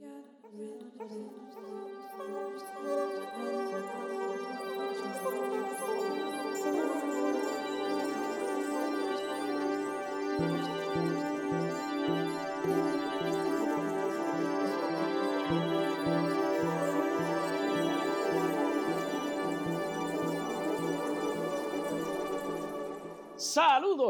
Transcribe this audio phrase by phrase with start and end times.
[0.00, 0.08] Get
[0.54, 1.91] rid of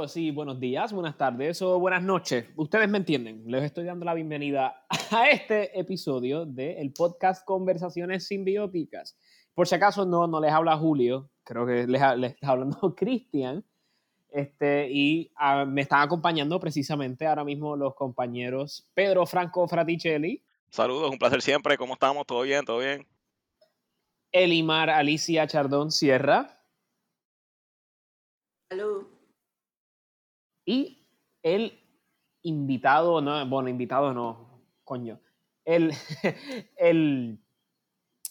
[0.03, 2.47] Saludos y buenos días, buenas tardes o buenas noches.
[2.57, 3.45] Ustedes me entienden.
[3.47, 9.17] Les estoy dando la bienvenida a este episodio del podcast Conversaciones Simbióticas.
[9.55, 13.65] Por si acaso no, no les habla Julio, creo que les, les está hablando Cristian.
[14.29, 20.43] Este, y ah, me están acompañando precisamente ahora mismo los compañeros Pedro Franco Fraticelli.
[20.69, 21.79] Saludos, un placer siempre.
[21.79, 22.27] ¿Cómo estamos?
[22.27, 22.65] ¿Todo bien?
[22.65, 23.07] ¿Todo bien?
[24.33, 26.61] Elimar Alicia Chardón Sierra.
[28.69, 29.12] Salud.
[30.65, 31.07] Y
[31.43, 31.79] el
[32.43, 35.21] invitado, no, bueno, invitado no, coño.
[35.65, 35.93] El,
[36.77, 37.39] el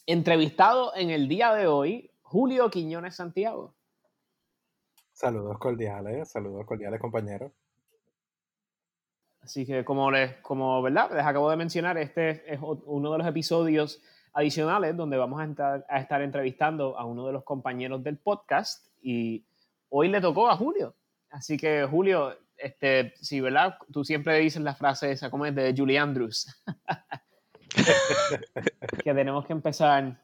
[0.06, 3.74] entrevistado en el día de hoy, Julio Quiñones Santiago.
[5.14, 7.52] Saludos cordiales, saludos cordiales compañeros.
[9.42, 11.12] Así que como les, como, ¿verdad?
[11.14, 14.02] Les acabo de mencionar, este es uno de los episodios
[14.34, 19.46] adicionales donde vamos a, a estar entrevistando a uno de los compañeros del podcast y
[19.90, 20.96] hoy le tocó a Julio.
[21.32, 23.78] Así que, Julio, este, sí, ¿verdad?
[23.92, 26.48] Tú siempre dices la frase esa, como es de Julie Andrews.
[29.04, 30.22] que tenemos que empezar.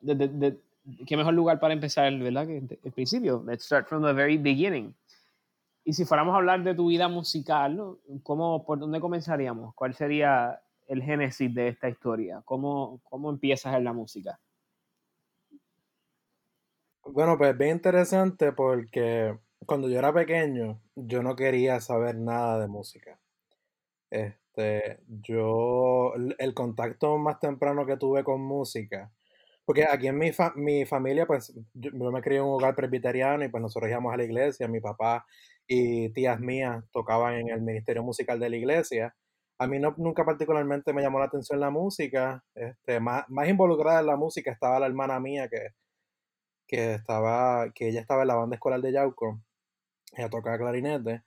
[0.00, 0.60] De,
[1.06, 2.46] ¿Qué mejor lugar para empezar, verdad?
[2.46, 3.42] Que el principio.
[3.46, 4.94] Let's start from the very beginning.
[5.84, 7.98] Y si fuéramos a hablar de tu vida musical, ¿no?
[8.24, 9.72] ¿Cómo, ¿por dónde comenzaríamos?
[9.74, 12.42] ¿Cuál sería el génesis de esta historia?
[12.44, 14.40] ¿Cómo, cómo empiezas en la música?
[17.04, 22.68] Bueno, pues bien interesante porque cuando yo era pequeño, yo no quería saber nada de
[22.68, 23.18] música.
[24.10, 29.12] Este, yo, el contacto más temprano que tuve con música,
[29.64, 33.48] porque aquí en mi, mi familia, pues yo, me crié en un hogar presbiteriano y
[33.48, 35.26] pues nosotros íbamos a la iglesia, mi papá
[35.66, 39.16] y tías mías tocaban en el ministerio musical de la iglesia.
[39.58, 44.00] A mí no, nunca particularmente me llamó la atención la música, este, más, más involucrada
[44.00, 45.70] en la música estaba la hermana mía que
[46.66, 49.40] que estaba, que ella estaba en la banda escolar de Yauco,
[50.12, 51.22] ella tocaba clarinete,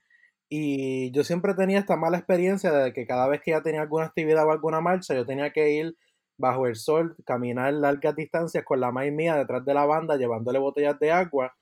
[0.50, 4.06] y yo siempre tenía esta mala experiencia de que cada vez que ella tenía alguna
[4.06, 5.96] actividad o alguna marcha, yo tenía que ir
[6.38, 10.60] bajo el sol, caminar largas distancias con la maíz mía detrás de la banda, llevándole
[10.60, 11.54] botellas de agua.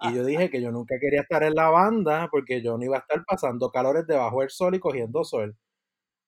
[0.00, 2.96] Y yo dije que yo nunca quería estar en la banda porque yo no iba
[2.98, 5.56] a estar pasando calores debajo del sol y cogiendo sol.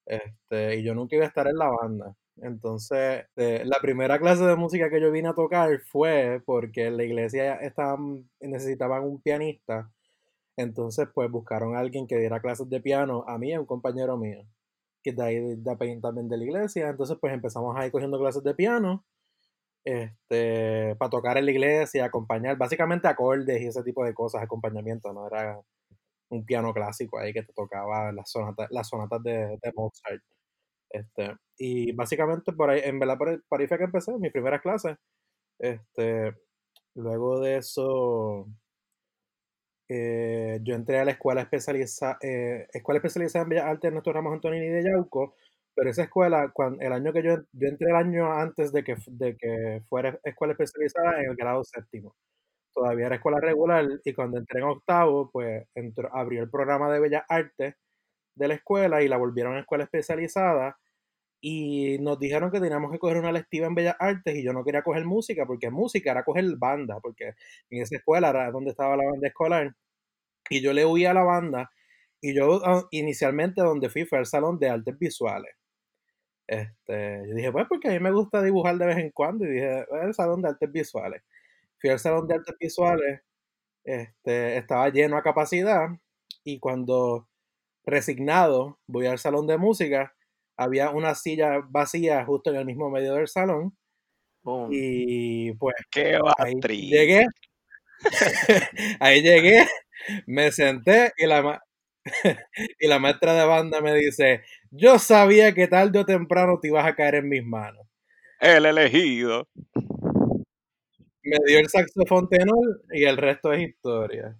[0.07, 2.15] Este, y yo nunca iba a estar en la banda.
[2.37, 6.97] Entonces, eh, la primera clase de música que yo vine a tocar fue porque en
[6.97, 9.91] la iglesia estaban, necesitaban un pianista.
[10.59, 14.17] Entonces, pues buscaron a alguien que diera clases de piano a mí a un compañero
[14.19, 14.45] mío,
[15.05, 16.89] que de ahí de, también de la iglesia.
[16.91, 19.05] Entonces, pues empezamos ahí cogiendo clases de piano
[19.85, 25.13] este, para tocar en la iglesia, acompañar, básicamente acordes y ese tipo de cosas, acompañamiento,
[25.13, 25.61] no era
[26.31, 30.23] un piano clásico ahí que te tocaba las sonatas, las sonatas de, de Mozart.
[30.91, 33.19] Este, y básicamente por ahí, en verdad,
[33.49, 34.97] por ahí, fue que empecé mis primeras clases.
[35.59, 36.35] Este,
[36.95, 38.47] luego de eso,
[39.88, 44.32] eh, yo entré a la escuela especializada, eh, escuela especializada en Bellas Artes Nuestro Ramos
[44.34, 45.34] Antonini de Yauco,
[45.75, 48.97] pero esa escuela, cuando, el año que yo, yo entré el año antes de que,
[49.06, 52.15] de que fuera escuela especializada en el grado séptimo.
[52.75, 57.00] Todavía era escuela regular y cuando entré en octavo, pues entró, abrió el programa de
[57.00, 57.75] Bellas Artes
[58.37, 60.76] de la escuela y la volvieron a escuela especializada
[61.41, 64.65] y nos dijeron que teníamos que coger una lectiva en Bellas Artes y yo no
[64.65, 67.34] quería coger música porque música era coger banda, porque
[67.71, 69.75] en esa escuela era donde estaba la banda escolar
[70.50, 71.71] y yo le huía a la banda
[72.21, 75.54] y yo ah, inicialmente donde fui fue al salón de artes visuales.
[76.47, 79.50] Este, yo dije, pues porque a mí me gusta dibujar de vez en cuando y
[79.50, 81.22] dije, el salón de artes visuales.
[81.81, 83.20] Fui al salón de artes visuales,
[83.84, 85.88] este, estaba lleno a capacidad
[86.44, 87.28] y cuando
[87.84, 90.15] resignado, voy al salón de música,
[90.59, 93.77] había una silla vacía justo en el mismo medio del salón.
[94.71, 96.55] Y pues Qué ahí
[96.88, 97.27] llegué.
[99.00, 99.67] ahí llegué,
[100.27, 101.61] me senté y la,
[102.79, 106.87] y la maestra de banda me dice, yo sabía que tarde o temprano te ibas
[106.87, 107.87] a caer en mis manos.
[108.41, 109.49] El elegido.
[111.23, 114.38] Me dio el saxofón tenor y el resto es historia.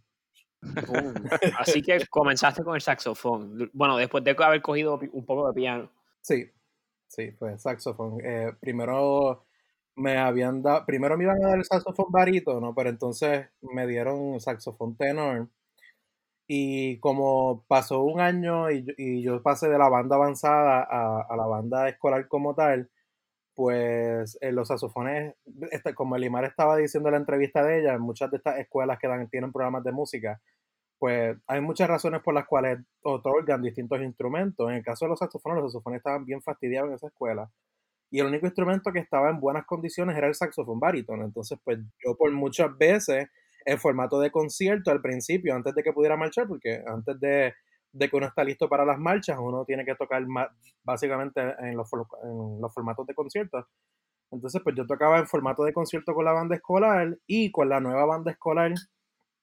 [1.59, 3.71] así que comenzaste con el saxofón.
[3.73, 5.91] Bueno, después de haber cogido un poco de piano.
[6.25, 6.51] Sí,
[7.09, 8.21] sí, pues saxofón.
[8.25, 9.45] Eh, primero
[9.97, 12.07] me habían dado, primero me iban a dar el saxofón
[12.61, 12.75] ¿no?
[12.75, 15.49] pero entonces me dieron saxofón tenor.
[16.47, 21.37] Y como pasó un año y, y yo pasé de la banda avanzada a, a
[21.37, 22.91] la banda escolar como tal,
[23.55, 25.35] pues en los saxofones,
[25.73, 29.09] este, como Elimar estaba diciendo en la entrevista de ella, muchas de estas escuelas que
[29.09, 30.41] dan, tienen programas de música,
[30.99, 34.69] pues hay muchas razones por las cuales otorgan distintos instrumentos.
[34.69, 37.51] En el caso de los saxofones, los saxofones estaban bien fastidiados en esa escuela.
[38.11, 41.25] Y el único instrumento que estaba en buenas condiciones era el saxofón barítono.
[41.25, 43.29] Entonces, pues yo por muchas veces,
[43.65, 47.55] en formato de concierto al principio, antes de que pudiera marchar, porque antes de,
[47.93, 50.25] de que uno está listo para las marchas, uno tiene que tocar
[50.83, 51.89] básicamente en los,
[52.25, 53.67] en los formatos de conciertos.
[54.31, 57.81] Entonces, pues yo tocaba en formato de concierto con la banda escolar y con la
[57.81, 58.73] nueva banda escolar,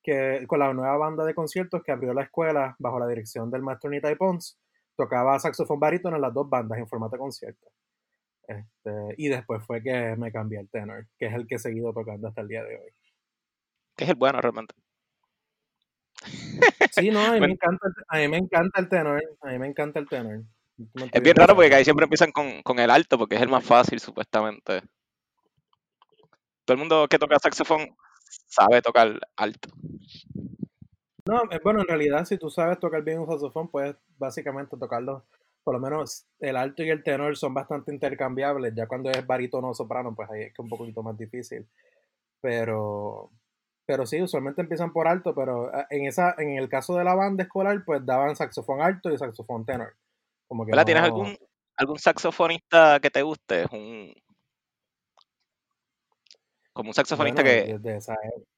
[0.05, 3.63] que con la nueva banda de conciertos que abrió la escuela bajo la dirección del
[3.63, 4.59] maestro Nita Pons,
[4.95, 7.67] tocaba saxofón barítono en las dos bandas en formato de concierto.
[8.47, 11.91] Este, y después fue que me cambié el tenor, que es el que he seguido
[11.91, 12.91] tocando hasta el día de hoy.
[13.95, 14.75] Que es el bueno realmente.
[16.91, 19.23] Sí, no, a mí, me encanta, a mí me encanta el tenor.
[19.41, 20.43] A mí me encanta el tenor.
[21.11, 23.65] es bien raro porque ahí siempre empiezan con, con, el alto porque es el más
[23.65, 24.83] fácil, supuestamente.
[26.63, 27.95] Todo el mundo que toca saxofón
[28.47, 29.69] sabe tocar alto.
[31.27, 35.23] No, eh, bueno, en realidad, si tú sabes tocar bien un saxofón, puedes básicamente tocarlo.
[35.63, 38.75] Por lo menos el alto y el tenor son bastante intercambiables.
[38.75, 41.67] Ya cuando es barítono o soprano, pues ahí es que un poquito más difícil.
[42.41, 43.31] Pero,
[43.87, 47.15] pero sí, usualmente empiezan por alto, pero ah, en esa en el caso de la
[47.15, 49.95] banda escolar, pues daban saxofón alto y saxofón tenor.
[50.47, 51.35] Como que ¿Tienes algún,
[51.75, 53.65] algún saxofonista que te guste?
[53.71, 54.13] Un,
[56.75, 57.79] como un saxofonista que,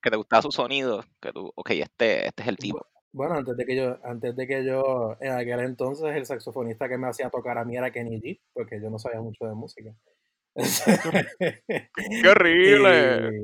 [0.02, 2.84] que te gustaba su sonido, que tú, ok, este, este es el tipo.
[3.14, 6.98] Bueno, antes de que yo, antes de que yo, en aquel entonces el saxofonista que
[6.98, 9.92] me hacía tocar a mí era Kenny G, porque yo no sabía mucho de música.
[11.38, 13.44] ¡Qué horrible!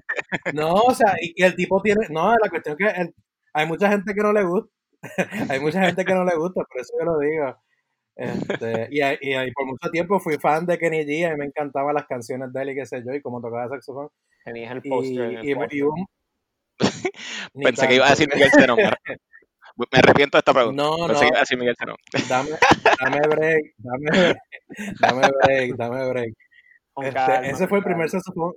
[0.54, 3.12] no, o sea, y, el tipo tiene, no, la cuestión es que
[3.52, 4.70] hay mucha gente que no le gusta,
[5.50, 7.54] hay mucha gente que no le gusta, por eso yo lo digo.
[8.16, 11.94] Este, y, y, por mucho tiempo fui fan de Kenny G, a mí me encantaban
[11.94, 14.08] las canciones de él y qué sé yo, y cómo tocaba saxofón.
[14.44, 15.44] Tenías el póster.
[15.44, 15.54] Y,
[17.62, 18.78] Pensé que iba a decir Miguel Cenón.
[19.76, 20.80] Me arrepiento de esta pregunta.
[20.80, 21.20] No, Pensé no.
[21.20, 21.96] que iba a decir Miguel Cenón.
[22.28, 22.50] Dame,
[23.00, 24.36] dame break, dame break,
[25.00, 26.34] dame break, dame break.
[27.02, 28.52] Este, ese fue el primer saxofón.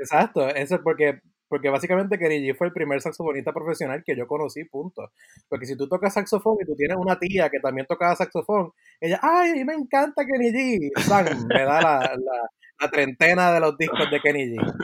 [0.00, 4.26] Exacto, ese es porque, porque básicamente Kenny G fue el primer saxofonista profesional que yo
[4.26, 5.10] conocí, punto.
[5.48, 9.18] Porque si tú tocas saxofón y tú tienes una tía que también tocaba saxofón, ella,
[9.22, 11.48] ay, a mí me encanta Kenny G.
[11.48, 12.50] me da la, la,
[12.80, 14.74] la, treintena de los discos de Kenny G.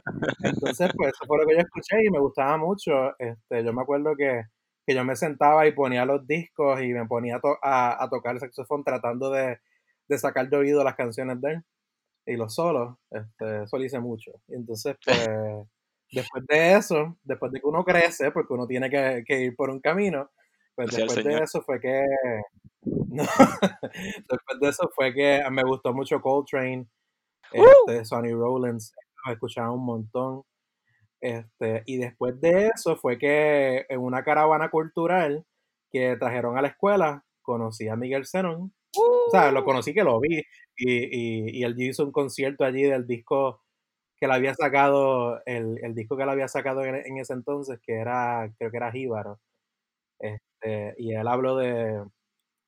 [0.43, 3.19] Entonces, pues eso fue lo que yo escuché y me gustaba mucho.
[3.19, 4.43] Este, yo me acuerdo que,
[4.87, 8.41] que yo me sentaba y ponía los discos y me ponía a, a, tocar el
[8.41, 9.59] saxofón tratando de,
[10.09, 11.65] de sacar de oído las canciones de él
[12.27, 14.33] y los solos, este, eso lo hice mucho.
[14.49, 15.29] Entonces, pues,
[16.15, 19.71] después de eso, después de que uno crece, porque uno tiene que, que ir por
[19.71, 20.31] un camino,
[20.75, 22.03] pues después de eso fue que,
[22.83, 26.87] no, después de eso fue que me gustó mucho Coltrane,
[27.53, 28.93] este, Sonny Rollins,
[29.25, 30.43] lo escuchaba un montón.
[31.21, 35.47] Este, y después de eso fue que en una caravana cultural
[35.91, 38.75] que trajeron a la escuela, conocí a Miguel Zenón.
[38.97, 40.43] O sea, lo conocí que lo vi.
[40.77, 43.64] Y, y, y él hizo un concierto allí del disco
[44.25, 47.79] que le había sacado, el, el disco que le había sacado en, en, ese entonces,
[47.85, 49.39] que era, creo que era Jíbaro.
[50.19, 52.03] Este, y él habló de,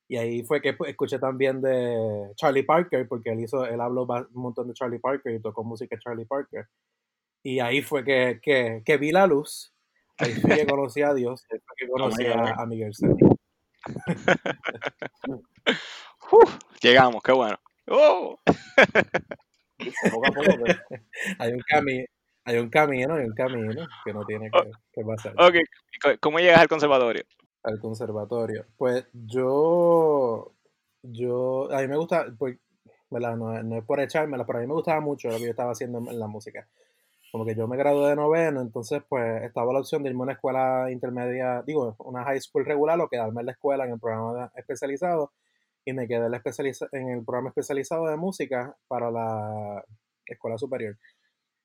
[0.07, 4.43] y ahí fue que escuché también de Charlie Parker, porque él hizo, él habló un
[4.43, 6.67] montón de Charlie Parker y tocó música de Charlie Parker.
[7.41, 9.73] Y ahí fue que, que, que vi la luz,
[10.19, 12.91] ahí fue que conocí a Dios, ahí fue que conocí a, a, Miguel
[16.83, 17.57] llegamos, qué bueno.
[17.87, 18.39] ¡Oh!
[20.11, 20.77] Poco a poco, pues.
[21.39, 22.05] hay un camino.
[22.47, 25.33] Hay un camino, hay un camino que no tiene que, que pasar.
[25.37, 25.55] Ok,
[26.21, 27.23] ¿cómo llegas al conservatorio?
[27.61, 28.65] Al conservatorio.
[28.77, 30.53] Pues yo,
[31.01, 32.57] yo, a mí me gusta, pues,
[33.09, 35.71] no, no, es por echármela, pero a mí me gustaba mucho lo que yo estaba
[35.71, 36.67] haciendo en, la música.
[37.33, 40.23] Como que yo me gradué de noveno, entonces pues estaba la opción de irme a
[40.23, 43.99] una escuela intermedia, digo, una high school regular o quedarme en la escuela en el
[43.99, 45.33] programa especializado
[45.87, 46.27] y me quedé
[46.91, 49.85] en el programa especializado de música para la
[50.25, 50.97] escuela superior.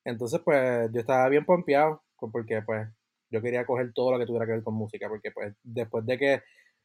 [0.04, 2.88] Entonces, pues, yo estaba bien pompeado, porque, pues,
[3.32, 6.18] yo quería coger todo lo que tuviera que ver con música, porque, pues, después de
[6.18, 6.42] que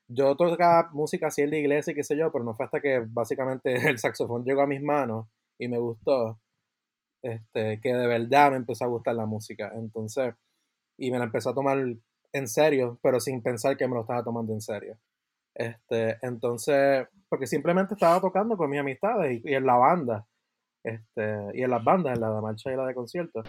[0.08, 2.82] yo tocaba música así en la iglesia y qué sé yo, pero no fue hasta
[2.82, 5.28] que básicamente el saxofón llegó a mis manos
[5.60, 6.40] y me gustó,
[7.22, 9.72] este, que de verdad me empezó a gustar la música.
[9.76, 10.34] Entonces,
[10.98, 11.78] y me la empecé a tomar
[12.34, 14.98] en serio, pero sin pensar que me lo estaba tomando en serio.
[15.58, 20.28] Este, entonces, porque simplemente estaba tocando con mis amistades y, en la banda,
[20.84, 23.44] este, y en las bandas, en la de marcha y la de conciertos.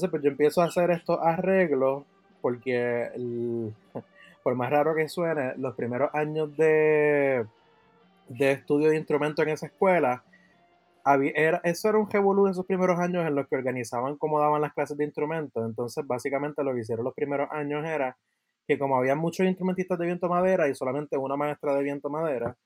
[0.00, 2.04] Entonces, pues yo empiezo a hacer estos arreglos
[2.40, 3.10] porque,
[4.42, 7.44] por más raro que suene, los primeros años de,
[8.28, 10.24] de estudio de instrumentos en esa escuela,
[11.04, 14.40] había- era, eso era un revolú en esos primeros años en los que organizaban cómo
[14.40, 15.64] daban las clases de instrumentos.
[15.66, 18.16] Entonces, básicamente lo que hicieron los primeros años era
[18.68, 22.56] que como había muchos instrumentistas de viento madera y solamente una maestra de viento madera,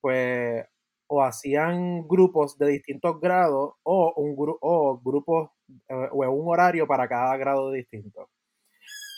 [0.00, 0.66] pues
[1.08, 5.50] o hacían grupos de distintos grados o un gru- o grupos
[5.88, 8.28] o un horario para cada grado distinto.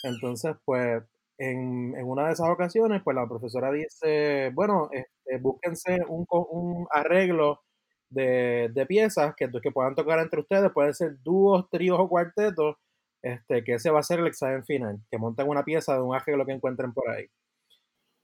[0.03, 1.03] Entonces, pues
[1.37, 6.87] en, en una de esas ocasiones, pues la profesora dice, bueno, este, búsquense un, un
[6.91, 7.61] arreglo
[8.09, 12.75] de, de piezas que, que puedan tocar entre ustedes, pueden ser dúos, tríos o cuartetos,
[13.23, 16.15] este, que ese va a ser el examen final, que monten una pieza de un
[16.15, 17.27] arreglo que encuentren por ahí.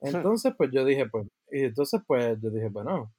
[0.00, 3.12] Entonces, pues yo dije, pues, y entonces, pues yo dije, bueno,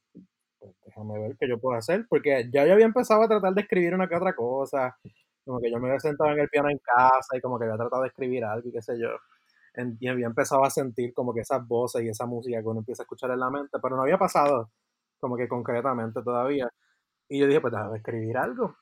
[0.60, 3.62] pues déjame ver qué yo puedo hacer, porque ya yo había empezado a tratar de
[3.62, 4.98] escribir una que otra cosa,
[5.46, 7.78] como que yo me había sentado en el piano en casa y como que había
[7.78, 9.10] tratado de escribir algo y qué sé yo.
[10.00, 13.04] Y había empezado a sentir como que esas voces y esa música que uno empieza
[13.04, 14.72] a escuchar en la mente, pero no había pasado
[15.20, 16.70] como que concretamente todavía.
[17.30, 18.75] Y yo dije, pues déjame escribir algo.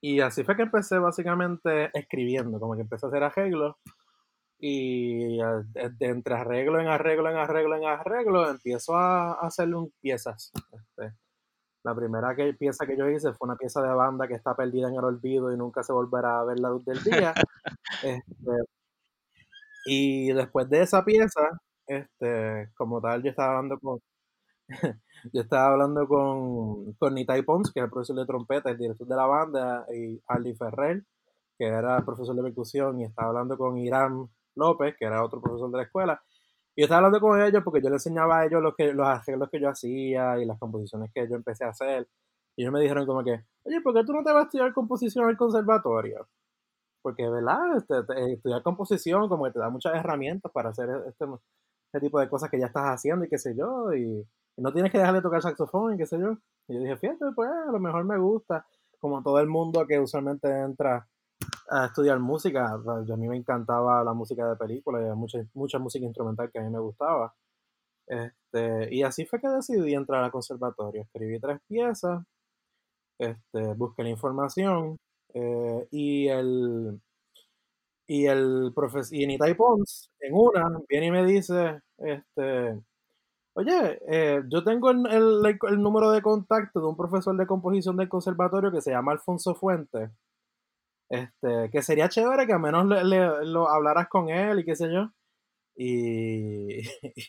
[0.00, 3.76] Y así fue que empecé básicamente escribiendo, como que empecé a hacer arreglos.
[4.66, 10.52] Y eh, entre arreglo en arreglo en arreglo en arreglo, empiezo a, hacerle un piezas.
[10.72, 11.12] Este,
[11.82, 14.88] la primera que, pieza que yo hice fue una pieza de banda que está perdida
[14.88, 17.34] en el olvido y nunca se volverá a ver la luz del día.
[18.02, 18.52] Este,
[19.84, 24.00] y después de esa pieza, este, como tal, yo estaba hablando con,
[25.32, 29.06] yo estaba hablando con, con Nitai Pons, que es el profesor de trompeta, el director
[29.06, 31.04] de la banda, y Arlie Ferrer,
[31.58, 35.70] que era profesor de percusión, y estaba hablando con Irán López, que era otro profesor
[35.70, 36.22] de la escuela.
[36.76, 39.06] Y yo estaba hablando con ellos porque yo les enseñaba a ellos los, que, los
[39.06, 42.08] arreglos que yo hacía y las composiciones que yo empecé a hacer.
[42.56, 44.72] Y ellos me dijeron como que, oye, ¿por qué tú no te vas a estudiar
[44.74, 46.28] composición al conservatorio?
[47.02, 47.76] Porque, ¿verdad?
[47.76, 51.26] Este, te- estudiar composición como que te da muchas herramientas para hacer este,
[51.86, 53.92] este tipo de cosas que ya estás haciendo y qué sé yo.
[53.94, 56.32] Y no tienes que dejar de tocar saxofón y qué sé yo.
[56.68, 58.66] Y yo dije, fíjate, pues a lo mejor me gusta.
[58.98, 61.06] Como todo el mundo que usualmente entra
[61.70, 65.78] a estudiar música, pues, a mí me encantaba la música de película y mucha, mucha
[65.78, 67.34] música instrumental que a mí me gustaba.
[68.06, 71.02] Este, y así fue que decidí entrar al conservatorio.
[71.02, 72.24] Escribí tres piezas,
[73.18, 74.98] este, busqué la información
[75.34, 77.00] eh, y el
[78.06, 82.80] y el profesor y Nitai Pons en una viene y me dice este
[83.54, 87.96] oye eh, yo tengo el, el- el número de contacto de un profesor de composición
[87.96, 90.10] del conservatorio que se llama Alfonso Fuentes
[91.14, 94.76] este que sería chévere que al menos le, le- lo hablaras con él y qué
[94.76, 95.10] sé yo
[95.76, 96.80] y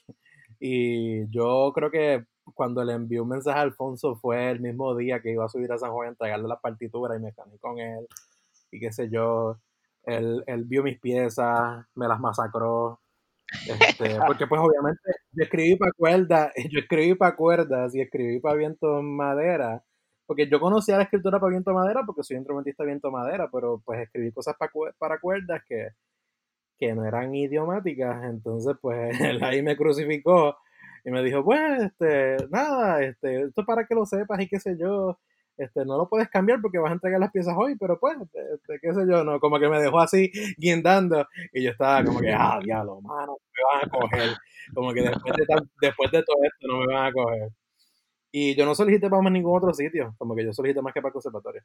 [0.60, 5.22] y yo creo que cuando le envié un mensaje a Alfonso fue el mismo día
[5.22, 7.80] que iba a subir a San Juan a entregarle las partituras y me caní con
[7.80, 8.08] él
[8.72, 9.60] y qué sé yo.
[10.06, 13.00] Él, él vio mis piezas, me las masacró.
[13.68, 15.02] Este, porque pues obviamente
[15.32, 19.84] yo escribí para cuerdas, yo escribí para cuerdas y escribí para viento madera.
[20.26, 23.82] Porque yo conocía la escritura para viento madera porque soy instrumentista de viento madera, pero
[23.86, 25.90] pues escribí cosas para, para cuerdas que,
[26.78, 28.24] que no eran idiomáticas.
[28.26, 30.58] Entonces pues él ahí me crucificó
[31.06, 34.60] y me dijo, pues, este, nada, este, esto es para que lo sepas y qué
[34.60, 35.20] sé yo,
[35.56, 38.80] este, no lo puedes cambiar porque vas a entregar las piezas hoy, pero pues, este,
[38.82, 42.34] qué sé yo, no, como que me dejó así guindando y yo estaba como que,
[42.34, 44.36] ah, diablo, mano, me van a coger,
[44.74, 45.46] como que después de,
[45.80, 47.50] después de todo esto no me van a coger.
[48.38, 51.02] Y yo no solicité para más ningún otro sitio, como que yo solicité más que
[51.02, 51.62] para el conservatorio.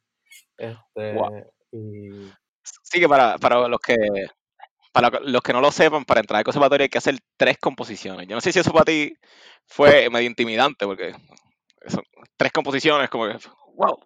[0.57, 1.45] Este, Wow.
[1.73, 2.31] y
[2.63, 3.97] Sí que para, para los que
[4.93, 8.29] para los que no lo sepan, para entrar al conservatorio hay que hacer tres composiciones.
[8.29, 9.13] Yo no sé si eso para ti
[9.67, 11.13] fue medio intimidante, porque
[11.89, 12.05] son
[12.37, 13.37] tres composiciones, como que,
[13.75, 13.99] wow.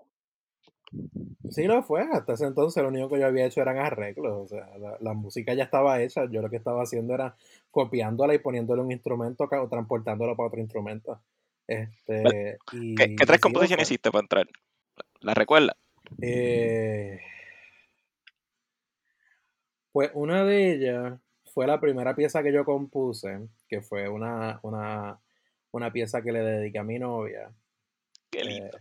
[1.50, 4.46] Sí lo fue, hasta ese entonces lo único que yo había hecho eran arreglos, o
[4.46, 7.36] sea, la, la música ya estaba hecha, yo lo que estaba haciendo era
[7.70, 11.20] copiándola y poniéndole un instrumento o transportándola para otro instrumento.
[11.66, 14.46] Este, y, ¿Qué, tres composiciones hiciste para entrar?
[15.20, 15.76] ¿La recuerdas?
[16.20, 17.20] Eh,
[19.92, 21.20] pues una de ellas
[21.52, 25.20] fue la primera pieza que yo compuse, que fue una, una,
[25.70, 27.50] una pieza que le dediqué a mi novia.
[28.30, 28.78] Qué eh, lindo.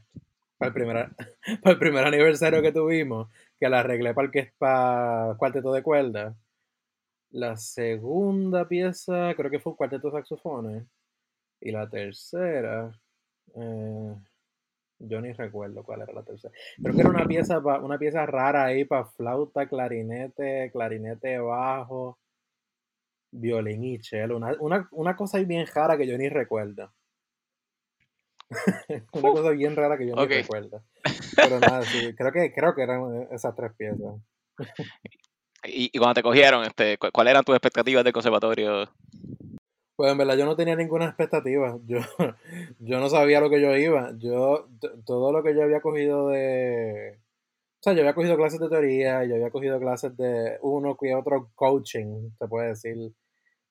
[0.58, 1.10] para el primer,
[1.62, 5.72] para el primer aniversario que tuvimos, que la arreglé para el que es para cuarteto
[5.72, 6.36] de cuerda.
[7.30, 10.84] La segunda pieza creo que fue un cuarteto de saxofones.
[11.66, 12.92] Y la tercera,
[13.56, 14.16] eh,
[15.00, 16.54] yo ni recuerdo cuál era la tercera.
[16.82, 22.20] Creo que era una pieza, pa- una pieza rara ahí para flauta, clarinete, clarinete bajo,
[23.32, 24.36] violín y cello.
[24.36, 26.92] Una, una, una cosa ahí bien rara que yo ni recuerdo.
[29.14, 30.30] una cosa bien rara que yo ok.
[30.30, 30.84] ni recuerdo.
[31.36, 34.16] Pero nada, sí, creo que, creo que eran esas tres piezas.
[35.66, 38.90] Y, y cuando te cogieron, este, cu- ¿cuáles eran tus expectativas del conservatorio?
[39.96, 41.78] Pues en verdad yo no tenía ninguna expectativa.
[41.86, 42.00] Yo,
[42.80, 44.12] yo no sabía lo que yo iba.
[44.18, 44.68] Yo,
[45.06, 47.20] todo lo que yo había cogido de.
[47.82, 51.16] O sea, yo había cogido clases de teoría, yo había cogido clases de uno que
[51.16, 52.98] otro coaching, se puede decir,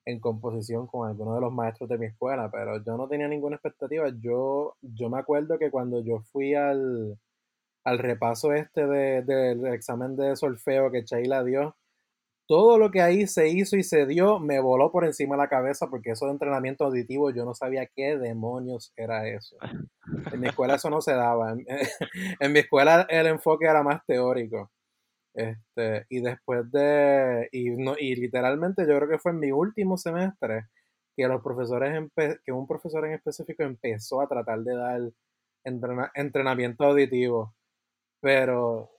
[0.05, 3.57] en composición con algunos de los maestros de mi escuela, pero yo no tenía ninguna
[3.57, 4.09] expectativa.
[4.21, 7.17] Yo, yo me acuerdo que cuando yo fui al,
[7.85, 11.75] al repaso este de- del examen de solfeo que Sheila dio,
[12.47, 15.49] todo lo que ahí se hizo y se dio me voló por encima de la
[15.49, 19.57] cabeza porque eso de entrenamiento auditivo yo no sabía qué demonios era eso.
[20.31, 21.51] En mi escuela eso no se daba.
[21.53, 21.65] En,
[22.53, 24.71] mi escuela el enfoque era más teórico.
[25.35, 29.97] Este, y después de, y, no, y literalmente yo creo que fue en mi último
[29.97, 30.67] semestre
[31.17, 32.09] que los profesores,
[32.45, 35.01] que un profesor en específico empezó a tratar de dar
[35.65, 37.55] entrena- entrenamiento auditivo.
[38.21, 38.91] Pero,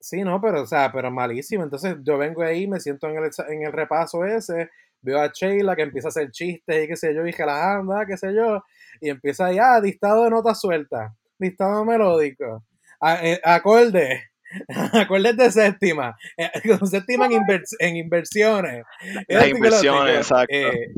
[0.00, 1.64] sí, no, pero, o sea, pero malísimo.
[1.64, 4.70] Entonces yo vengo ahí, me siento en el, en el repaso ese,
[5.02, 8.04] veo a Sheila que empieza a hacer chistes y qué sé yo, y relajando, ah,
[8.06, 8.62] qué sé yo,
[9.00, 12.64] y empieza ahí, ah, dictado de notas sueltas, dictado melódico,
[13.00, 14.24] a- eh, acorde,
[14.92, 18.84] acordes de séptima, eh, con séptima en, invers- en inversiones.
[19.28, 20.54] Las inversiones, exacto.
[20.54, 20.92] eh,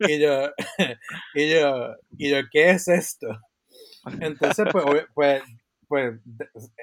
[0.00, 0.50] y yo,
[1.34, 3.28] y yo, y yo, ¿qué es esto?
[4.20, 4.84] Entonces, pues,
[5.14, 5.42] pues,
[5.88, 6.20] pues,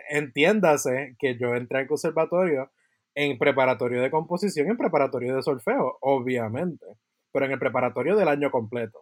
[0.10, 2.72] entiéndase que yo entré al conservatorio
[3.16, 6.86] en preparatorio de composición, en preparatorio de solfeo, obviamente,
[7.32, 9.00] pero en el preparatorio del año completo.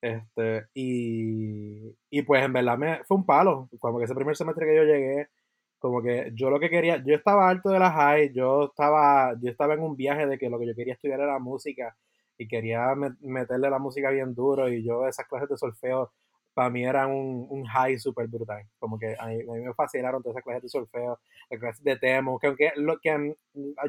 [0.00, 4.66] Este, y, y pues en verdad me, fue un palo, como que ese primer semestre
[4.66, 5.28] que yo llegué,
[5.78, 9.50] como que yo lo que quería, yo estaba alto de la high, yo estaba, yo
[9.50, 11.96] estaba en un viaje de que lo que yo quería estudiar era música
[12.38, 16.12] y quería met- meterle la música bien duro y yo esas clases de solfeo
[16.56, 19.74] para mí eran un, un high súper brutal, como que a mí, a mí me
[19.74, 23.36] fascinaron todas esas clases de solfeo, las clases de temo, que aunque lo que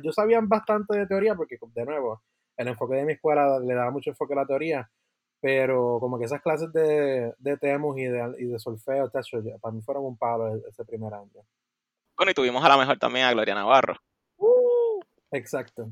[0.04, 2.22] yo sabía bastante de teoría porque de nuevo,
[2.58, 4.92] el enfoque de mi escuela le daba mucho enfoque a la teoría,
[5.40, 9.74] pero como que esas clases de, de temus y de, y de solfeo, tacho, para
[9.74, 11.46] mí fueron un palo e- ese primer año.
[12.18, 13.96] Bueno, y tuvimos a la mejor también a Gloria Navarro.
[15.32, 15.90] Exacto.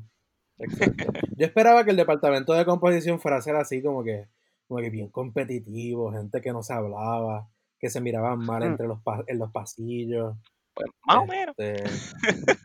[0.58, 1.04] Exacto.
[1.38, 4.26] Yo esperaba que el departamento de composición fuera a ser así como que,
[4.66, 7.48] como que bien competitivo, gente que no se hablaba,
[7.78, 8.66] que se miraban mal Mm.
[8.66, 10.36] entre los pa- en los pasillos.
[10.74, 11.54] Pues más o menos.
[11.58, 11.84] Este,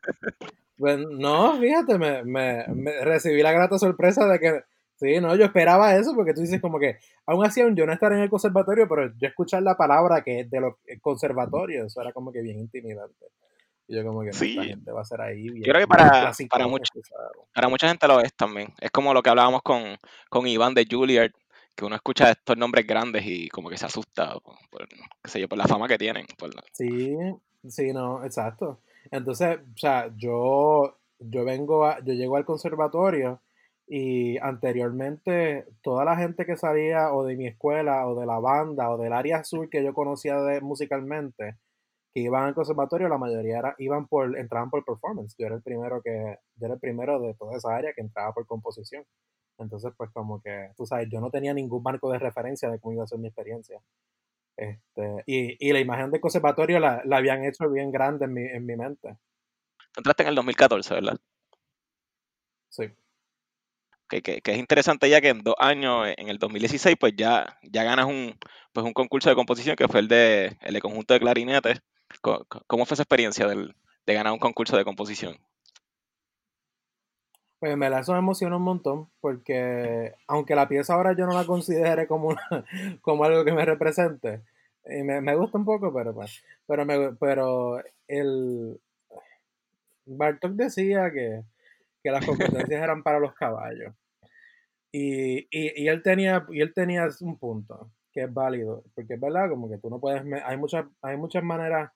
[0.78, 4.62] pues no, fíjate, me, me, me recibí la grata sorpresa de que
[4.96, 7.94] sí, no, yo esperaba eso porque tú dices como que aún así aún yo no
[7.94, 12.02] estar en el conservatorio, pero yo escuchar la palabra que es de los conservatorios, eso
[12.02, 13.26] era como que bien intimidante.
[13.88, 14.54] Y yo como que no, Sí.
[14.56, 16.48] gente va a ser ahí bien, Yo creo que para, para, sabes.
[17.54, 18.74] para mucha gente lo es también.
[18.80, 19.84] Es como lo que hablábamos con,
[20.30, 21.32] con Iván de Juilliard,
[21.76, 25.48] que uno escucha estos nombres grandes y como que se asusta por, qué sé yo,
[25.48, 26.26] por la fama que tienen.
[26.74, 27.16] Sí,
[27.68, 28.82] sí, no, exacto.
[29.10, 33.42] Entonces, o sea, yo, yo vengo a, yo llego al conservatorio
[33.88, 38.90] y anteriormente toda la gente que salía o de mi escuela o de la banda
[38.90, 41.58] o del área azul que yo conocía musicalmente,
[42.14, 45.36] que iban al conservatorio, la mayoría era, iban por, entraban por performance.
[45.38, 48.34] Yo era el primero que, yo era el primero de toda esa área que entraba
[48.34, 49.04] por composición.
[49.62, 52.93] Entonces, pues como que, tú sabes, yo no tenía ningún marco de referencia de cómo
[52.93, 53.80] iba a ser mi experiencia.
[54.58, 58.41] Este, y, y la imagen del conservatorio la, la habían hecho bien grande en mi,
[58.43, 59.17] en mi mente.
[59.97, 61.17] Entraste en el 2014, ¿verdad?
[62.69, 62.84] Sí.
[64.10, 67.58] Que, que, que es interesante ya que en dos años, en el 2016, pues ya,
[67.63, 68.38] ya ganas un,
[68.74, 71.82] pues un concurso de composición que fue el de, el de conjunto de clarinetes.
[72.21, 73.74] Co- ¿Cómo fue esa experiencia del,
[74.06, 75.38] de ganar un concurso de composición?
[77.62, 81.34] Pues en verdad eso me emociona un montón porque aunque la pieza ahora yo no
[81.36, 82.65] la considere como, una-
[83.02, 84.41] como algo que me represente,
[84.86, 88.82] y me, me gusta un poco, pero pues, pero, me, pero el
[90.06, 91.43] Bartok decía que,
[92.04, 93.93] que las competencias eran para los caballos.
[94.91, 99.19] Y, y, y él tenía, y él tenía un punto que es válido, porque es
[99.21, 101.91] verdad, como que tú no puedes, me- hay muchas, hay muchas maneras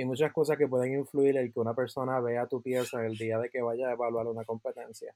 [0.00, 3.38] y muchas cosas que pueden influir en que una persona vea tu pieza el día
[3.38, 5.14] de que vaya a evaluar una competencia.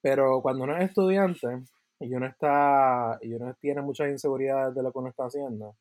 [0.00, 1.64] Pero cuando uno es estudiante
[1.98, 5.74] y uno está, y uno tiene muchas inseguridades de lo que uno está haciendo,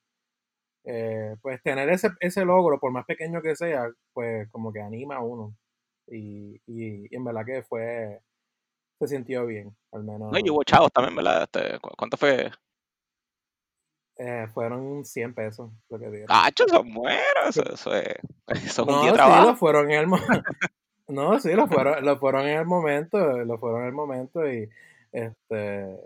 [0.85, 5.17] eh, pues tener ese, ese logro, por más pequeño que sea, pues como que anima
[5.17, 5.55] a uno.
[6.07, 8.21] Y, y, en verdad que fue,
[8.99, 10.31] se sintió bien, al menos.
[10.31, 11.43] No, y hubo chavos también, ¿verdad?
[11.43, 12.49] Este, ¿cu- ¿Cuánto fue?
[14.23, 16.27] Eh, fueron 100 pesos lo que dieron.
[16.29, 17.19] ¡Ah, eso es bueno!
[17.49, 18.05] Eso, eso es,
[18.47, 19.47] eso es un no, día de sí, trabajo.
[19.47, 20.05] lo fueron en el
[21.07, 24.69] No, sí, lo fueron, lo fueron en el momento, lo fueron en el momento y
[25.11, 25.97] este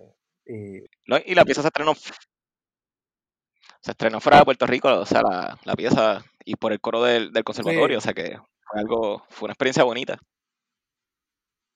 [0.46, 5.22] y No, y la pieza se estrenó, se estrenó fuera de Puerto Rico, o sea,
[5.22, 8.40] la, la pieza, y por el coro del, del conservatorio, o sea que
[8.72, 10.18] fue algo, fue una experiencia bonita.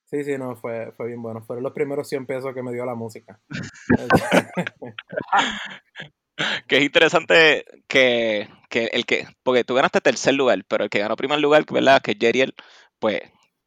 [0.05, 1.43] Sí, sí, no, fue, fue bien bueno.
[1.43, 3.39] Fueron los primeros 100 pesos que me dio la música.
[6.67, 10.99] que es interesante que, que, el que, porque tú ganaste tercer lugar, pero el que
[10.99, 12.01] ganó primer lugar, ¿verdad?
[12.01, 12.53] Que Jeriel,
[12.99, 13.21] pues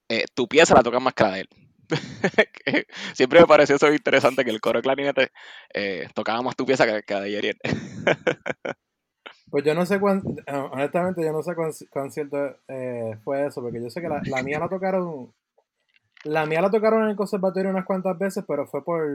[0.09, 1.49] eh, tu pieza la toca más que la de él.
[3.15, 5.33] Siempre me pareció eso interesante que el coro de clarinete
[5.75, 7.59] eh, tocaba más tu pieza que, la de Jeriel.
[9.51, 10.23] Pues yo no sé cuán,
[10.71, 14.43] honestamente yo no sé cuán, cierto eh, fue eso, porque yo sé que la, la,
[14.43, 15.31] mía la tocaron,
[16.25, 19.07] la mía la tocaron en el conservatorio unas cuantas veces, pero fue por,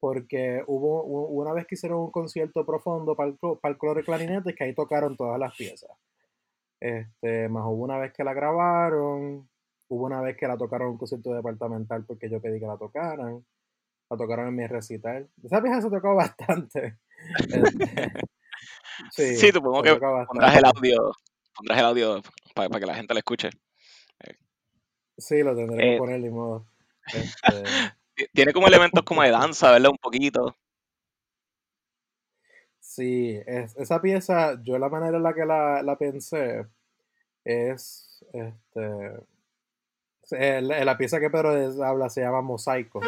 [0.00, 4.04] porque hubo una vez que hicieron un concierto profundo para el, para el coro de
[4.04, 5.90] clarinete que ahí tocaron todas las piezas.
[6.80, 9.48] Este, más hubo una vez que la grabaron,
[9.88, 12.78] hubo una vez que la tocaron en un concierto departamental porque yo pedí que la
[12.78, 13.44] tocaran,
[14.08, 15.28] la tocaron en mi recital.
[15.44, 16.98] Esa pieza se tocó bastante.
[19.08, 21.12] Este, sí, supongo que pondrás el audio,
[21.56, 22.22] pondrás el audio
[22.54, 23.48] para, que la gente lo escuche.
[25.16, 26.66] Sí, lo tendré que eh, poner de modo.
[27.06, 27.62] Este,
[28.32, 29.90] tiene como elementos como de danza, ¿verdad?
[29.90, 30.56] Un poquito.
[32.80, 36.66] Sí, es, esa pieza, yo la manera en la que la, la pensé
[37.44, 39.14] es, este,
[40.30, 41.50] la pieza que Pedro
[41.84, 43.00] habla se llama Mosaico.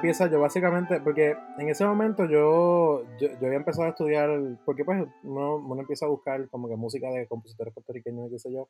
[0.00, 4.30] Pieza yo básicamente, porque en ese momento yo, yo, había empezado a estudiar,
[4.64, 8.38] porque pues uno, uno, empieza a buscar como que música de compositores puertorriqueños y qué
[8.38, 8.68] sé yo.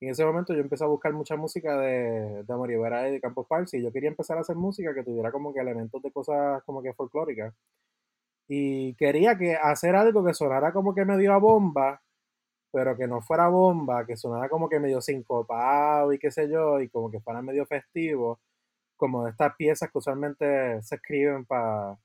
[0.00, 3.46] En ese momento yo empecé a buscar mucha música de, de Amor y de Campos
[3.46, 6.62] Parsi y yo quería empezar a hacer música que tuviera como que elementos de cosas
[6.64, 7.54] como que folclóricas.
[8.48, 12.02] Y quería que hacer algo que sonara como que medio a bomba,
[12.72, 16.80] pero que no fuera bomba, que sonara como que medio sincopado y qué sé yo,
[16.80, 18.40] y como que fuera medio festivo
[19.00, 21.98] como estas piezas que usualmente se escriben para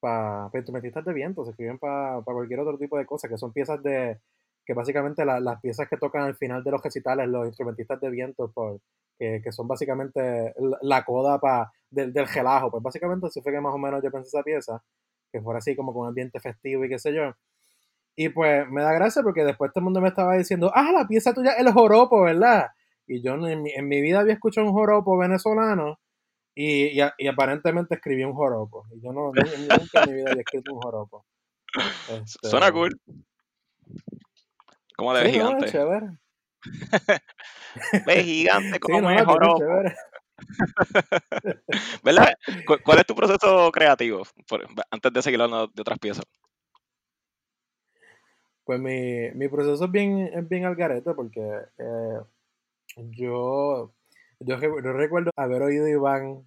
[0.00, 3.82] para instrumentistas de viento, se escriben para cualquier otro tipo de cosas, que son piezas
[3.82, 4.18] de,
[4.64, 8.50] que básicamente las piezas que tocan al final de los recitales, los instrumentistas de viento,
[8.50, 8.80] por,
[9.18, 13.74] que, son básicamente la coda para del, del gelajo, pues básicamente así fue que más
[13.74, 14.82] o menos yo pensé esa pieza,
[15.30, 17.34] que fuera así como con un ambiente festivo y qué sé yo.
[18.16, 21.06] Y pues me da gracia porque después todo el mundo me estaba diciendo, ah, la
[21.06, 22.68] pieza tuya el joropo, ¿verdad?
[23.06, 25.98] Y yo en mi, en mi vida había escuchado un joropo venezolano
[26.54, 28.86] y, y, aparentemente escribí un joropo.
[28.92, 31.24] Y yo no, nunca en mi vida había escrito un joropo.
[32.08, 33.00] Este, Suena cool.
[34.96, 35.66] ¿Cómo de gigante?
[35.66, 36.06] No, chévere.
[38.06, 39.64] ve gigante, como sí, es joropo.
[42.02, 42.34] ¿Verdad?
[42.84, 44.22] ¿Cuál es tu proceso creativo?
[44.90, 46.24] antes de seguir hablando de otras piezas.
[48.64, 51.40] Pues mi, mi proceso es bien, es bien al garete porque
[51.78, 52.20] eh,
[52.96, 53.92] yo
[54.40, 56.46] yo, recuerdo haber oído a Iván,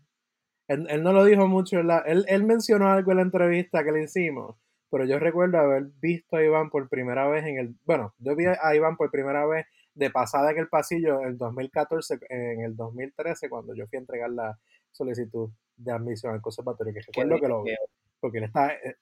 [0.68, 4.56] él, no lo dijo mucho, él, él mencionó algo en la entrevista que le hicimos,
[4.90, 8.46] pero yo recuerdo haber visto a Iván por primera vez en el, bueno, yo vi
[8.46, 12.76] a Iván por primera vez de pasada en el pasillo en el 2014, en el
[12.76, 14.58] 2013, cuando yo fui a entregar la
[14.92, 17.76] solicitud de admisión al conservatorio, que recuerdo que lo vi,
[18.20, 18.74] porque él está...
[18.74, 18.96] Eh,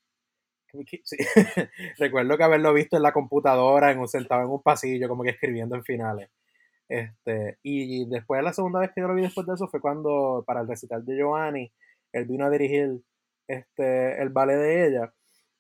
[1.98, 5.32] recuerdo que haberlo visto en la computadora, en un, sentado en un pasillo, como que
[5.32, 6.30] escribiendo en finales.
[6.92, 10.44] Este, y después, la segunda vez que yo lo vi después de eso fue cuando,
[10.46, 11.72] para el recital de Giovanni,
[12.12, 13.00] él vino a dirigir
[13.48, 15.14] este, el ballet de ella.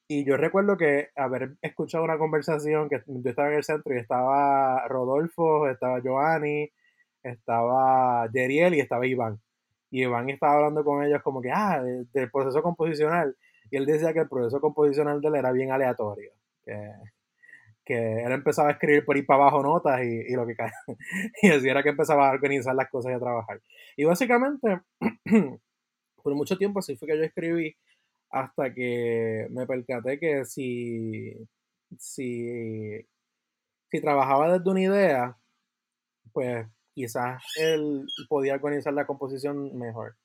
[0.09, 3.99] Y yo recuerdo que haber escuchado una conversación que yo estaba en el centro y
[3.99, 6.69] estaba Rodolfo, estaba Giovanni,
[7.23, 9.39] estaba Jeriel y estaba Iván.
[9.89, 13.37] Y Iván estaba hablando con ellos como que, ah, del proceso composicional.
[13.69, 16.33] Y él decía que el proceso composicional de él era bien aleatorio.
[16.65, 16.91] Que,
[17.85, 20.55] que él empezaba a escribir por ir para abajo notas y, y lo que
[21.41, 23.61] y así era que empezaba a organizar las cosas y a trabajar.
[23.97, 24.81] Y básicamente,
[26.23, 27.75] por mucho tiempo así fue que yo escribí
[28.29, 31.33] hasta que me percaté que si,
[31.97, 33.05] si,
[33.89, 35.37] si trabajaba desde una idea,
[36.31, 40.15] pues quizás él podía organizar la composición mejor.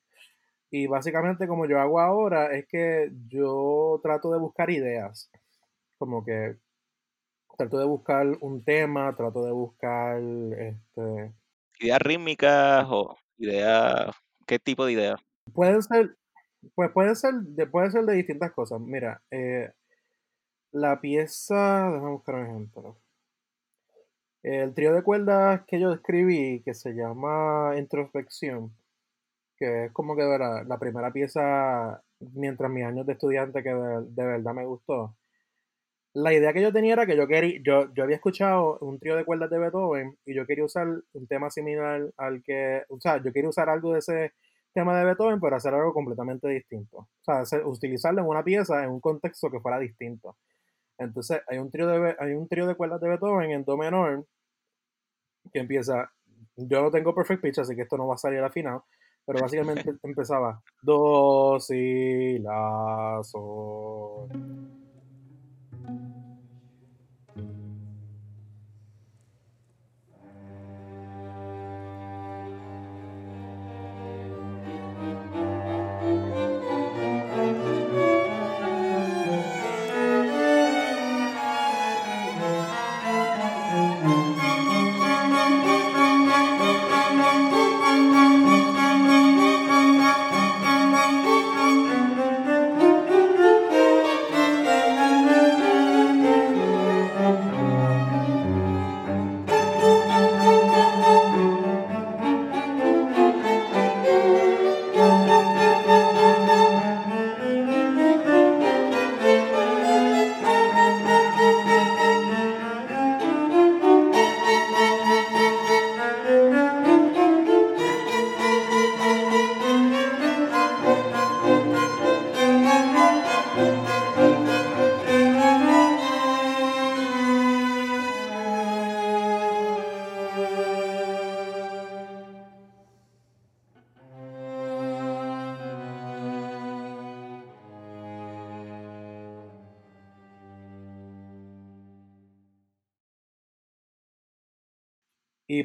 [0.71, 5.31] Y básicamente como yo hago ahora es que yo trato de buscar ideas,
[5.99, 6.57] como que
[7.57, 11.33] trato de buscar un tema, trato de buscar este,
[11.81, 14.15] ideas rítmicas o ideas,
[14.47, 15.21] ¿qué tipo de ideas?
[15.53, 16.17] Pueden ser,
[16.75, 18.81] pues puede ser, de, puede ser de distintas cosas.
[18.81, 19.71] Mira, eh,
[20.73, 22.99] la pieza, déjame buscar un ejemplo.
[24.43, 28.77] El trío de cuerdas que yo escribí, que se llama Introspección,
[29.57, 34.25] que es como que la, la primera pieza mientras mis años de estudiante que de,
[34.25, 35.17] verdad me gustó.
[36.19, 39.17] La idea que yo tenía era que yo quería, yo, yo había escuchado un trío
[39.17, 43.23] de cuerdas de Beethoven y yo quería usar un tema similar al que, o sea,
[43.23, 44.33] yo quería usar algo de ese
[44.73, 47.07] tema de Beethoven, pero hacer algo completamente distinto.
[47.27, 50.39] O sea, utilizarlo en una pieza en un contexto que fuera distinto.
[50.97, 54.27] Entonces, hay un trío de, hay un trío de cuerdas de Beethoven en Do menor
[55.53, 56.11] que empieza.
[56.57, 58.81] Yo no tengo perfect pitch, así que esto no va a salir al final.
[59.27, 64.76] Pero básicamente empezaba Do, Si, La, Sol.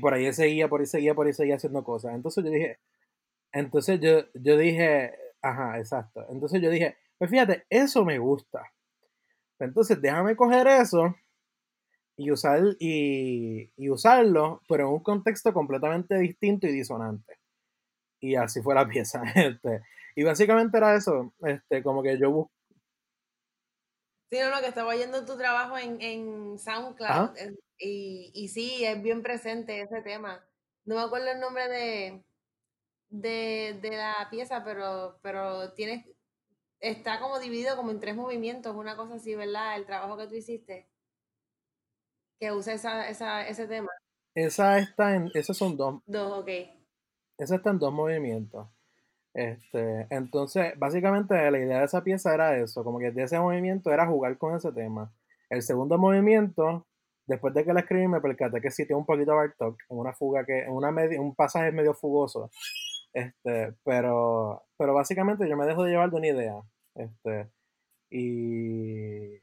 [0.02, 2.14] Por ahí seguía, por ahí seguía, por ahí seguía haciendo cosas.
[2.14, 2.80] Entonces yo dije,
[3.54, 6.26] entonces yo, yo dije, ajá, exacto.
[6.30, 8.64] Entonces yo dije, pues fíjate, eso me gusta.
[9.60, 11.16] Entonces déjame coger eso
[12.18, 17.38] y, usar, y, y usarlo, pero en un contexto completamente distinto y disonante.
[18.20, 19.24] Y así fue la pieza.
[19.36, 19.82] Este,
[20.16, 22.50] y básicamente era eso, este, como que yo.
[24.32, 27.32] Sí, no, no, que estaba oyendo tu trabajo en, en SoundCloud.
[27.78, 30.42] Y, y sí, es bien presente ese tema.
[30.86, 32.24] No me acuerdo el nombre de,
[33.10, 36.06] de, de la pieza, pero, pero tienes,
[36.80, 39.76] está como dividido como en tres movimientos, una cosa así, ¿verdad?
[39.76, 40.90] El trabajo que tú hiciste,
[42.40, 43.92] que usa esa, esa, ese tema.
[44.34, 46.02] Esa está en, esos son dos.
[46.06, 46.50] Dos, ok.
[47.38, 48.70] Esa está en dos movimientos.
[49.34, 53.92] Este, entonces, básicamente la idea de esa pieza era eso, como que de ese movimiento
[53.92, 55.14] era jugar con ese tema.
[55.50, 56.86] El segundo movimiento
[57.32, 59.98] después de que la escribí me percaté que sí tiene un poquito de Bartok, en
[59.98, 60.90] una fuga que, en una
[61.20, 62.52] un pasaje medio fugoso.
[63.14, 66.62] Este, pero, pero básicamente yo me dejo de llevar de una idea.
[66.96, 67.50] Este,
[68.10, 69.42] y,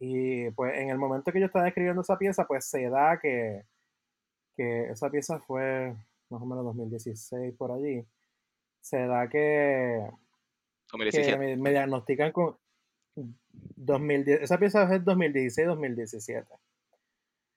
[0.00, 3.64] y pues en el momento que yo estaba escribiendo esa pieza, pues se da que,
[4.56, 5.94] que esa pieza fue
[6.30, 8.04] más o menos 2016 por allí.
[8.88, 10.02] Se da que,
[11.12, 12.56] que me, me diagnostican con,
[13.76, 16.46] 2010, esa pieza es 2016-2017.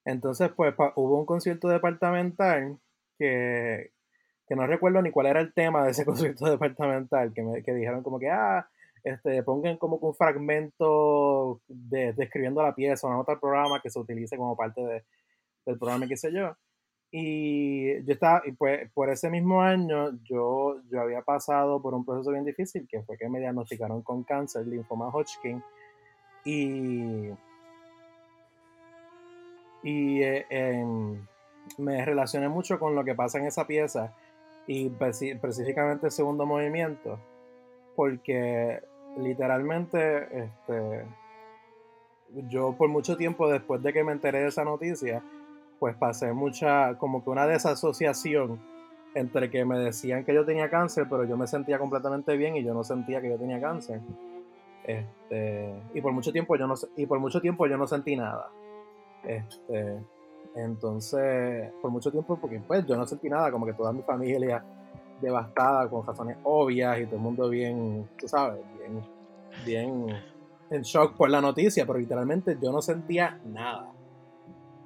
[0.04, 2.78] Entonces, pues hubo un concierto departamental
[3.18, 3.92] que,
[4.46, 7.74] que, no recuerdo ni cuál era el tema de ese concierto departamental, que, me, que
[7.74, 8.68] dijeron como que, ah,
[9.06, 14.00] este, pongan como un fragmento de, describiendo la pieza, una nota del programa que se
[14.00, 15.06] utilice como parte de,
[15.66, 16.58] del programa, qué sé yo.
[17.12, 22.06] Y yo estaba, y pues por ese mismo año yo, yo había pasado por un
[22.06, 25.62] proceso bien difícil, que fue que me diagnosticaron con cáncer, linfoma Hodgkin,
[26.46, 27.30] y,
[29.84, 31.26] y eh, em,
[31.78, 34.16] me relacioné mucho con lo que pasa en esa pieza,
[34.66, 37.20] y específicamente el segundo movimiento,
[37.96, 38.82] porque
[39.18, 41.06] literalmente este,
[42.48, 45.22] yo por mucho tiempo después de que me enteré de esa noticia,
[45.82, 48.60] pues pasé mucha, como que una desasociación
[49.16, 52.64] entre que me decían que yo tenía cáncer, pero yo me sentía completamente bien y
[52.64, 54.00] yo no sentía que yo tenía cáncer.
[54.84, 58.52] Este, y por mucho tiempo yo no y por mucho tiempo yo no sentí nada.
[59.24, 59.98] Este,
[60.56, 64.64] entonces, por mucho tiempo porque pues yo no sentí nada, como que toda mi familia
[65.20, 69.02] devastada con razones obvias y todo el mundo bien, tú sabes, bien
[69.66, 70.06] bien
[70.70, 73.92] en shock por la noticia, pero literalmente yo no sentía nada.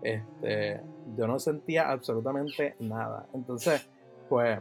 [0.02, 0.82] Este,
[1.18, 3.28] yo no sentía absolutamente nada.
[3.34, 3.88] Entonces,
[4.30, 4.60] pues,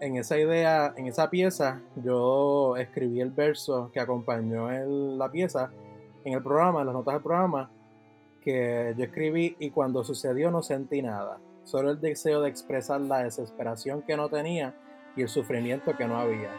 [0.00, 4.68] en esa idea, en esa pieza, yo escribí el verso que acompañó
[5.16, 5.70] la pieza
[6.24, 7.70] en el programa, en las notas del programa,
[8.42, 11.38] que yo escribí y cuando sucedió no sentí nada.
[11.64, 14.74] Solo el deseo de expresar la desesperación que no tenía
[15.16, 16.50] y el sufrimiento que no había.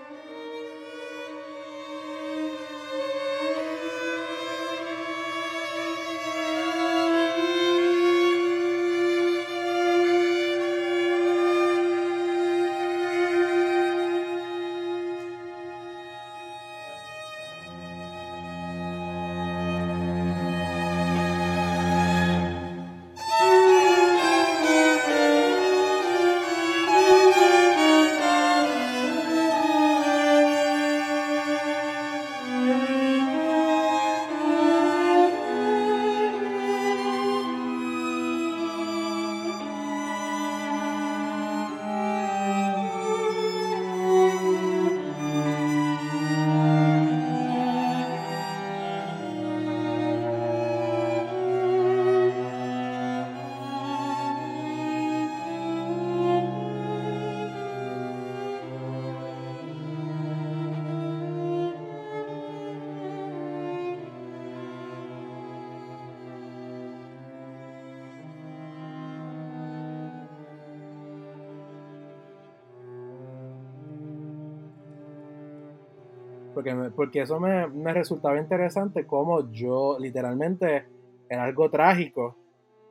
[76.96, 80.86] Porque, eso me, resultaba interesante como yo literalmente
[81.30, 82.36] era algo trágico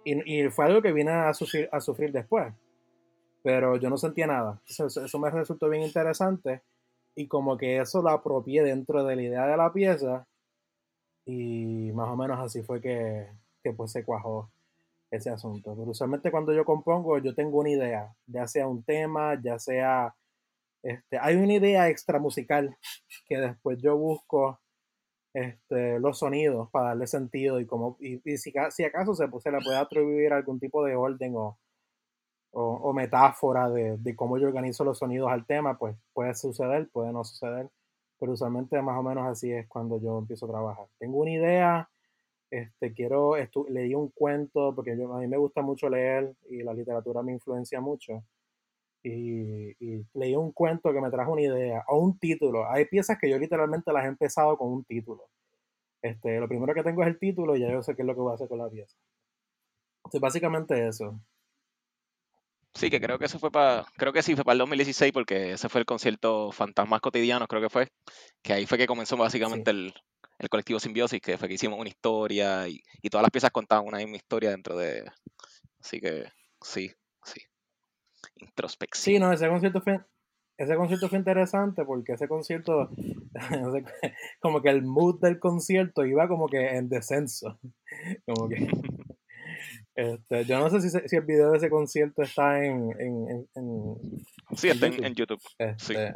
[0.05, 2.53] y, fue algo que vine a sufrir, a sufrir después,
[3.43, 4.61] pero yo no sentía nada.
[4.67, 6.63] Eso, me resultó bien interesante
[7.15, 10.27] y como que eso lo apropié dentro de la idea de la pieza
[11.25, 13.29] y más o menos así fue que,
[13.63, 14.51] que pues se cuajó
[15.11, 15.75] ese asunto.
[15.77, 20.15] Pero usualmente cuando yo compongo yo tengo una idea, ya sea un tema, ya sea
[20.85, 22.77] este, hay una idea extra musical
[23.27, 24.61] que después yo busco
[25.33, 29.59] este, los sonidos para darle sentido y como y, si, si, acaso se, se, le
[29.65, 31.59] puede atribuir algún tipo de orden o,
[32.53, 37.13] o, metáfora de, de, cómo yo organizo los sonidos al tema, pues puede suceder, puede
[37.13, 37.71] no suceder,
[38.21, 40.87] pero usualmente más o menos así es cuando yo empiezo a trabajar.
[40.99, 41.91] Tengo una idea,
[42.51, 43.37] este, quiero,
[43.71, 47.33] leí un cuento, porque yo, a mí me gusta mucho leer y la literatura me
[47.33, 48.23] influencia mucho
[49.05, 52.69] y, leí un cuento que me trajo una idea o un título.
[52.71, 55.29] Hay piezas que yo literalmente las he empezado con un título.
[56.03, 58.15] Este, lo primero que tengo es el título y ya yo sé qué es lo
[58.15, 58.97] que voy a hacer con la pieza.
[59.99, 61.21] Entonces, básicamente eso.
[62.75, 65.53] Sí, que creo que eso fue para, creo que sí fue para el 2016 porque
[65.53, 67.89] ese fue el concierto Fantasmas Cotidianos, creo que fue,
[68.43, 69.95] que ahí fue que comenzó básicamente el,
[70.41, 73.87] el, colectivo Simbiosis, que fue que hicimos una historia y, y todas las piezas contaban
[73.87, 75.09] una misma historia dentro de,
[75.79, 76.25] así que
[76.61, 76.95] sí, sí
[78.45, 79.15] introspección.
[79.15, 80.01] Sí, no, ese concierto fue,
[80.57, 82.91] ese concierto fue interesante porque ese concierto,
[84.41, 87.59] como que el mood del concierto iba como que en descenso.
[88.27, 88.67] Como que,
[89.95, 92.91] este, yo no sé si, si, el video de ese concierto está en...
[92.99, 93.97] en, en,
[94.57, 95.41] sí, está en YouTube.
[95.59, 96.13] Este,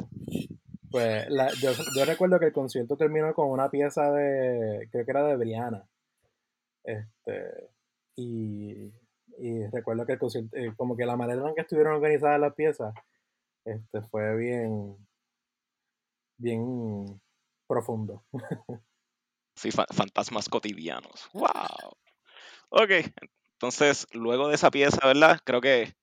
[0.91, 1.27] pues
[1.61, 5.37] yo, yo, recuerdo que el concierto terminó con una pieza de, creo que era de
[5.37, 5.87] Briana.
[6.83, 7.69] Este,
[8.15, 8.91] y
[9.39, 10.17] y recuerdo que
[10.53, 12.93] eh, como que la manera en que estuvieron organizadas las piezas
[13.65, 14.97] este, fue bien,
[16.37, 17.21] bien
[17.67, 18.23] profundo.
[19.55, 21.29] Sí, fantasmas cotidianos.
[21.33, 21.91] ¡Wow!
[22.69, 22.91] Ok,
[23.51, 25.41] entonces luego de esa pieza, ¿verdad?
[25.43, 25.93] Creo que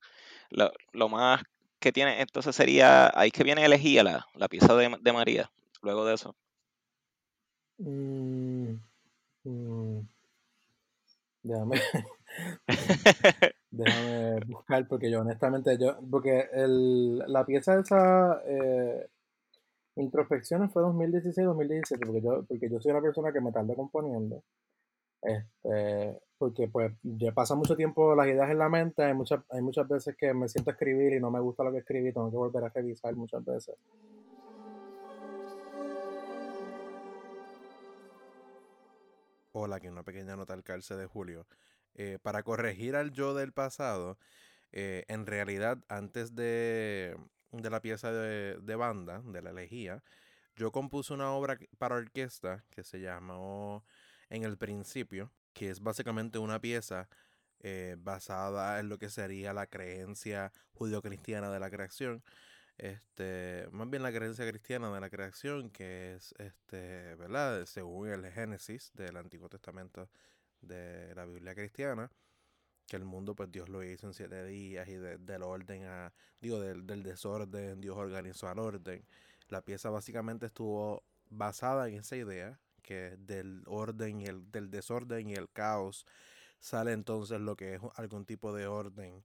[0.51, 1.43] lo, más
[1.79, 6.15] que tiene entonces sería, ahí que viene elegía la, la pieza de, María, luego de
[6.17, 6.37] eso.
[7.79, 8.75] Mm,
[9.45, 10.01] mm.
[11.43, 11.81] Déjame,
[13.71, 19.09] Déjame buscar porque yo honestamente, yo, porque el, la pieza de esa eh,
[19.97, 24.43] introspecciones fue 2016-2017, porque yo, porque yo soy una persona que me tarda componiendo.
[25.23, 29.63] Este, porque pues ya pasa mucho tiempo las ideas en la mente, hay muchas, hay
[29.63, 32.31] muchas veces que me siento a escribir y no me gusta lo que escribí, tengo
[32.31, 33.75] que volver a revisar muchas veces.
[39.53, 41.47] Hola, aquí una pequeña nota al calce de Julio.
[41.99, 44.19] Eh, para corregir al yo del pasado,
[44.73, 47.17] eh, en realidad, antes de,
[47.53, 50.03] de la pieza de, de, banda, de la elegía,
[50.57, 53.85] yo compuse una obra para orquesta que se llamó
[54.29, 57.09] En el principio, que es básicamente una pieza
[57.61, 62.23] eh, basada en lo que sería la creencia judío-cristiana de la creación.
[62.77, 67.65] Este, más bien la creencia cristiana de la creación, que es este, ¿verdad?
[67.65, 70.11] Según el Génesis del Antiguo Testamento
[70.67, 72.11] de la Biblia cristiana,
[72.87, 76.61] que el mundo pues Dios lo hizo en siete días y del orden a, digo,
[76.61, 79.05] del, del, desorden, Dios organizó al orden.
[79.49, 85.29] La pieza básicamente estuvo basada en esa idea, que del orden y el, del desorden
[85.29, 86.07] y el caos
[86.61, 89.25] sale entonces lo que es algún tipo de orden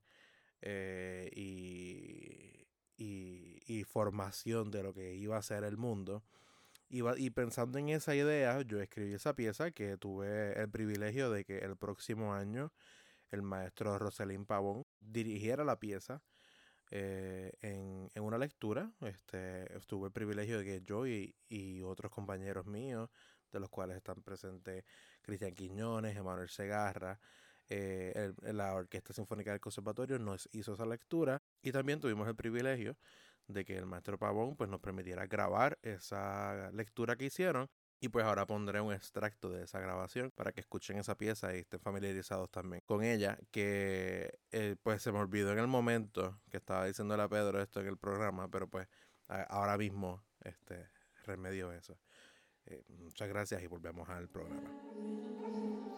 [0.60, 2.66] eh, y,
[2.96, 6.22] y, y, formación de lo que iba a ser el mundo.
[6.92, 11.42] Y, y pensando en esa idea, yo escribí esa pieza que tuve el privilegio de
[11.42, 12.70] que el próximo año
[13.30, 16.20] el maestro Roselín Pavón dirigiera la pieza
[16.90, 18.92] eh, en, en, una lectura.
[19.00, 23.08] Este, tuve el privilegio de que yo y, y, otros compañeros míos,
[23.50, 24.84] de los cuales están presentes
[25.22, 27.18] Cristian Quiñones, Emanuel Segarra,
[27.70, 32.98] eh, la Orquesta Sinfónica del Conservatorio nos hizo esa lectura y también tuvimos el privilegio
[33.52, 37.68] de que el maestro Pavón pues, nos permitiera grabar esa lectura que hicieron
[38.00, 41.60] y pues ahora pondré un extracto de esa grabación para que escuchen esa pieza y
[41.60, 46.56] estén familiarizados también con ella, que eh, pues se me olvidó en el momento que
[46.56, 48.88] estaba diciéndole a Pedro esto en el programa, pero pues
[49.28, 50.88] ahora mismo este
[51.24, 51.96] remedio eso.
[52.66, 55.91] Eh, muchas gracias y volvemos al programa.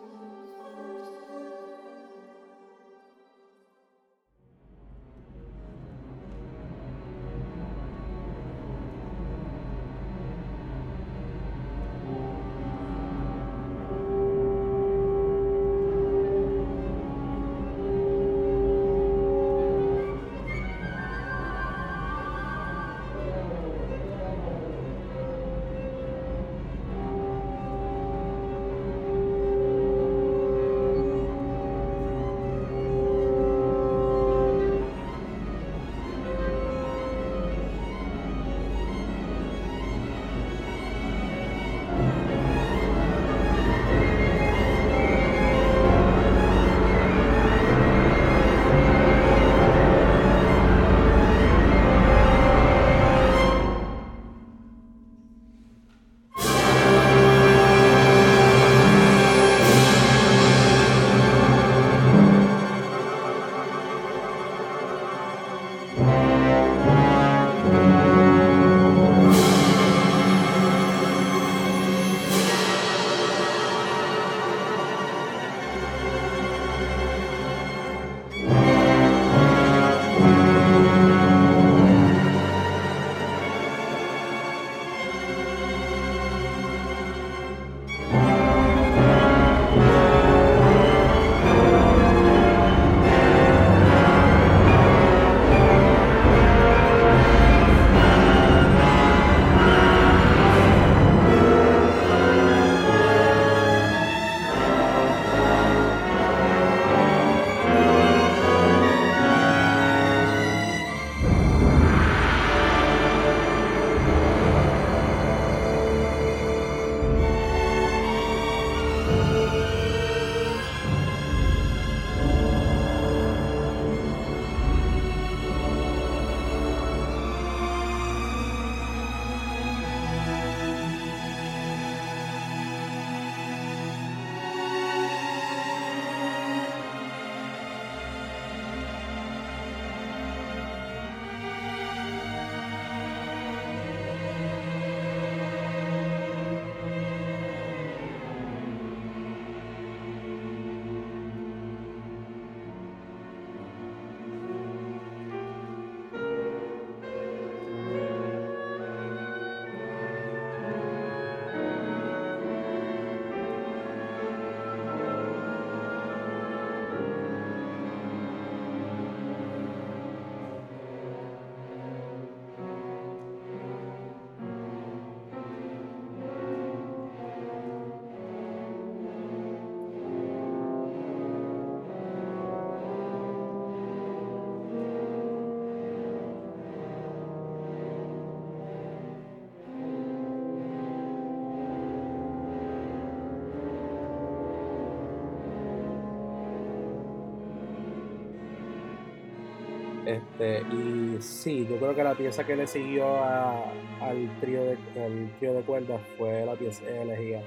[200.35, 203.71] Este, y sí, yo creo que la pieza que le siguió a-
[204.01, 204.73] al trío de,
[205.05, 207.41] al trío de cuerdas fue la pieza elegida.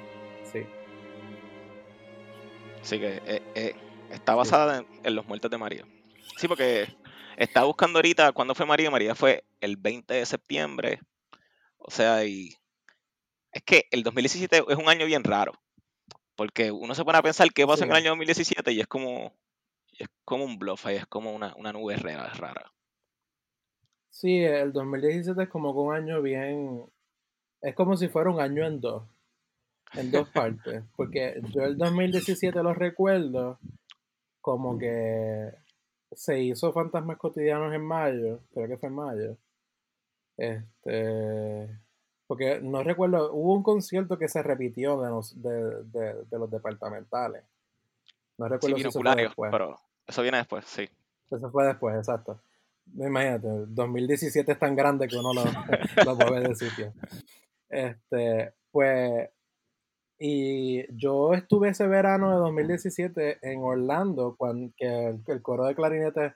[0.52, 0.66] Sí.
[2.82, 3.76] Así que eh, eh,
[4.12, 5.86] está basada en, en los muertos de María.
[6.38, 6.88] Sí, porque
[7.36, 8.90] estaba buscando ahorita cuándo fue María.
[8.90, 11.02] María fue el 20 de septiembre.
[11.80, 12.56] O sea, y
[13.52, 15.54] es que el 2017 es un año bien raro.
[16.36, 19.34] Porque uno se pone a pensar qué pasó en el año 2017 y es como,
[19.98, 22.32] es como un bluff ahí, es como una, una nube rara.
[22.36, 22.72] rara.
[24.20, 26.84] Sí, el 2017 es como un año bien.
[27.62, 29.04] Es como si fuera un año en dos.
[29.94, 30.84] En dos partes.
[30.96, 33.60] Porque yo el 2017 lo recuerdo
[34.42, 35.54] como que
[36.14, 38.40] se hizo Fantasmas Cotidianos en mayo.
[38.54, 39.38] Creo que fue en mayo.
[40.38, 41.70] Este.
[42.26, 43.32] Porque no recuerdo.
[43.34, 47.44] Hubo un concierto que se repitió de los, de, de- de los departamentales.
[48.40, 49.52] No Sí, recuerdo si eso fue después.
[49.52, 50.90] pero eso viene después, sí.
[51.30, 52.40] Eso fue después, exacto.
[52.96, 55.44] Imagínate, 2017 es tan grande que uno lo,
[56.06, 56.94] lo mueve de sitio.
[57.70, 59.30] Este, pues,
[60.20, 65.76] y yo estuve ese verano de 2017 en Orlando, cuando que el, el coro de
[65.76, 66.34] clarinete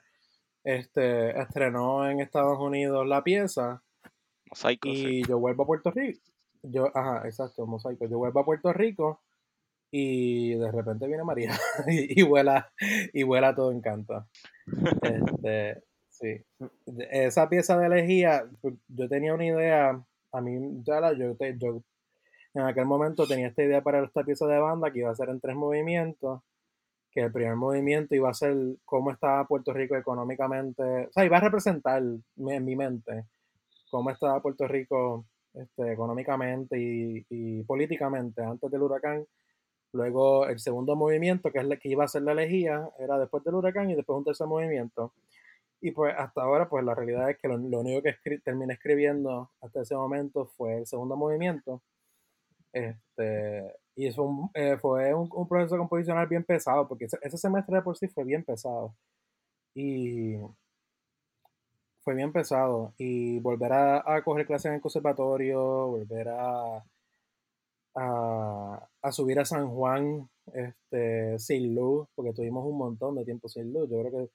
[0.64, 3.82] este, estrenó en Estados Unidos la pieza,
[4.48, 5.06] Mosaico, sí.
[5.06, 6.20] y yo vuelvo a Puerto Rico.
[6.62, 8.06] Yo, ajá, exacto, mosaico.
[8.06, 9.20] Yo vuelvo a Puerto Rico
[9.90, 11.52] y de repente viene María
[11.88, 12.72] y, y vuela,
[13.12, 14.26] y vuela todo encanto.
[15.02, 15.82] Este,
[16.22, 16.42] sí.
[17.10, 20.02] Esa pieza de elegía, pues, yo tenía una idea,
[20.32, 21.82] a mí, la- yo, te- yo
[22.54, 25.30] en aquel momento tenía esta idea para esta pieza de banda que iba a ser
[25.30, 26.42] en tres movimientos,
[27.12, 31.38] que el primer movimiento iba a ser cómo estaba Puerto Rico económicamente, o sea, iba
[31.38, 33.26] a representar en mi mente
[33.90, 39.26] cómo estaba Puerto Rico este, económicamente y, y políticamente antes del huracán.
[39.94, 43.44] Luego el segundo movimiento, que es el que iba a ser la elegía, era después
[43.44, 45.12] del huracán y después un tercer movimiento.
[45.82, 49.50] Y pues hasta ahora, pues la realidad es que lo, único que escri- terminé escribiendo
[49.60, 51.82] hasta ese momento fue el segundo movimiento.
[52.72, 57.76] Este, y eso un- eh, fue un, proceso composicional bien pesado, porque ese, ese semestre
[57.76, 58.94] de por sí fue bien pesado.
[59.74, 60.36] Y
[62.04, 62.94] fue bien pesado.
[62.98, 66.84] Y volver a, a coger clases en el conservatorio, volver a,
[67.94, 73.48] a, a subir a San Juan este, sin luz, porque tuvimos un montón de tiempo
[73.48, 73.88] sin luz.
[73.90, 74.30] Yo creo que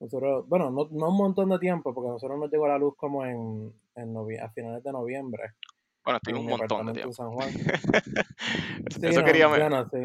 [0.00, 2.94] nosotros, bueno, no, no un montón de tiempo, porque a nosotros nos llegó la luz
[2.96, 5.42] como en, en novie- a finales de noviembre
[6.04, 7.12] Bueno, en estoy un montón de tiempo.
[7.12, 7.48] San Juan.
[7.48, 7.60] Eso-
[9.00, 9.48] Sí, eso no, quería,
[9.90, 9.96] sí.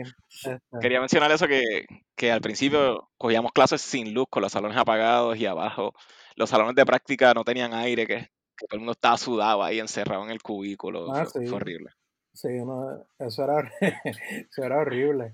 [0.50, 1.86] Este, quería mencionar eso que,
[2.16, 5.94] que al principio cogíamos clases sin luz, con los salones apagados y abajo.
[6.36, 8.16] Los salones de práctica no tenían aire, que,
[8.58, 11.12] que todo el mundo estaba sudado ahí encerrado en el cubículo.
[11.14, 11.90] ah, Fue, sí, fue horrible.
[12.34, 13.72] sí, no, eso era,
[14.52, 15.34] eso era horrible.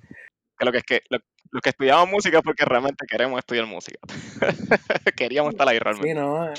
[0.58, 1.18] Que lo que es que lo,
[1.50, 4.00] lo que estudiamos música porque realmente queremos estudiar música.
[5.18, 6.14] Queríamos estar ahí Sí, realmente.
[6.14, 6.54] no, eh,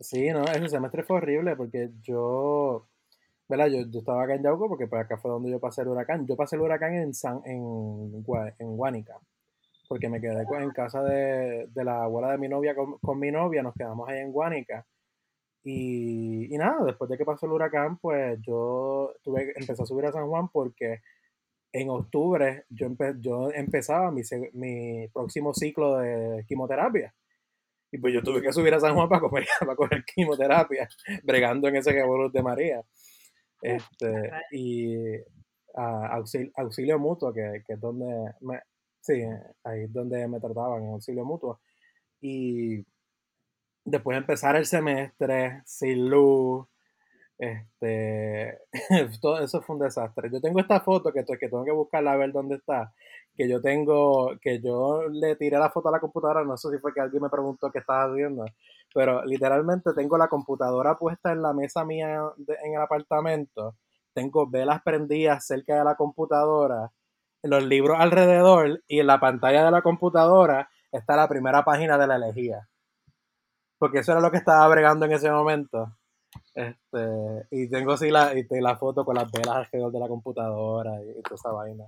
[0.00, 2.86] sí, no, ese semestre fue horrible porque yo,
[3.48, 3.68] ¿verdad?
[3.68, 6.26] Yo, yo estaba acá en Yauco porque pues acá fue donde yo pasé el huracán.
[6.26, 8.24] Yo pasé el huracán en San, en,
[8.58, 9.18] en Guánica,
[9.88, 13.30] porque me quedé en casa de, de la abuela de mi novia con, con mi
[13.30, 14.86] novia, nos quedamos ahí en Guánica.
[15.64, 20.06] Y, y nada, después de que pasó el huracán, pues yo tuve, empecé a subir
[20.06, 21.00] a San Juan porque
[21.72, 24.22] en octubre yo, empe- yo empezaba mi,
[24.54, 27.14] mi próximo ciclo de quimioterapia.
[27.90, 30.88] Y pues yo tuve que subir a San Juan para comer, para coger quimioterapia,
[31.24, 32.82] bregando en ese revolú de María.
[33.62, 34.94] Este, y
[35.74, 38.60] a auxilio, auxilio mutuo, que, que es donde me,
[39.00, 39.22] sí,
[39.64, 41.60] ahí es donde me trataban, en auxilio mutuo.
[42.20, 42.84] Y
[43.84, 46.66] después de empezar el semestre sin luz,
[47.38, 48.58] este,
[49.22, 50.30] todo eso fue un desastre.
[50.32, 52.92] Yo tengo esta foto que, que tengo que buscarla a ver dónde está,
[53.34, 56.78] que yo tengo, que yo le tiré la foto a la computadora, no sé si
[56.78, 58.44] fue que alguien me preguntó qué estaba haciendo,
[58.92, 62.20] pero literalmente tengo la computadora puesta en la mesa mía
[62.64, 63.76] en el apartamento,
[64.12, 66.90] tengo velas prendidas cerca de la computadora,
[67.42, 72.06] los libros alrededor y en la pantalla de la computadora está la primera página de
[72.06, 72.68] la elegía.
[73.78, 75.97] Porque eso era lo que estaba bregando en ese momento.
[76.58, 80.08] Este, y tengo así la, y te- la foto con las velas alrededor de la
[80.08, 81.84] computadora y, y toda esa vaina.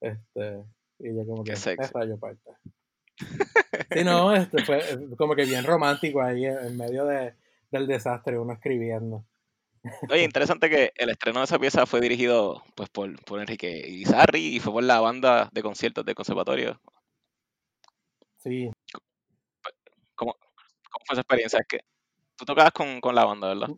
[0.00, 0.64] Este,
[0.98, 2.50] y yo como que es rayo parte.
[3.92, 7.34] Sí, no, este fue eh, como que bien romántico ahí en, en medio de,
[7.70, 9.26] del desastre, uno escribiendo.
[10.10, 14.56] Oye, interesante que el estreno de esa pieza fue dirigido pues por, por Enrique Izarri
[14.56, 16.80] y fue por la banda de conciertos del conservatorio.
[18.38, 18.70] Sí,
[20.14, 21.58] ¿Cómo, cómo fue esa experiencia?
[21.60, 21.80] Es que
[22.44, 23.68] tocabas con, con la banda, ¿verdad?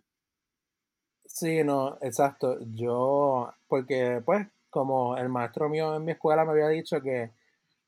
[1.26, 2.58] sí, no, exacto.
[2.74, 7.32] Yo, porque pues, como el maestro mío en mi escuela me había dicho que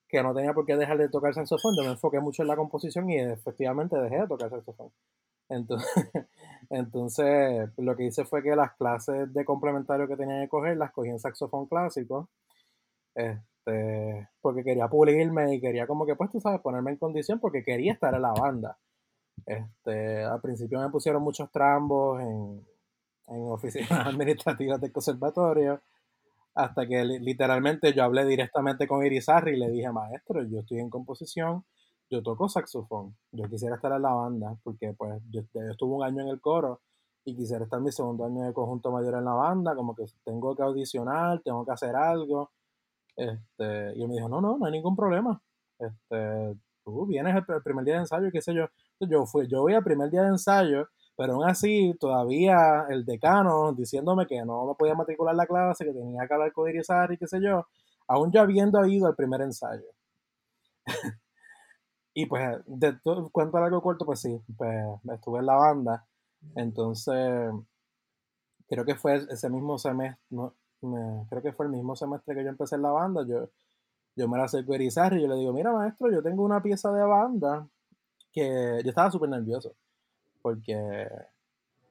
[0.08, 1.74] que no tenía por qué dejar de tocar saxofón.
[1.76, 4.92] Yo me enfoqué mucho en la composición y efectivamente dejé de tocar saxofón.
[5.48, 5.88] Entonces,
[6.70, 10.92] entonces lo que hice fue que las clases de complementario que tenía que coger las
[10.92, 12.28] cogí en saxofón clásico.
[13.14, 17.64] Este, porque quería pulirme y quería como que, pues tú sabes, ponerme en condición porque
[17.64, 18.78] quería estar en la banda.
[19.44, 22.66] Este, al principio me pusieron muchos trambos en,
[23.28, 25.80] en oficinas administrativas del conservatorio,
[26.54, 30.88] hasta que literalmente yo hablé directamente con Irizarry y le dije, maestro, yo estoy en
[30.88, 31.64] composición,
[32.08, 36.22] yo toco saxofón, yo quisiera estar en la banda, porque pues yo, estuve un año
[36.22, 36.80] en el coro
[37.24, 40.54] y quisiera estar mi segundo año de conjunto mayor en la banda, como que tengo
[40.54, 42.52] que audicionar, tengo que hacer algo.
[43.16, 45.42] Este, y él me dijo, no, no, no hay ningún problema.
[45.78, 48.66] Este, tú vienes el, primer día de ensayo, qué sé yo.
[49.00, 53.72] Yo fui, yo voy al primer día de ensayo, pero aún así todavía el decano
[53.74, 57.18] diciéndome que no me podía matricular la clase, que tenía que hablar con Irizar y
[57.18, 57.66] qué sé yo,
[58.08, 59.84] aún yo habiendo ido al primer ensayo.
[62.14, 62.98] y pues, de
[63.32, 64.74] cuento largo corto, pues sí, pues
[65.14, 66.06] estuve en la banda.
[66.56, 67.50] Entonces,
[68.68, 70.18] creo que fue ese mismo semestre,
[71.28, 73.24] creo que fue el mismo semestre que yo empecé en la banda.
[73.26, 73.50] Yo,
[74.16, 76.62] yo me la acerco a Irizar y yo le digo, mira maestro, yo tengo una
[76.62, 77.68] pieza de banda
[78.36, 79.74] que yo estaba súper nervioso
[80.42, 81.08] porque,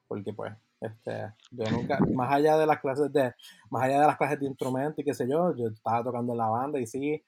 [0.08, 3.34] porque pues, este, yo nunca, más allá de las clases de,
[3.70, 6.38] más allá de las clases de instrumento y qué sé yo, yo estaba tocando en
[6.38, 7.22] la banda y sí,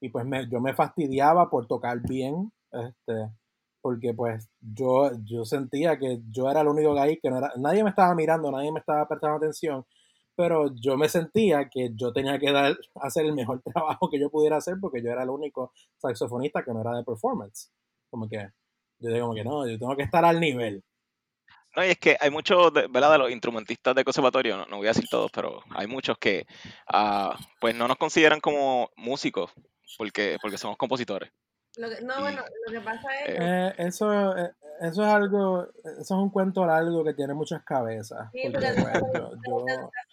[0.00, 3.30] y pues me, yo me fastidiaba por tocar bien, este,
[3.82, 7.84] porque pues yo, yo sentía que yo era el único ahí, que no era, nadie
[7.84, 9.84] me estaba mirando, nadie me estaba prestando atención,
[10.34, 14.30] pero yo me sentía que yo tenía que dar, hacer el mejor trabajo que yo
[14.30, 17.70] pudiera hacer porque yo era el único saxofonista que no era de performance.
[18.10, 18.48] Como que
[19.02, 20.82] yo digo como que no, yo tengo que estar al nivel.
[21.74, 23.12] No, y es que hay muchos, de, ¿verdad?
[23.12, 26.46] De los instrumentistas de conservatorio, no, voy a decir todos, pero hay muchos que,
[26.92, 29.50] uh, pues, no nos consideran como músicos
[29.96, 31.30] porque, porque somos compositores.
[31.76, 33.28] Lo que, no, bueno, lo que pasa es...
[33.30, 34.50] Eh, eh eso, eh,
[34.82, 38.28] eso es algo, eso es un cuento largo que tiene muchas cabezas.
[38.32, 39.02] Sí, porque, pues,
[39.48, 39.70] yo,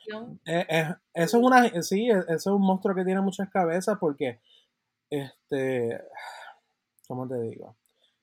[0.07, 4.39] yo, eh, eso es una, sí, eso es un monstruo que tiene muchas cabezas porque,
[5.09, 6.01] este,
[7.07, 7.75] ¿cómo te digo?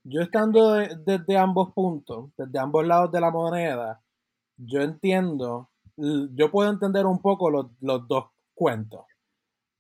[0.09, 4.01] Yo estando desde ambos puntos, desde ambos lados de la moneda,
[4.57, 9.05] yo entiendo, yo puedo entender un poco los, dos cuentos.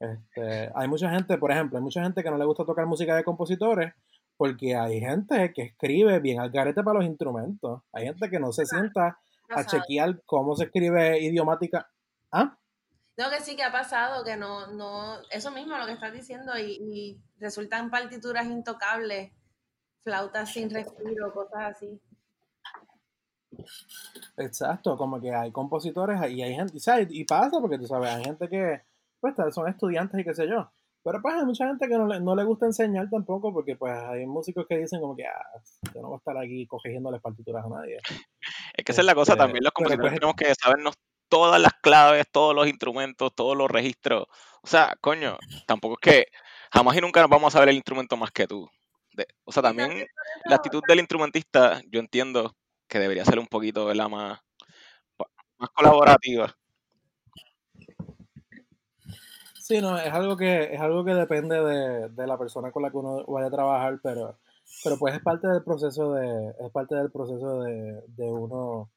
[0.00, 3.14] Este, hay mucha gente, por ejemplo, hay mucha gente que no le gusta tocar música
[3.14, 3.94] de compositores
[4.36, 7.82] porque hay gente que escribe bien al garete para los instrumentos.
[7.92, 9.18] Hay gente que no se sienta
[9.48, 11.88] a chequear cómo se escribe idiomática.
[12.32, 12.58] ¿Ah?
[13.16, 16.58] No, que sí que ha pasado, que no, no, eso mismo lo que estás diciendo
[16.58, 19.32] y, y resultan partituras intocables
[20.06, 22.00] flautas sin respiro, cosas así.
[24.36, 26.78] Exacto, como que hay compositores y hay gente,
[27.10, 28.82] y pasa porque tú sabes, hay gente que
[29.18, 30.70] pues son estudiantes y qué sé yo.
[31.02, 33.92] Pero pues hay mucha gente que no le, no le gusta enseñar tampoco porque pues
[33.94, 35.60] hay músicos que dicen como que ah,
[35.92, 36.68] yo no voy a estar aquí
[37.10, 37.98] las partituras a nadie.
[38.74, 40.94] Es que esa es la cosa, este, también los compositores pues, tenemos que sabernos
[41.28, 44.26] todas las claves, todos los instrumentos, todos los registros.
[44.62, 45.36] O sea, coño,
[45.66, 46.26] tampoco es que
[46.70, 48.68] jamás y nunca nos vamos a saber el instrumento más que tú
[49.44, 50.06] o sea, también
[50.44, 52.54] la actitud del instrumentista, yo entiendo
[52.88, 54.40] que debería ser un poquito la más,
[55.58, 56.54] más colaborativa.
[59.66, 62.98] Sí, no, es algo que, es algo que depende de, la persona con la que
[62.98, 64.38] uno vaya a trabajar, pero,
[64.84, 68.88] pero pues es parte del proceso de, es parte del proceso de, uno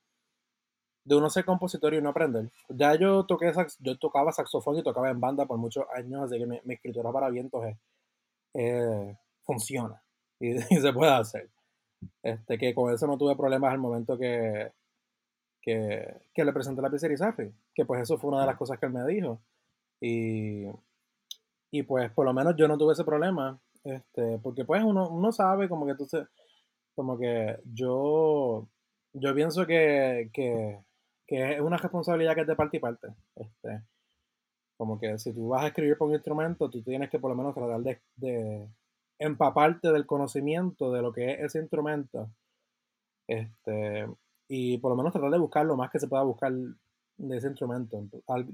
[1.05, 2.51] de uno ser compositor y uno aprender.
[2.69, 6.37] Ya yo toqué sax, yo tocaba saxofón y tocaba en banda por muchos años, así
[6.37, 7.65] que mi, escritura para vientos
[9.41, 10.03] funciona.
[10.39, 11.49] Y, se puede hacer.
[12.23, 14.71] Este, que con eso no tuve problemas al momento que,
[15.61, 17.35] que, le presenté la pizzería
[17.73, 19.41] que pues eso fue una de las cosas que él me dijo.
[20.01, 20.65] Y,
[21.71, 25.31] y pues por lo menos yo no tuve ese problema, este, porque pues uno, uno
[25.31, 26.07] sabe como que tú
[26.95, 28.67] como que yo,
[29.13, 30.79] yo pienso que, que,
[31.27, 33.07] que, es una responsabilidad que es de parte y parte.
[33.35, 33.83] Este,
[34.77, 37.37] como que si tú vas a escribir por un instrumento, tú tienes que por lo
[37.37, 37.81] menos tratar
[38.15, 38.69] de
[39.19, 42.29] empaparte del conocimiento de lo que es ese instrumento.
[43.27, 44.07] Este,
[44.47, 47.47] y por lo menos tratar de buscar lo más que se pueda buscar de ese
[47.47, 48.01] instrumento.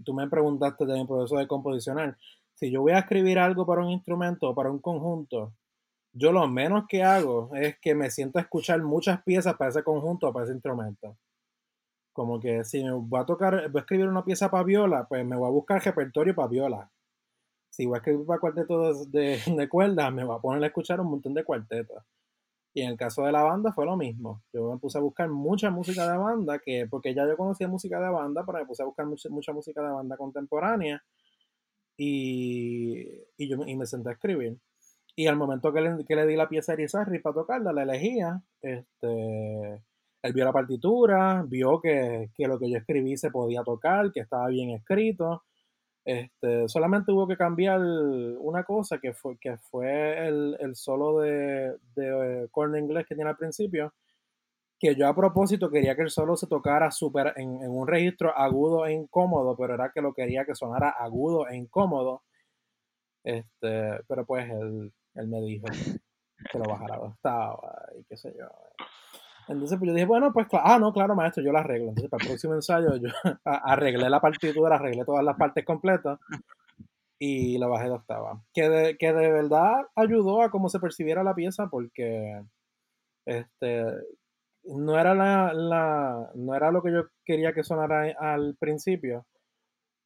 [0.03, 2.17] Tú me preguntaste de mi proceso de composicionar.
[2.55, 5.53] Si yo voy a escribir algo para un instrumento o para un conjunto,
[6.11, 9.83] yo lo menos que hago es que me siento a escuchar muchas piezas para ese
[9.83, 11.15] conjunto o para ese instrumento.
[12.11, 15.25] Como que si me voy a tocar, voy a escribir una pieza para viola, pues
[15.25, 16.91] me voy a buscar repertorio para viola
[17.75, 21.01] si voy a escribir para cuartetos de, de cuerdas, me voy a poner a escuchar
[21.01, 22.03] un montón de cuartetos.
[22.73, 24.43] Y en el caso de la banda fue lo mismo.
[24.53, 27.99] Yo me puse a buscar mucha música de banda, que porque ya yo conocía música
[27.99, 31.03] de banda, pero me puse a buscar mucha, música de banda contemporánea.
[31.97, 33.01] y,
[33.37, 34.57] y, yo, y me senté a escribir.
[35.15, 37.83] Y al momento que le, que le di la pieza a Irizarry para tocarla, la
[37.83, 38.41] elegía.
[38.61, 39.83] Este,
[40.21, 44.21] él vio la partitura, vio que, que, lo que yo escribí se podía tocar, que
[44.21, 45.43] estaba bien escrito.
[46.05, 51.77] Este, solamente hubo que cambiar una cosa que fue, que fue el, el solo de,
[51.95, 53.91] de eh, corno inglés que tiene al principio,
[54.79, 58.37] que yo a propósito quería que el solo se tocara super en, en, un registro
[58.37, 62.21] agudo e incómodo, pero era que lo quería que sonara agudo e incómodo.
[63.23, 65.65] Este, pero pues él, él me dijo
[66.51, 68.47] que lo bajara a y qué sé yo.
[69.47, 71.89] Entonces pues yo dije, bueno, pues ah, no, claro, maestro, yo lo arreglo.
[71.89, 73.09] Entonces para el próximo ensayo yo
[73.45, 76.19] arreglé la partitura, arreglé todas las partes completas
[77.19, 78.41] y la bajé de octava.
[78.53, 82.41] Que de, que de verdad ayudó a cómo se percibiera la pieza porque
[83.25, 83.85] este
[84.63, 89.25] no era la, la no era lo que yo quería que sonara al principio,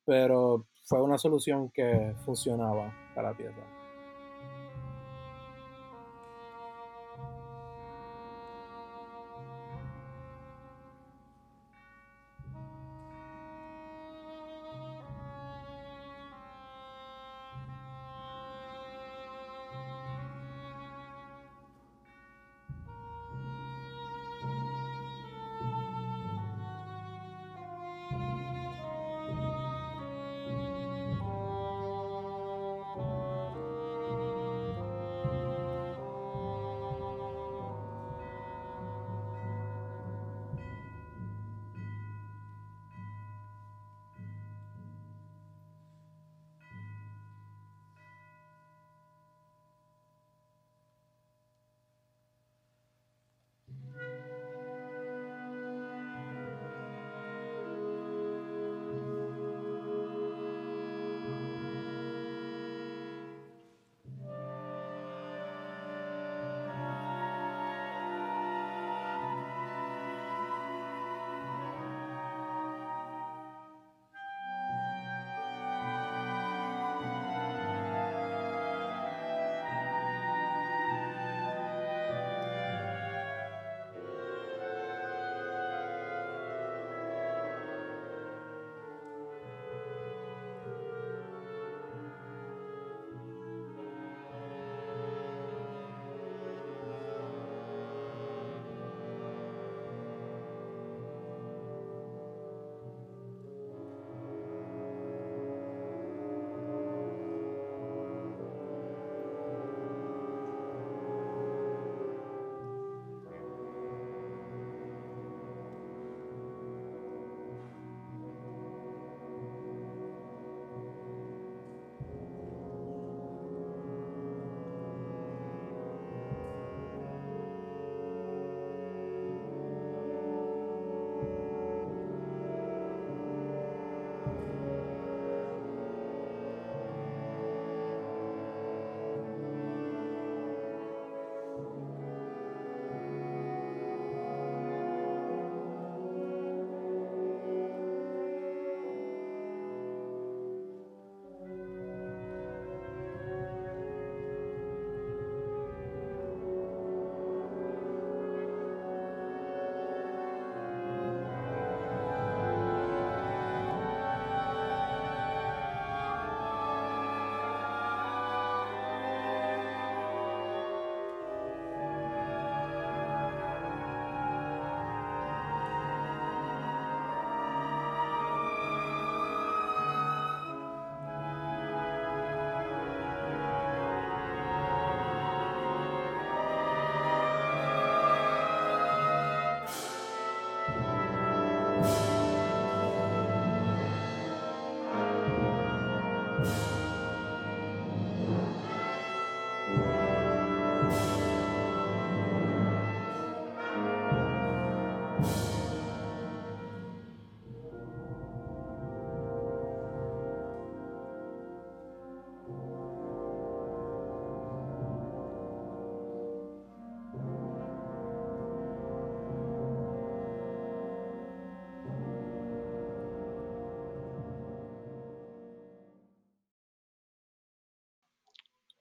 [0.06, 3.79] pero fue una solución que funcionaba para la pieza.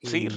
[0.03, 0.29] Sí,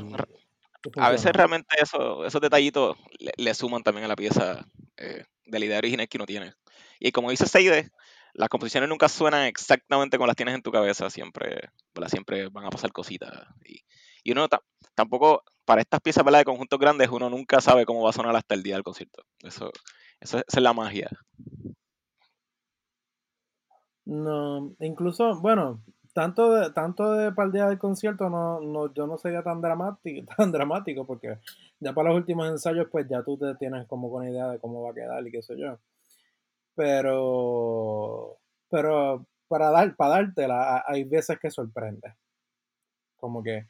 [0.98, 4.66] a veces realmente eso, esos detallitos le, le, suman también a la pieza
[4.98, 6.54] eh, de la idea original que uno tiene.
[7.00, 7.92] Y como dice Seide,
[8.34, 11.70] las composiciones nunca suenan exactamente como las tienes en tu cabeza, siempre,
[12.08, 13.32] siempre van a pasar cositas.
[13.66, 13.82] Y,
[14.24, 14.48] y uno
[14.96, 18.56] tampoco, para estas piezas de conjuntos grandes, uno nunca sabe cómo va a sonar hasta
[18.56, 19.24] el día del concierto.
[19.44, 19.72] Eso,
[20.20, 21.10] eso, esa es la magia.
[24.06, 25.84] No, incluso, bueno,
[26.14, 30.52] tanto de, tanto de día del concierto no, no, yo no sería tan dramático, tan
[30.52, 31.40] dramático porque
[31.80, 34.84] ya para los últimos ensayos pues ya tú te tienes como con idea de cómo
[34.84, 35.78] va a quedar y qué sé yo.
[36.76, 38.38] Pero
[38.70, 42.16] pero para dar para dártela hay veces que sorprende.
[43.18, 43.68] Como que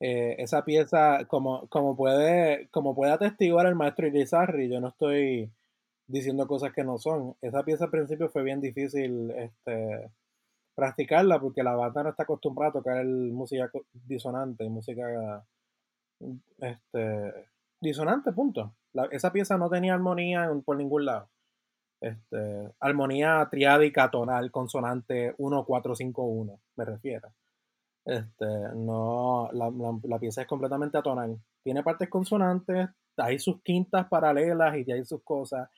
[0.00, 5.50] eh, esa pieza como como puede como puede atestiguar el maestro Irizarry, yo no estoy
[6.06, 7.36] diciendo cosas que no son.
[7.42, 10.10] Esa pieza al principio fue bien difícil este
[10.74, 15.44] practicarla porque la banda no está acostumbrada a tocar el música disonante, música
[16.58, 17.48] este,
[17.80, 18.74] disonante, punto.
[19.10, 21.28] esa pieza no tenía armonía por ningún lado.
[22.00, 27.32] Este, armonía triádica tonal, consonante 1, 4, 5, 1, me refiero.
[28.04, 29.70] Este, no, la,
[30.02, 31.38] la, pieza es completamente atonal.
[31.62, 35.68] Tiene partes consonantes, hay sus quintas paralelas y hay sus cosas,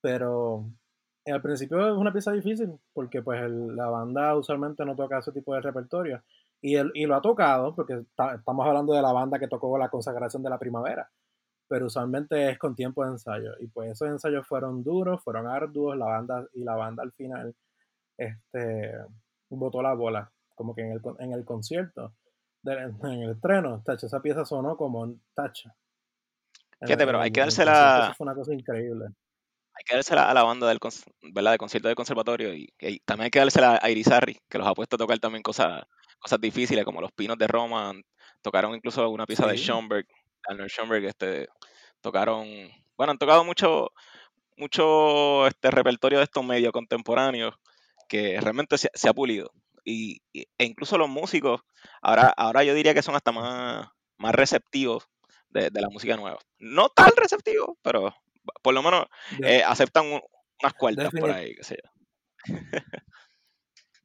[0.00, 0.70] pero
[1.26, 5.54] al principio es una pieza difícil porque pues la banda usualmente no toca ese tipo
[5.54, 6.22] de repertorio.
[6.60, 8.04] Y, él, y lo ha tocado porque
[8.34, 11.08] estamos hablando de la banda que tocó la consagración de la primavera
[11.68, 13.52] pero usualmente es con tiempo de ensayo.
[13.60, 17.54] Y pues esos ensayos fueron duros fueron arduos la banda y la banda al final
[18.16, 18.92] este
[19.50, 22.14] botó la bola como que en el, en el concierto
[22.64, 25.74] en el estreno tacho, esa pieza sonó como tacha.
[26.80, 28.14] Fíjate, pero hay que dársela.
[28.16, 29.06] Fue una cosa increíble
[29.78, 30.80] hay que dársela a la banda del,
[31.32, 31.52] ¿verdad?
[31.52, 32.68] de concierto del conservatorio y,
[33.04, 35.84] también hay que dársela a Irizarry, que los ha puesto a tocar también cosas,
[36.18, 37.92] cosas difíciles como Los Pinos de Roma,
[38.42, 40.06] tocaron incluso una pieza de Schoenberg,
[40.48, 41.48] Arnold Schoenberg, este,
[42.00, 42.48] tocaron,
[42.96, 43.92] bueno, han tocado mucho,
[44.56, 47.54] mucho este repertorio de estos medios contemporáneos
[48.08, 49.52] que realmente se, ha pulido.
[49.84, 51.60] Y, e incluso los músicos,
[52.02, 55.08] ahora, ahora yo diría que son hasta más, más receptivos
[55.50, 56.38] de, de la música nueva.
[56.58, 58.12] No tan receptivos, pero
[58.62, 59.06] por lo menos
[59.42, 61.54] eh, aceptan unas cuartas por ahí,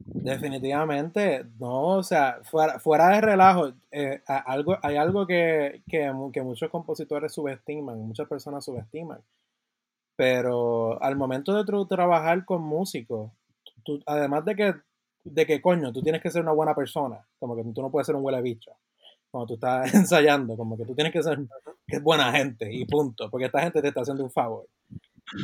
[0.06, 6.70] Definitivamente, no, o sea, fuera, fuera de relajo, eh, algo, hay algo que, que, muchos
[6.70, 9.22] compositores subestiman, muchas personas subestiman,
[10.18, 13.32] pero al momento de trabajar con músicos,
[14.06, 14.74] además de que,
[15.24, 18.06] de que coño, tú tienes que ser una buena persona, como que tú no puedes
[18.06, 18.72] ser un huele bicho,
[19.34, 21.40] cuando tú estás ensayando, como que tú tienes que ser
[21.88, 24.68] que buena gente y punto, porque esta gente te está haciendo un favor.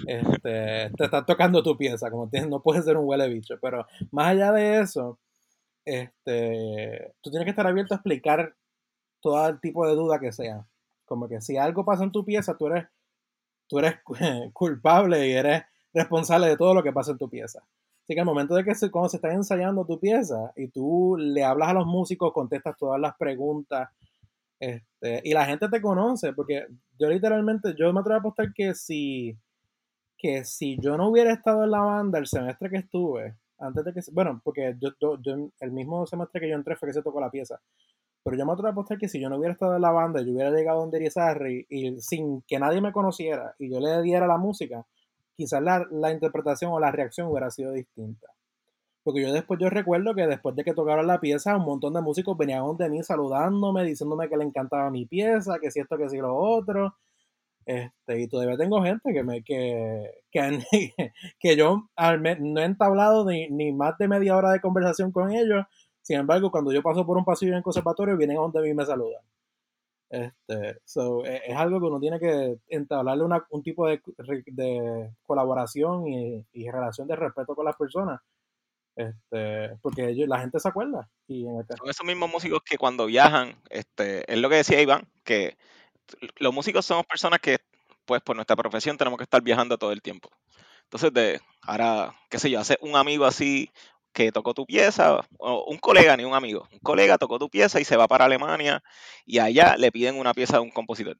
[0.05, 3.87] Este, te está tocando tu pieza, como tienes, no puedes ser un huele bicho, pero
[4.11, 5.17] más allá de eso,
[5.85, 8.53] este, tú tienes que estar abierto a explicar
[9.21, 10.67] todo el tipo de duda que sea.
[11.05, 12.85] Como que si algo pasa en tu pieza, tú eres,
[13.67, 13.95] tú eres
[14.53, 15.63] culpable y eres
[15.95, 17.63] responsable de todo lo que pasa en tu pieza.
[18.09, 21.15] Así que al momento de que se, cuando se está ensayando tu pieza y tú
[21.15, 23.87] le hablas a los músicos, contestas todas las preguntas,
[24.59, 26.65] este, y la gente te conoce, porque
[26.97, 29.37] yo literalmente, yo me atrevo a apostar que si,
[30.17, 33.93] que si yo no hubiera estado en la banda el semestre que estuve, antes de
[33.93, 35.19] que, bueno, porque yo,
[35.59, 37.61] el mismo semestre que yo entré fue que se tocó la pieza,
[38.23, 40.23] pero yo me atrevo a apostar que si yo no hubiera estado en la banda,
[40.23, 44.25] yo hubiera llegado donde Irizarry y sin que nadie me conociera y yo le diera
[44.25, 44.83] la música,
[45.39, 48.27] quizás la, interpretación o la reacción hubiera sido distinta.
[49.03, 52.01] Porque yo después, yo recuerdo que después de que tocaron la pieza, un montón de
[52.01, 56.09] músicos venían de mí saludándome, diciéndome que le encantaba mi pieza, que si esto, que
[56.09, 56.95] si lo otro.
[57.65, 63.71] Este, y todavía tengo gente que me que, que, yo no he entablado ni, ni,
[63.71, 65.65] más de media hora de conversación con ellos.
[66.01, 68.73] Sin embargo, cuando yo paso por un pasillo en el conservatorio, vienen a donde mí
[68.73, 69.21] me saludan.
[70.09, 74.01] Este, so, e, es, algo que uno tiene que entablarle una, un tipo de,
[74.47, 78.19] de colaboración y, relación de respeto con las personas.
[78.95, 81.09] Este, porque ellos, la gente se acuerda.
[81.27, 85.57] Y Son esos mismos músicos que cuando viajan, este, es lo que decía Iván, que
[86.37, 87.59] los músicos somos personas que,
[88.05, 90.29] pues por nuestra profesión, tenemos que estar viajando todo el tiempo.
[90.83, 93.69] Entonces, de ahora, qué sé yo, hace un amigo así,
[94.13, 97.79] que tocó tu pieza, o un colega ni un amigo, un colega tocó tu pieza
[97.79, 98.81] y se va para Alemania
[99.25, 101.17] y allá le piden una pieza de un compositor.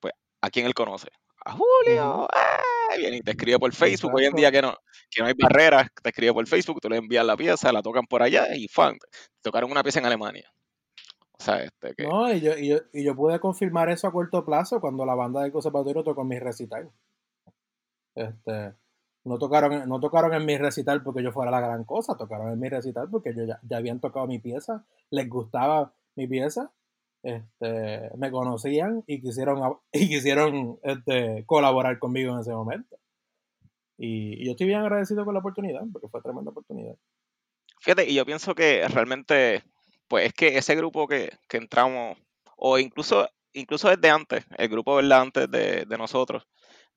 [0.00, 1.08] Pues, ¿a quién él conoce?
[1.44, 2.28] A Julio.
[2.96, 4.12] Viene y te escribe por Facebook.
[4.14, 4.74] Hoy en día que no,
[5.10, 8.06] que no hay barreras, te escribe por Facebook, tú le envías la pieza, la tocan
[8.06, 8.98] por allá y fan,
[9.42, 10.50] tocaron una pieza en Alemania.
[11.32, 12.04] O sea, este que...
[12.04, 15.14] No, y yo, y, yo, y yo pude confirmar eso a corto plazo cuando la
[15.14, 16.90] banda de conservatorio tocó mi recital.
[18.14, 18.74] Este,
[19.28, 22.58] no tocaron, no tocaron en mi recital porque yo fuera la gran cosa, tocaron en
[22.58, 26.72] mi recital porque yo ya, habían tocado mi pieza, les gustaba mi pieza,
[27.22, 32.96] este, me conocían y quisieron, y quisieron este, colaborar conmigo en ese momento.
[33.98, 36.94] Y, yo estoy bien agradecido con la oportunidad, porque fue tremenda oportunidad.
[37.80, 39.64] Fíjate, y yo pienso que realmente,
[40.06, 42.16] pues es que ese grupo que, entramos,
[42.56, 45.20] o incluso, incluso desde antes, el grupo ¿verdad?
[45.20, 46.46] antes de, nosotros,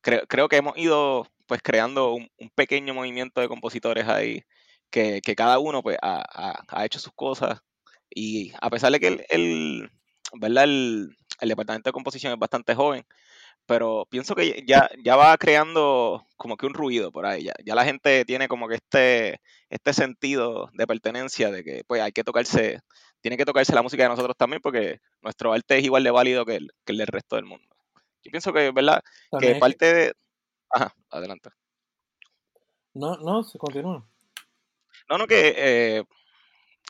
[0.01, 4.43] creo, creo que hemos ido pues creando un, pequeño movimiento de compositores ahí,
[4.89, 6.23] que, cada uno pues ha,
[6.69, 7.61] ha, hecho sus cosas.
[8.09, 9.91] Y a pesar de que el, el
[10.33, 10.65] ¿verdad?
[10.65, 13.05] El, el departamento de composición es bastante joven,
[13.65, 17.49] pero pienso que ya, ya va creando como que un ruido por ahí.
[17.65, 22.11] Ya, la gente tiene como que este, este sentido de pertenencia, de que pues hay
[22.11, 22.79] que tocarse,
[23.21, 26.45] tiene que tocarse la música de nosotros también, porque nuestro arte es igual de válido
[26.45, 27.67] que el, que el del resto del mundo.
[28.23, 29.03] Yo pienso que, ¿verdad?
[29.39, 30.13] que parte de...
[30.69, 31.49] Ajá, adelante.
[32.93, 34.07] No, no, se continúa.
[35.09, 36.03] No, no, que, eh,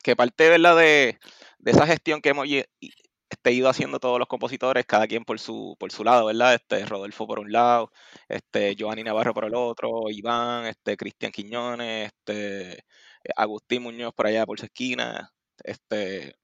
[0.02, 0.76] que parte, ¿verdad?
[0.76, 1.18] De,
[1.58, 5.76] de esa gestión que hemos este, ido haciendo todos los compositores, cada quien por su,
[5.78, 6.54] por su lado, ¿verdad?
[6.54, 7.90] Este, Rodolfo por un lado,
[8.28, 12.84] este, Giovanni Navarro por el otro, Iván, este, Cristian Quiñones, este,
[13.36, 15.32] Agustín Muñoz por allá por su esquina,
[15.64, 16.34] este,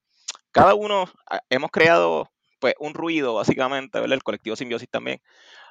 [0.53, 1.05] cada uno
[1.51, 4.15] hemos creado pues un ruido básicamente, ¿verdad?
[4.15, 5.21] El colectivo Simbiosis también.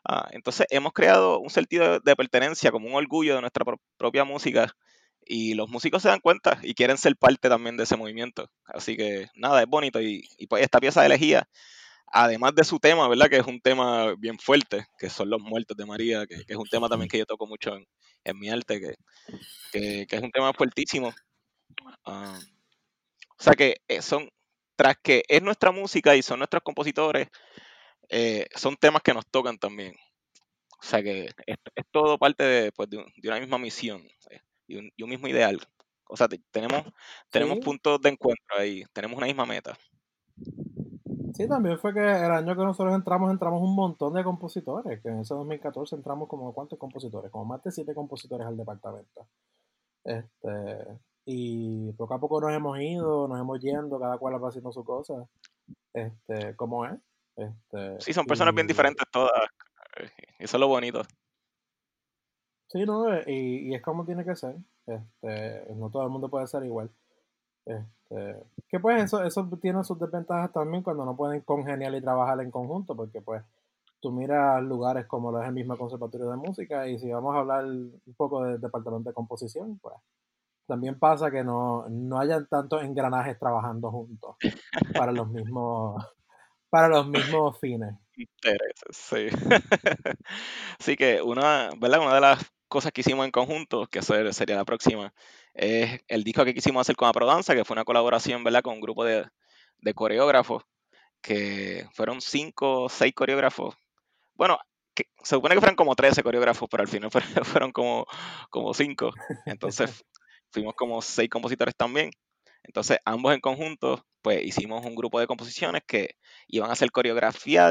[0.07, 3.65] Ah, entonces hemos creado un sentido de pertenencia, como un orgullo de nuestra
[3.97, 4.73] propia música
[5.25, 8.49] y los músicos se dan cuenta y quieren ser parte también de ese movimiento.
[8.65, 10.01] Así que nada, es bonito.
[10.01, 11.47] Y, pues esta pieza de elegía,
[12.07, 13.29] además de su tema, ¿verdad?
[13.29, 16.67] Que es un tema bien fuerte, que son los muertos de María, que, es un
[16.67, 17.75] tema también que yo toco mucho
[18.23, 18.95] en, mi arte,
[19.71, 21.13] que, es un tema fuertísimo.
[22.05, 22.39] Ah,
[23.39, 24.29] o sea que eh, son,
[24.77, 27.27] tras que es nuestra música y son nuestros compositores,
[28.09, 29.95] eh, son temas que nos tocan también.
[30.79, 31.57] O sea que es,
[31.91, 34.03] todo parte de, pues, de, una misma misión
[34.67, 35.59] y un, mismo ideal.
[36.07, 36.83] O sea, tenemos,
[37.29, 39.77] tenemos puntos de encuentro ahí, tenemos una misma meta.
[41.33, 45.09] Sí, también fue que el año que nosotros entramos, entramos un montón de compositores, que
[45.09, 49.27] en ese 2014 entramos como cuántos compositores, como más de siete compositores al departamento.
[50.03, 50.99] Este,
[51.29, 54.85] y poco a poco nos hemos ido, nos hemos yendo, cada cual va haciendo su
[54.85, 55.27] cosa,
[55.93, 56.93] este, como es.
[57.35, 59.33] Este, sí, son personas bien diferentes todas,
[60.39, 61.01] eso es lo bonito.
[62.69, 64.55] Sí, no, eh, y, es como tiene que ser.
[64.85, 66.89] Este, no todo el mundo puede ser igual.
[67.65, 72.39] Este, que pues eso, eso tiene sus desventajas también cuando no pueden congeniar y trabajar
[72.39, 73.43] en conjunto, porque pues
[73.99, 77.39] tú miras lugares como lo es el mismo conservatorio de música y si vamos a
[77.39, 79.95] hablar un poco del departamento de composición, pues
[80.67, 84.35] también pasa que no, no hayan tantos engranajes trabajando juntos
[84.93, 85.95] para los mismos
[86.69, 87.95] para los mismos fines.
[88.15, 89.27] Intereses, sí.
[90.79, 92.01] Así que una, ¿verdad?
[92.01, 95.13] Una de las cosas que hicimos en conjunto, que sería la próxima,
[95.53, 98.61] es el disco que quisimos hacer con Aprodanza, que fue una colaboración, ¿verdad?
[98.61, 99.29] Con un grupo de,
[99.95, 100.63] coreógrafos,
[101.21, 103.75] que fueron cinco o seis coreógrafos.
[104.35, 104.59] Bueno,
[104.95, 107.09] se supone que fueron como 13 coreógrafos, pero al final
[107.43, 108.05] fueron, como,
[108.49, 109.11] como cinco.
[109.45, 110.03] Entonces
[110.51, 112.11] fuimos como seis compositores también.
[112.63, 116.15] Entonces ambos en conjunto, pues hicimos un grupo de composiciones que
[116.47, 117.69] iban a ser coreografía,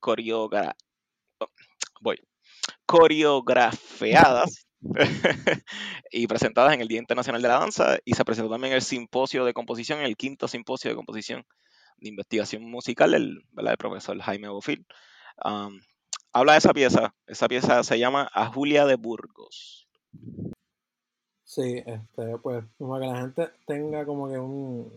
[0.00, 0.76] coreogra,
[2.00, 2.18] voy,
[2.86, 4.66] coreografiadas
[6.10, 9.44] y presentadas en el Día Internacional de la Danza y se presentó también el simposio
[9.44, 11.46] de composición, el quinto simposio de composición
[11.98, 14.86] de investigación musical el, del profesor Jaime Bofil.
[16.32, 19.88] habla de esa pieza, esa pieza se llama A Julia de Burgos.
[21.54, 24.90] Sí, este, pues como que la gente tenga como que un,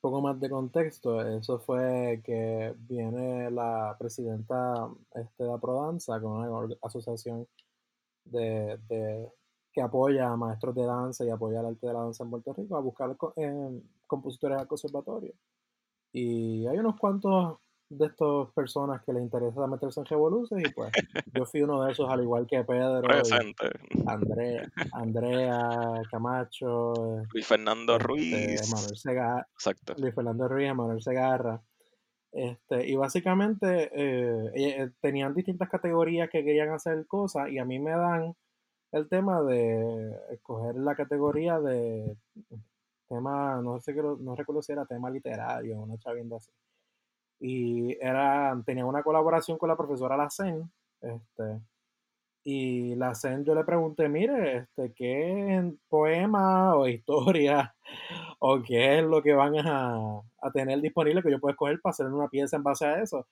[0.00, 6.76] poco más de contexto, eso fue que viene la presidenta este, de Aprodanza con una
[6.82, 7.46] asociación
[8.24, 9.30] de,
[9.72, 12.52] que apoya a maestros de danza y apoya el arte de la danza en Puerto
[12.54, 13.16] Rico a buscar
[14.08, 15.32] compositores al conservatorio.
[16.12, 17.58] Y hay unos cuantos
[17.88, 20.90] de estas personas que les interesa meterse en revoluciones y pues
[21.34, 23.02] yo fui uno de esos al igual que Pedro
[24.06, 28.70] Andrea, Andrea Camacho Luis Fernando este, Ruiz.
[28.72, 29.48] Manuel Segarra
[29.98, 31.62] Luis Fernando Ruiz Manuel Segarra.
[32.32, 37.78] Este, y básicamente eh, eh, tenían distintas categorías que querían hacer cosas y a mí
[37.78, 38.34] me dan
[38.90, 42.16] el tema de escoger la categoría de
[43.08, 46.50] tema, no sé no recuerdo si era tema literario, una chavienda así
[47.46, 50.72] y era, tenía una colaboración con la profesora Lacen,
[51.02, 51.60] este,
[52.42, 57.74] y Lacen yo le pregunté, mire, este, ¿qué poema o historia
[58.38, 60.22] o qué es lo que van a,
[60.54, 63.26] tener disponible que yo pueda escoger para hacer una pieza en base a eso?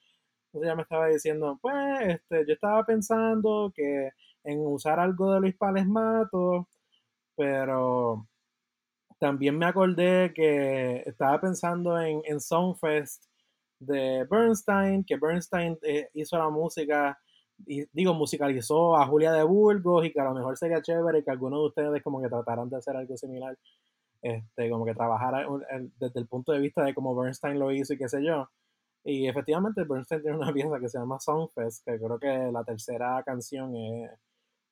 [0.48, 4.10] Entonces ella me estaba diciendo, pues, este, yo estaba pensando que
[4.44, 6.68] en usar algo de Luis Pales Mato,
[7.34, 8.26] pero
[9.18, 13.32] también me acordé que estaba pensando en, en Songfest
[13.87, 17.18] de Bernstein, que Bernstein eh, hizo la música
[17.66, 21.30] y digo, musicalizó a Julia de Burgos y que a lo mejor sería chévere que
[21.30, 23.57] algunos de ustedes como que trataran de hacer algo similar,
[24.20, 25.47] este, como que trabajara
[25.99, 28.49] desde el punto de vista de cómo Bernstein lo hizo y qué sé yo.
[29.05, 33.22] Y efectivamente Bernstein tiene una pieza que se llama Songfest, que creo que la tercera
[33.24, 34.11] canción es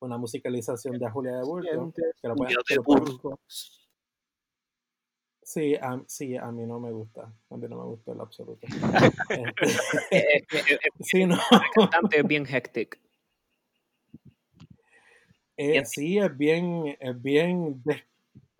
[0.00, 1.94] una musicalización de Julia de Burgos.
[2.20, 2.34] Que lo
[5.52, 7.22] Sí, a, sí, a mí no me gusta.
[7.22, 8.68] A mí no me gusta en absoluto.
[10.08, 11.38] Este, sí, no.
[12.12, 13.00] es bien hectic.
[15.56, 17.82] Eh, sí, es bien, es bien.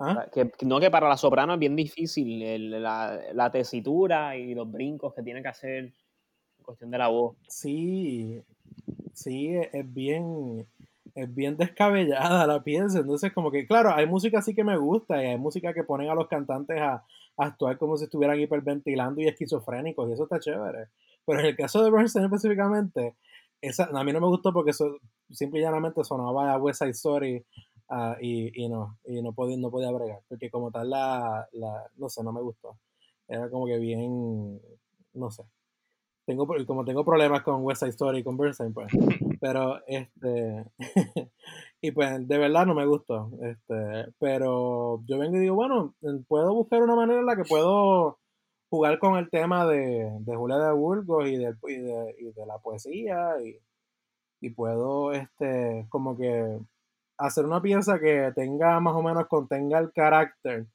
[0.01, 0.27] ¿ah?
[0.35, 5.15] Que, no que para la soprano es bien difícil la, la, tesitura y los brincos
[5.15, 5.95] que tiene que hacer en
[6.65, 7.37] cuestión de la voz.
[7.47, 8.43] Sí,
[9.13, 10.67] sí, es bien,
[11.15, 13.01] es bien descabellada la pieza.
[13.01, 16.11] Entonces, como que, claro, hay música así que me gusta y hay música que ponen
[16.11, 17.05] a los cantantes a,
[17.37, 20.89] actuar como si estuvieran hiperventilando y esquizofrénicos y eso está chévere.
[21.25, 23.17] Pero en el caso de Bernstein específicamente,
[23.63, 24.99] esa, a mí no me gustó porque eso
[25.31, 27.43] simple y llanamente sonaba a West Side Story
[27.89, 30.21] uh, y, y, no, y no podía, no podía bregar.
[30.29, 32.77] Porque como tal, la, la, no sé, no me gustó.
[33.27, 34.61] Era como que bien,
[35.15, 35.45] no sé.
[36.31, 38.87] Tengo, como tengo problemas con West Side Story y con Bernstein, pues
[39.41, 40.65] pero, este,
[41.81, 43.33] y pues de verdad no me gustó.
[43.43, 45.97] Este, pero yo vengo y digo, bueno,
[46.29, 48.21] puedo buscar una manera en la que puedo
[48.69, 52.47] jugar con el tema de, de Julia de Burgos y de, y de, y de
[52.47, 53.59] la poesía y,
[54.41, 56.61] y, puedo, este, como que
[57.19, 60.69] hacer una pieza que tenga más o menos, contenga el carácter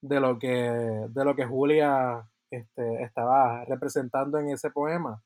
[0.00, 5.22] de lo que, de lo que Julia este, estaba representando en ese poema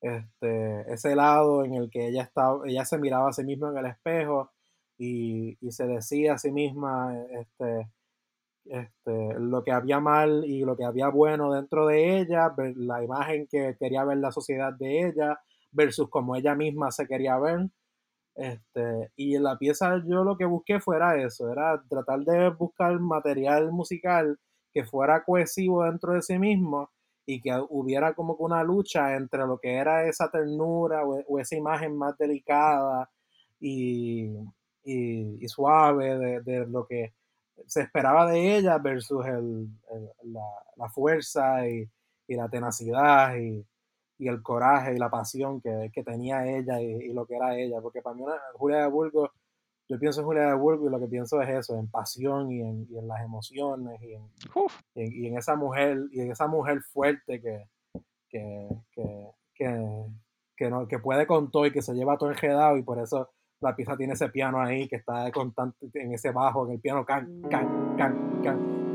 [0.00, 3.78] este, ese lado en el que ella, estaba, ella se miraba a sí misma en
[3.78, 4.50] el espejo
[4.98, 7.90] y, se decía a sí misma este,
[8.66, 13.46] este, lo que había mal y lo que había bueno dentro de ella, la imagen
[13.48, 15.40] que quería ver la sociedad de ella
[15.72, 17.68] versus como ella misma se quería ver.
[18.36, 22.98] Este, y en la pieza yo lo que busqué fuera eso, era tratar de buscar
[23.00, 24.38] material musical
[24.72, 26.90] que fuera cohesivo dentro de sí mismo
[27.26, 31.56] y que hubiera como que una lucha entre lo que era esa ternura o, esa
[31.56, 33.10] imagen más delicada
[33.60, 34.32] y,
[35.46, 37.12] suave de, lo que
[37.66, 39.68] se esperaba de ella versus el,
[40.76, 41.88] la, fuerza y,
[42.28, 43.64] la tenacidad y,
[44.18, 47.80] el coraje y la pasión que, tenía ella y, lo que era ella.
[47.80, 48.24] Porque para mí
[48.54, 49.30] Julia de Burgos
[49.90, 52.60] yo pienso en Julia de Burgos y lo que pienso es eso, en pasión y
[52.60, 54.14] en, las emociones y
[54.94, 57.64] en, esa mujer, y en esa mujer fuerte que,
[58.28, 58.68] que,
[60.56, 63.30] que, no, que puede con todo y que se lleva todo enredado y por eso
[63.60, 67.04] la pieza tiene ese piano ahí que está constante en ese bajo, en el piano
[67.04, 68.89] can, can, can, can.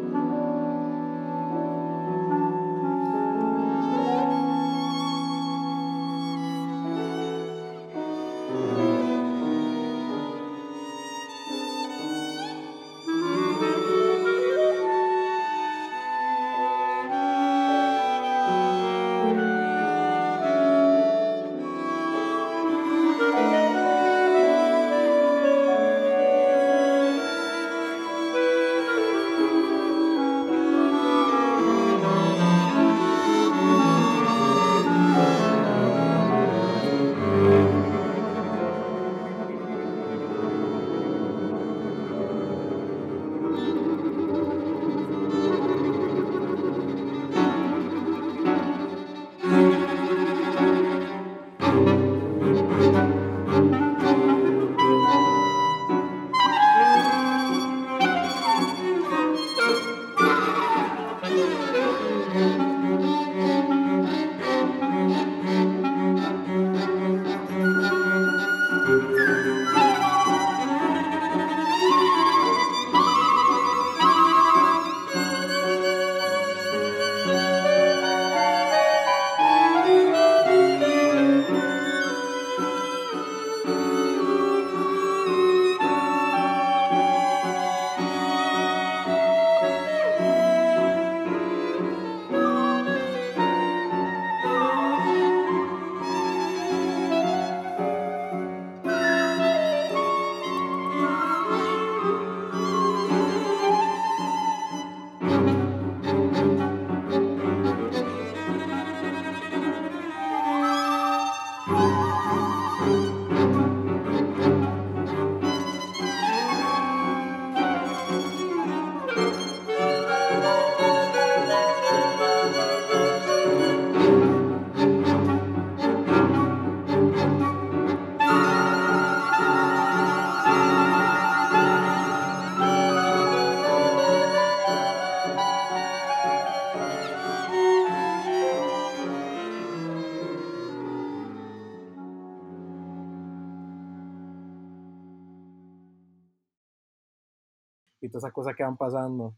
[148.17, 149.35] Esas cosas que van pasando.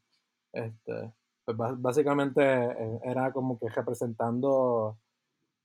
[0.54, 1.14] Este,
[1.46, 5.00] pues básicamente eh, era como que representando,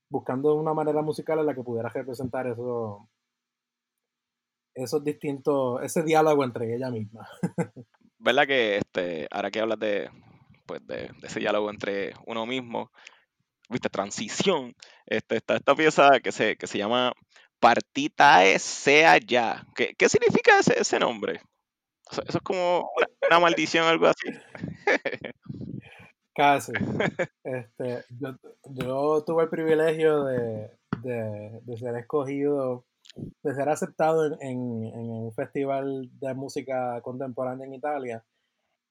[0.08, 3.08] buscando una manera musical en la que pudiera representar eso,
[4.74, 7.28] esos distintos, ese diálogo entre ella misma.
[8.18, 10.08] ¿Verdad que este, ahora que hablas de,
[10.66, 12.90] pues de, ese diálogo entre uno mismo,
[13.68, 14.74] viste, transición,
[15.06, 17.12] este, está esta pieza que se, que se llama
[17.58, 19.64] Partitae sea ya.
[19.74, 21.40] ¿Qué, qué significa ese, ese nombre?
[22.12, 22.90] Eso, es como
[23.28, 24.28] una, maldición, algo así.
[26.34, 26.72] Casi.
[27.42, 28.36] Este, yo,
[28.70, 30.70] yo, tuve el privilegio de,
[31.02, 32.84] de, de, ser escogido,
[33.42, 38.24] de ser aceptado en, en, en, un festival de música contemporánea en Italia,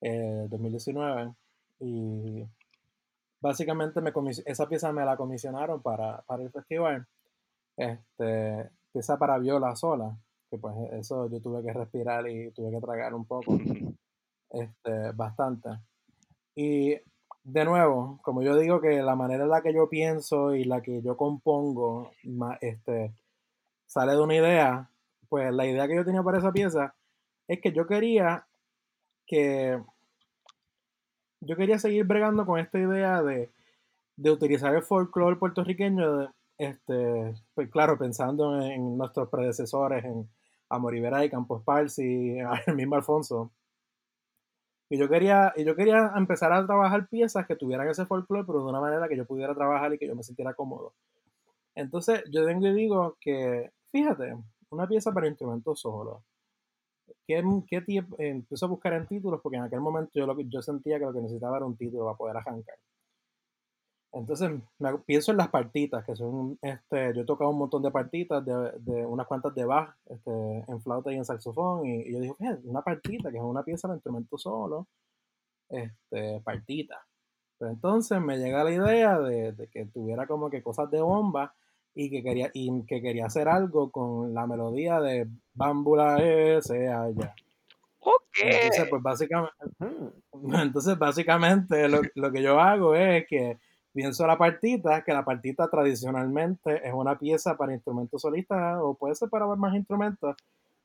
[0.01, 1.33] eh, 2019.
[1.79, 2.45] Y
[3.39, 4.13] básicamente me
[4.45, 7.07] esa pieza me la comisionaron para, para el festival.
[7.77, 10.15] Este, pieza para viola sola,
[10.51, 13.57] que pues eso yo tuve que respirar y tuve que tragar un poco,
[14.49, 15.69] este, bastante.
[16.53, 16.97] Y
[17.43, 20.81] de nuevo, como yo digo que la manera en la que yo pienso y la
[20.81, 22.11] que yo compongo,
[22.59, 23.13] este,
[23.85, 24.89] sale de una idea,
[25.29, 26.93] pues la idea que yo tenía para esa pieza
[27.47, 28.45] es que yo quería
[29.25, 29.81] que
[31.39, 33.49] yo quería seguir bregando con esta idea de,
[34.17, 40.29] de utilizar el folclore puertorriqueño, este, pues claro, pensando en nuestros predecesores, en
[40.71, 42.37] Amor y Campos Parsi,
[42.67, 43.51] el mismo Alfonso.
[44.89, 48.59] Y yo quería, y yo quería empezar a trabajar piezas que tuvieran ese folclore, pero
[48.59, 50.93] de una manera que yo pudiera trabajar y que yo me sintiera cómodo.
[51.75, 54.35] Entonces, yo tengo y digo que, fíjate,
[54.69, 56.23] una pieza para instrumentos solo
[57.27, 58.15] ¿Qué, qué tiempo?
[58.19, 61.13] Empecé a buscar en títulos porque en aquel momento yo, lo, yo sentía que lo
[61.13, 62.75] que necesitaba era un título para poder arrancar.
[64.13, 67.91] Entonces me, pienso en las partitas, que son, este, yo he tocado un montón de
[67.91, 70.31] partitas, de, de unas cuantas de Bach, este,
[70.67, 73.95] en flauta y en saxofón, y, yo dije, una partita, que es una pieza de
[73.95, 74.87] instrumento solo,
[75.69, 76.97] este, partita.
[77.57, 81.53] Pero entonces me llega la idea de, de, que tuviera como que cosas de bomba
[81.93, 87.33] y que quería, y que quería hacer algo con la melodía de Bámbula ese allá.
[88.43, 89.53] Entonces, pues básicamente,
[90.63, 93.59] entonces, básicamente lo, lo, que yo hago es que
[93.93, 99.15] pienso la partita, que la partita tradicionalmente es una pieza para instrumentos solistas o puede
[99.15, 100.35] ser para más instrumentos,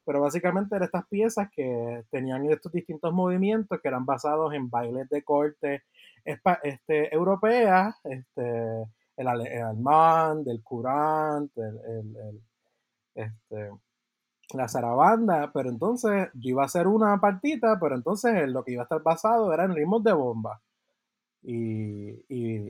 [0.04, 5.08] pero básicamente eran estas piezas que tenían estos distintos movimientos que eran basados en bailes
[5.08, 5.82] de corte
[6.24, 8.82] este, europeas, este,
[9.16, 12.40] el, el el curant, el,
[13.14, 13.70] este,
[14.54, 18.82] la zarabanda, pero entonces yo iba a hacer una partita, pero entonces lo que iba
[18.82, 20.60] a estar basado era en ritmos de bomba.
[21.42, 22.24] Y,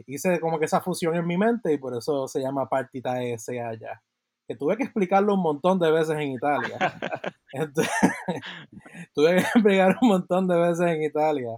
[0.07, 3.61] hice como que esa fusión en mi mente y por eso se llama partita S
[3.61, 4.03] allá.
[4.47, 6.79] Que tuve que explicarlo un montón de veces en Italia.
[9.15, 11.57] tuve que explicar un montón de veces en Italia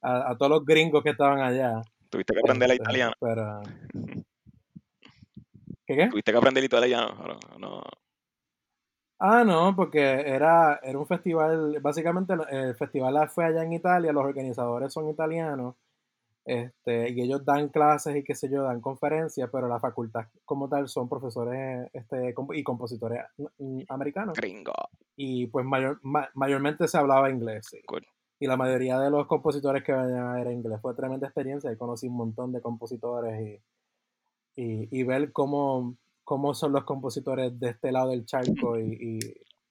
[0.00, 1.82] a, todos los gringos que estaban allá.
[2.08, 3.12] Tuviste que aprender el este, italiano.
[5.86, 6.08] ¿Qué qué?
[6.08, 7.38] Tuviste que aprender italiano.
[7.58, 7.82] No,
[9.24, 14.24] Ah, no, porque era, era un festival, básicamente el festival fue allá en Italia, los
[14.24, 15.76] organizadores son italianos,
[16.44, 20.68] este, y ellos dan clases y qué sé yo, dan conferencias, pero la facultad como
[20.68, 23.20] tal son profesores este, y compositores
[23.88, 24.36] americanos.
[24.36, 24.72] Gringo.
[25.16, 26.00] Y pues mayor,
[26.34, 27.68] mayormente se hablaba inglés.
[28.40, 30.80] Y la mayoría de los compositores que venían era inglés.
[30.82, 33.60] Fue tremenda experiencia y conocí un montón de compositores
[34.56, 39.20] y, y, ver cómo, cómo son los compositores de este lado del charco y,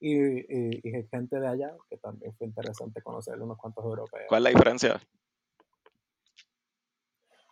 [0.00, 4.24] y, y, gente de allá, que también fue interesante conocer unos cuantos europeos.
[4.28, 5.00] ¿Cuál es la diferencia?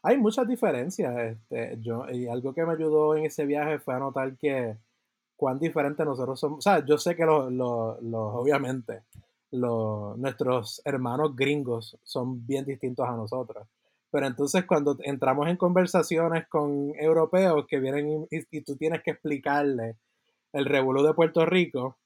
[0.03, 1.17] Hay muchas diferencias.
[1.19, 4.77] Este, yo, y algo que me ayudó en ese viaje fue a notar que
[5.37, 6.59] cuán diferentes nosotros somos.
[6.59, 9.03] O sea, yo sé que los, los, los obviamente,
[9.51, 13.67] los, nuestros hermanos gringos son bien distintos a nosotros.
[14.11, 19.97] Pero entonces cuando entramos en conversaciones con europeos que vienen y, tú tienes que explicarle
[20.53, 21.97] el revolú de Puerto Rico,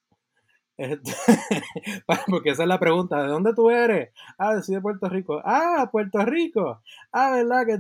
[2.29, 4.11] porque esa es la pregunta, ¿de dónde tú eres?
[4.39, 5.41] Ah, soy de Puerto Rico.
[5.45, 6.83] Ah, Puerto Rico.
[7.13, 7.67] Ah, ¿verdad?
[7.67, 7.75] Que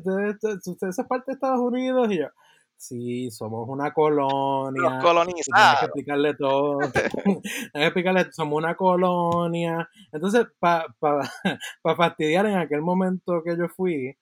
[0.70, 2.10] usted, es parte de Estados Unidos.
[2.12, 2.28] Y yo,
[2.76, 5.00] sí, somos una colonia.
[5.00, 5.80] colonizados.
[5.80, 6.78] que explicarle todo.
[7.24, 9.88] Tienes que explicarle, somos una colonia.
[10.12, 11.20] Entonces, para pa,
[11.82, 14.16] pa fastidiar en aquel momento que yo fui,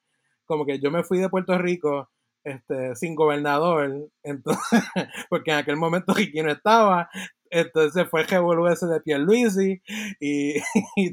[0.47, 2.09] como que yo me fui de Puerto Rico
[2.45, 4.83] este, sin gobernador, entonces,
[5.31, 7.09] porque en aquel momento no estaba,
[7.53, 9.83] entonces fue el ese de Pierluisi
[10.21, 10.57] y,
[10.97, 11.13] y,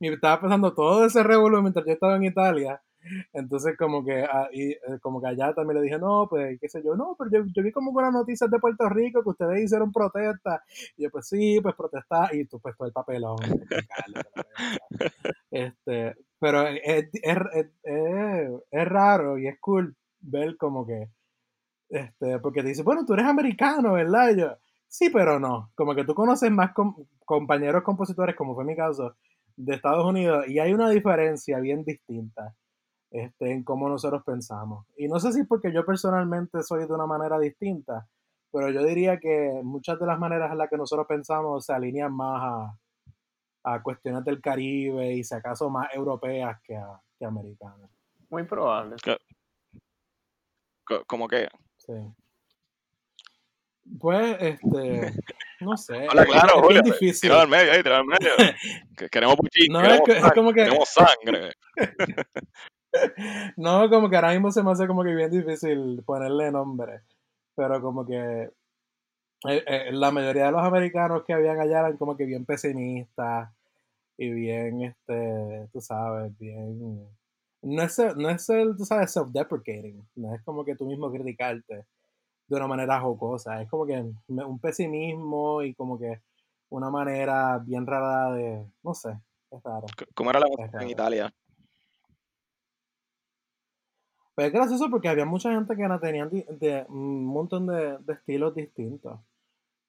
[0.00, 2.82] y estaba pasando todo ese revuelo mientras yo estaba en Italia
[3.32, 6.68] Entonces como que, ah, y, eh, como que allá también le dije, no, pues qué
[6.68, 9.64] sé yo, no, pero yo, yo vi como buenas noticias de Puerto Rico que ustedes
[9.64, 10.62] hicieron protesta.
[10.96, 12.34] Y yo, pues sí, pues protestar.
[12.34, 13.36] Y tú, pues todo el papelón.
[15.50, 17.38] este, pero es, es,
[17.82, 21.08] es, es, raro y es cool ver como que,
[21.88, 24.30] este, porque te dice, bueno, tú eres americano, ¿verdad?
[24.30, 24.56] Y yo,
[24.94, 25.72] sí, pero no.
[25.74, 26.70] Como que tú conoces más
[27.24, 29.16] compañeros compositores, como fue mi caso,
[29.56, 32.54] de Estados Unidos, y hay una diferencia bien distinta
[33.10, 34.86] este, en cómo nosotros pensamos.
[34.96, 38.06] Y no sé si porque yo personalmente soy de una manera distinta,
[38.52, 42.14] pero yo diría que muchas de las maneras en las que nosotros pensamos se alinean
[42.14, 42.78] más a,
[43.64, 46.80] a cuestiones del Caribe y si acaso más europeas que,
[47.18, 47.90] que americanas.
[48.30, 48.94] Muy probable.
[51.08, 51.48] ¿Cómo que?
[51.78, 51.94] Sí.
[54.04, 55.14] Pues, este,
[55.60, 55.94] no sé.
[56.12, 57.32] Hola, claro, es Julio, difícil.
[57.32, 58.32] al medio ahí, al medio.
[59.10, 60.64] queremos puchín, no, queremos, es, es como que...
[60.64, 61.52] queremos sangre.
[63.56, 67.00] no, como que ahora mismo se me hace como que bien difícil ponerle nombre.
[67.56, 68.50] Pero como que
[69.48, 73.54] eh, eh, la mayoría de los americanos que habían allá eran como que bien pesimistas
[74.18, 77.08] y bien, este, tú sabes, bien...
[77.62, 80.06] No es, no es el, tú sabes, self-deprecating.
[80.16, 81.86] No es como que tú mismo criticarte
[82.46, 83.60] de una manera jocosa.
[83.62, 86.20] Es como que un pesimismo y como que
[86.70, 89.18] una manera bien rara de, no sé,
[89.50, 89.86] es raro.
[90.14, 91.34] ¿Cómo era la música en Italia?
[94.34, 99.20] Pues es gracioso porque había mucha gente que tenían de, un montón de, estilos distintos.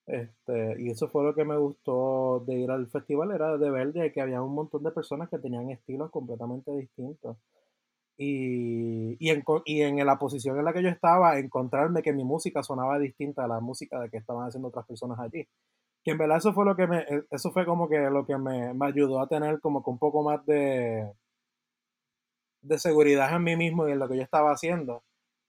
[0.05, 3.91] Este, y eso fue lo que me gustó de ir al festival, era de ver
[3.91, 7.37] de que había un montón de personas que tenían estilos completamente distintos.
[8.17, 12.23] Y, y, en, y en la posición en la que yo estaba, encontrarme que mi
[12.23, 15.47] música sonaba distinta a la música de que estaban haciendo otras personas allí.
[16.03, 18.37] Que en verdad eso fue lo que me, e, eso fue como que lo que
[18.37, 21.11] me, me ayudó a tener como que un poco más de,
[22.61, 25.03] de seguridad en mí mismo y en lo que yo estaba haciendo.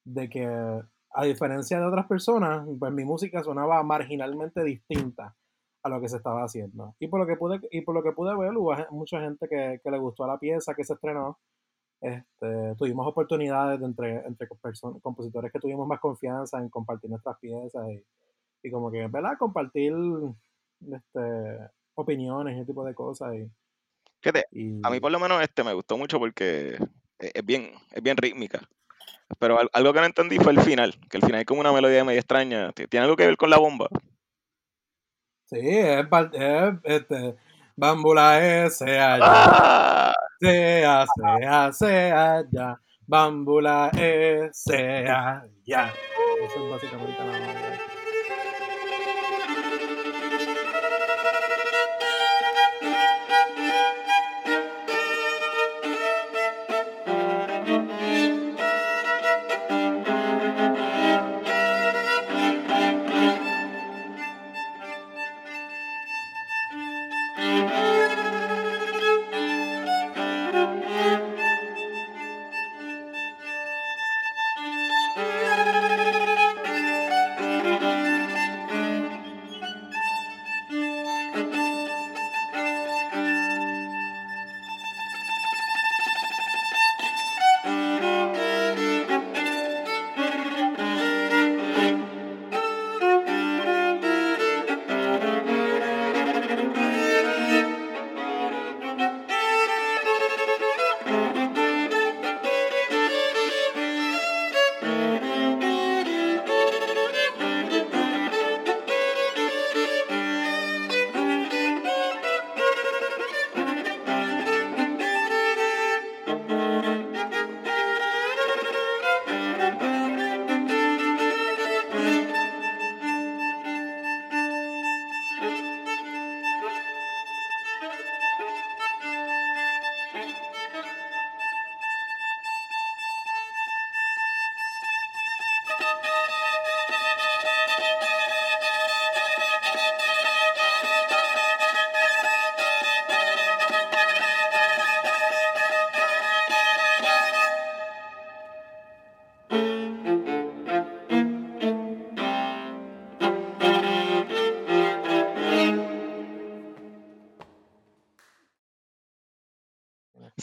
[0.05, 5.35] De que, a diferencia de otras personas, pues mi música sonaba marginalmente distinta
[5.83, 6.95] a lo que se estaba haciendo.
[6.99, 9.81] Y por lo que pude, y por lo que pude ver, hubo mucha gente que,
[9.83, 11.39] que le gustó la pieza que se estrenó
[12.01, 14.49] este, tuvimos oportunidades entre, entre
[15.03, 17.87] compositores que tuvimos más confianza en compartir nuestras piezas
[18.63, 19.39] y, como que, ¿verdad?
[19.39, 19.95] Compartir
[20.81, 21.59] este,
[21.95, 23.35] opiniones y ese tipo de cosas.
[23.35, 26.77] Y, a mí por lo menos este me gustó mucho porque
[27.19, 28.61] es bien, es bien rítmica.
[29.39, 32.05] Pero algo que no entendí fue el final, que el final es como una melodía
[32.05, 32.73] medio extraña.
[32.73, 33.89] ¿Tiene algo que ver con la bomba?
[35.45, 37.37] Sí, es, es este,
[37.77, 39.21] Bambula ese allá.
[39.23, 40.15] ¡Ah!
[40.41, 42.81] Sea, sea, sea ya.
[43.07, 45.93] Bambula ese allá.
[46.43, 47.76] Eso es básicamente la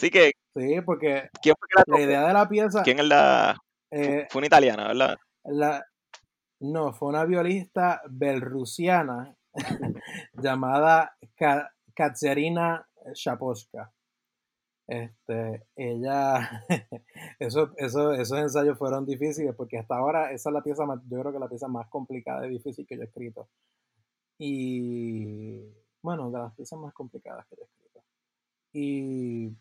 [0.04, 0.32] Así que.
[0.54, 2.82] Sí, porque ¿quién fue la, idea de la pieza.
[2.82, 3.56] ¿Quién es la.?
[3.90, 5.16] Eh, fue una italiana, ¿verdad?
[5.44, 5.82] La,
[6.60, 9.34] no, fue una violista belrusiana
[10.34, 11.16] llamada
[11.94, 13.92] Katerina Shaposka.
[14.86, 16.66] Este, ella,
[17.38, 21.18] eso, eso, esos ensayos fueron difíciles porque hasta ahora esa es la pieza más, yo
[21.20, 23.48] creo que la pieza más complicada y difícil que yo he escrito.
[24.36, 25.62] Y
[26.02, 28.04] bueno, de las piezas más complicadas que yo he escrito.
[28.74, 29.56] Y,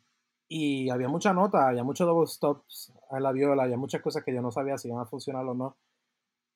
[0.47, 4.33] y había mucha nota, había muchos double stops en la viola, había muchas cosas que
[4.33, 5.77] yo no sabía si iban a funcionar o no.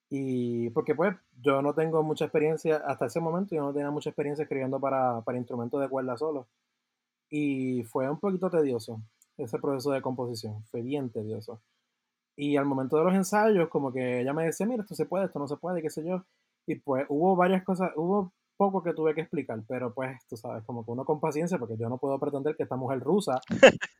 [0.09, 4.09] Y porque pues yo no tengo mucha experiencia, hasta ese momento yo no tenía mucha
[4.09, 6.47] experiencia escribiendo para, para instrumentos de cuerda solo.
[7.29, 9.01] Y fue un poquito tedioso
[9.37, 11.61] ese proceso de composición, fue bien tedioso.
[12.35, 15.25] Y al momento de los ensayos, como que ella me decía, mira, esto se puede,
[15.25, 16.23] esto no se puede, qué sé yo.
[16.67, 20.63] Y pues hubo varias cosas, hubo poco que tuve que explicar, pero pues tú sabes,
[20.65, 23.39] como que uno con paciencia, porque yo no puedo pretender que esta mujer rusa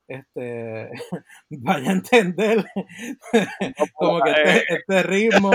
[0.08, 0.90] este,
[1.52, 2.66] vaya a entender
[3.96, 5.52] como que este, este, ritmo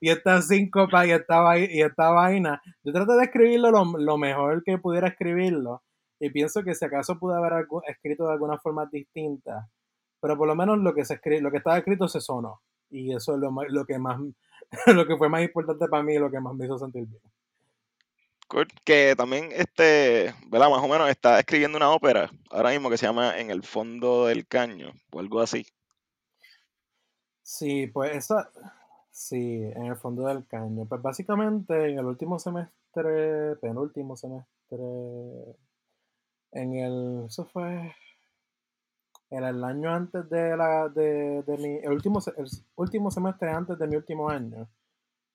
[0.00, 2.60] y esta síncopa y esta, y esta vaina.
[2.82, 5.82] Yo traté de escribirlo lo, lo, mejor que pudiera escribirlo
[6.18, 9.68] y pienso que si acaso pude haber escrito de alguna forma distinta,
[10.20, 13.14] pero por lo menos lo que, se escri lo que estaba escrito se sonó y
[13.14, 14.18] eso es lo, lo que más
[14.94, 17.22] lo que fue más importante para mí y lo que más me hizo sentir bien
[18.84, 20.70] que también, este, ¿verdad?
[20.70, 24.26] Más o menos está escribiendo una ópera ahora mismo que se llama En el fondo
[24.26, 25.66] del caño o algo así.
[27.42, 28.50] Sí, pues esa,
[29.10, 30.86] sí, en el fondo del caño.
[30.86, 34.76] Pues básicamente en el último semestre, penúltimo semestre,
[36.52, 37.94] en el, eso fue,
[39.30, 42.46] en el año antes de la, de, de mi, el último, el
[42.76, 44.68] último semestre antes de mi último año,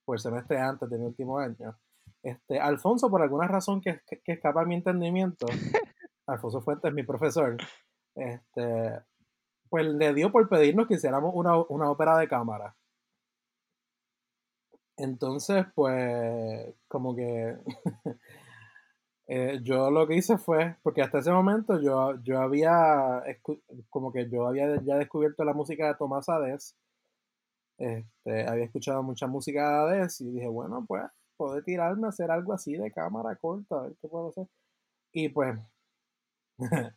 [0.03, 1.77] pues el semestre antes de mi último año
[2.25, 5.45] este, Alfonso, por alguna razón que, que, escapa a mi entendimiento,
[6.27, 7.55] Alfonso Fuentes, mi profesor,
[8.15, 8.99] este,
[9.69, 12.75] pues le dio por pedirnos que hiciéramos una, una ópera de cámara.
[14.97, 17.57] Entonces, pues, como que
[19.27, 23.21] eh, yo lo que hice fue, porque hasta ese momento yo, yo había,
[23.91, 26.75] como que yo había ya descubierto la música de Tomás Ades,
[27.77, 31.03] este, había escuchado mucha música de Ades y dije, bueno, pues
[31.35, 34.47] poder tirarme a hacer algo así de cámara corta, a ver qué puedo hacer.
[35.11, 35.57] Y pues,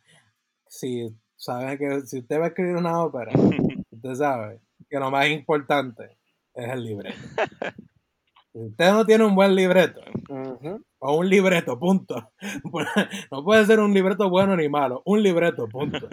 [0.67, 3.31] si saben que si usted va a escribir una ópera,
[3.91, 6.17] usted sabe que lo más importante
[6.53, 7.19] es el libreto.
[8.51, 10.01] Si usted no tiene un buen libreto,
[10.99, 12.31] o un libreto, punto.
[13.31, 16.09] No puede ser un libreto bueno ni malo, un libreto, punto.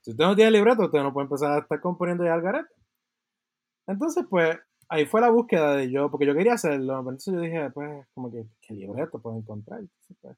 [0.00, 2.66] Si usted no tiene libreto, usted no puede empezar a estar componiendo ya al
[3.86, 4.58] Entonces, pues,
[4.88, 8.30] ahí fue la búsqueda de yo, porque yo quería hacerlo, entonces yo dije, pues, como
[8.30, 9.82] que, ¿qué libreto puedo encontrar?
[10.20, 10.36] pues,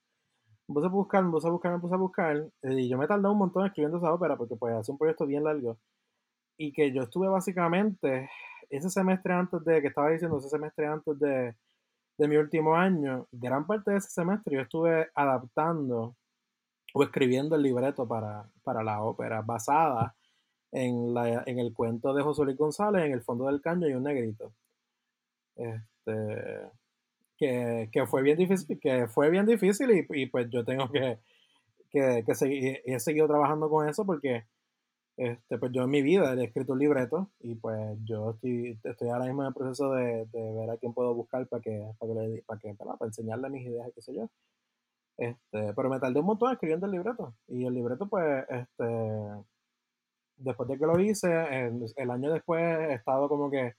[0.69, 3.07] me puse a buscar, me puse a buscar, me puse a buscar, y yo me
[3.07, 5.79] tardé un montón escribiendo esa ópera, porque pues hace un proyecto bien largo,
[6.57, 8.31] y que yo estuve básicamente,
[8.69, 11.57] ese semestre antes de, que estaba diciendo, ese semestre antes de,
[12.19, 16.17] de mi último año, gran parte de ese semestre yo estuve adaptando
[16.95, 20.15] o escribiendo el libreto para, para la ópera, basada
[20.73, 23.95] en, la, en el cuento de José Luis González, en el fondo del caño y
[23.95, 24.53] un negrito.
[25.57, 26.71] Este,
[27.37, 31.19] que, que, fue bien difícil, que fue bien difícil y, y pues yo tengo que,
[31.91, 34.45] que, que seguir, he seguido trabajando con eso porque
[35.21, 39.09] este, pues yo en mi vida he escrito un libreto y pues yo estoy, estoy
[39.11, 42.15] ahora mismo en el proceso de, de ver a quién puedo buscar para que, para,
[42.15, 44.31] que, para, que, para, enseñarle mis ideas qué sé yo.
[45.19, 48.87] Este, pero me tardé un montón escribiendo el libreto y el libreto pues este,
[50.41, 51.29] después de que lo hice,
[51.97, 53.75] el, año después he estado como que,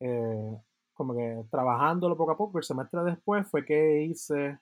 [0.00, 0.56] eh,
[0.94, 2.58] como que trabajándolo poco a poco.
[2.58, 4.58] El semestre después fue que hice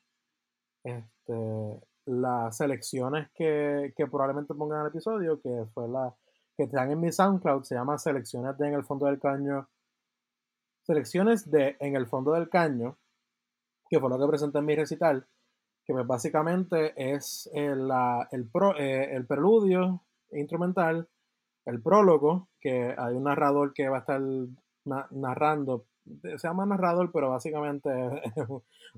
[0.85, 6.15] este, las selecciones que, que probablemente pongan en el episodio, que fue la
[6.57, 9.69] que están en mi SoundCloud, se llama Selecciones de En el Fondo del Caño.
[10.83, 12.99] Selecciones de En el Fondo del Caño,
[13.89, 15.29] que fue lo que presenté en mi recital,
[15.85, 17.89] que pues básicamente es el,
[18.33, 20.03] el, pro, eh, el preludio
[20.33, 21.09] instrumental
[21.69, 24.21] el prólogo, que hay un narrador que va a estar
[25.11, 25.85] narrando,
[26.23, 27.91] se llama narrador, pero básicamente
[28.25, 28.49] es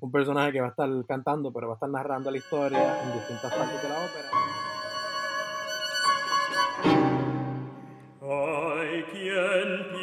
[0.00, 3.12] un personaje que va a estar cantando, pero va a estar narrando la historia en
[3.12, 4.30] distintas partes de la ópera.
[8.22, 10.02] Hay quien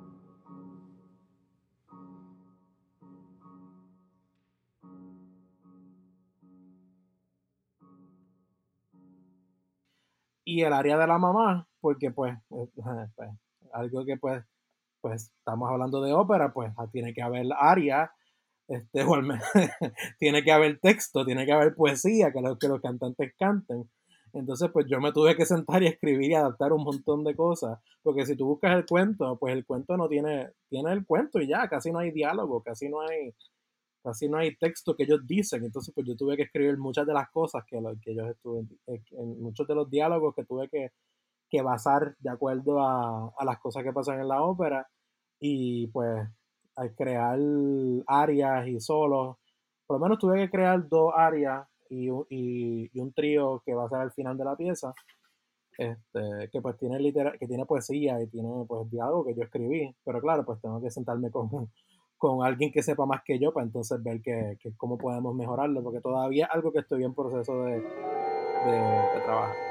[10.51, 13.29] Y el área de la mamá, porque pues, pues
[13.73, 14.43] algo que pues,
[14.99, 18.11] pues estamos hablando de ópera, pues tiene que haber área
[18.71, 19.05] este,
[20.19, 23.89] tiene que haber texto, tiene que haber poesía, que los, que los cantantes canten.
[24.33, 27.79] Entonces, pues yo me tuve que sentar y escribir y adaptar un montón de cosas.
[28.01, 31.47] Porque si tú buscas el cuento, pues el cuento no tiene, tiene el cuento y
[31.47, 33.33] ya, casi no hay diálogo, casi no hay,
[34.03, 35.63] casi no hay texto que ellos dicen.
[35.63, 39.01] Entonces, pues yo tuve que escribir muchas de las cosas que, que ellos estuve, eh,
[39.11, 40.91] en muchos de los diálogos que tuve que,
[41.49, 44.87] que basar de acuerdo a, a las cosas que pasan en la ópera.
[45.39, 46.27] Y pues
[46.75, 47.39] al crear
[48.07, 49.37] áreas y solos,
[49.85, 53.89] por lo menos tuve que crear dos áreas y, y, un trío que va a
[53.89, 54.93] ser al final de la pieza,
[55.77, 59.93] este, que pues tiene literal, que tiene poesía y tiene pues diálogo que yo escribí,
[60.05, 61.69] pero claro, pues tengo que sentarme con,
[62.21, 66.01] con alguien que sepa más que yo para entonces ver que, cómo podemos mejorarlo, porque
[66.01, 69.70] todavía es algo que estoy en proceso de, de, de trabajar.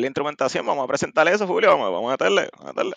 [0.00, 0.64] ¿Cuál es la instrumentación?
[0.64, 1.68] Vamos a presentar eso, Julio.
[1.68, 2.48] Vamos, vamos a meterle.
[2.52, 2.94] Vamos a meterle.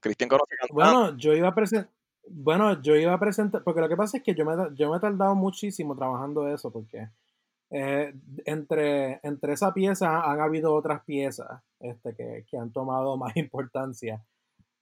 [0.00, 0.30] Cristian.
[0.70, 1.92] Bueno, yo iba a presentar.
[2.30, 4.96] Bueno, yo iba a presentar, porque lo que pasa es que yo me, yo me
[4.96, 7.08] he tardado muchísimo trabajando eso, porque
[7.70, 8.14] eh,
[8.46, 14.24] entre, entre esa pieza han habido otras piezas este, que, que, han tomado más importancia.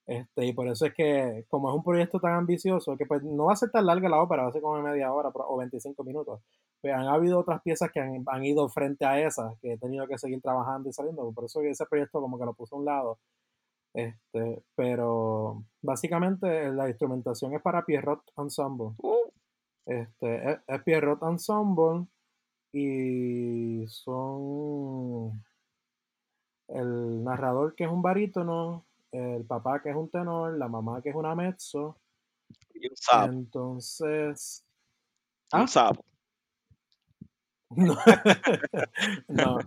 [0.06, 3.46] Este, y por eso es que, como es un proyecto tan ambicioso, que pues no
[3.46, 6.04] va a ser tan larga la ópera, va a ser como media hora o 25
[6.04, 6.40] minutos,
[6.86, 10.06] pero han habido otras piezas que han, han ido frente a esas, que he tenido
[10.06, 11.32] que seguir trabajando y saliendo.
[11.32, 13.18] Por eso ese proyecto como que lo puse a un lado.
[13.92, 18.94] Este, pero básicamente la instrumentación es para Pierrot Ensemble.
[18.98, 19.32] Uh.
[19.84, 22.06] Este, es, es Pierrot Ensemble
[22.72, 25.44] y son
[26.68, 31.08] el narrador que es un barítono, el papá que es un tenor, la mamá que
[31.08, 31.98] es una mezzo.
[32.74, 33.32] Y un sapo.
[33.32, 34.64] Entonces.
[35.52, 35.66] Un ¿Ah?
[35.66, 36.04] sapo.
[37.70, 37.96] No,
[39.28, 39.58] no,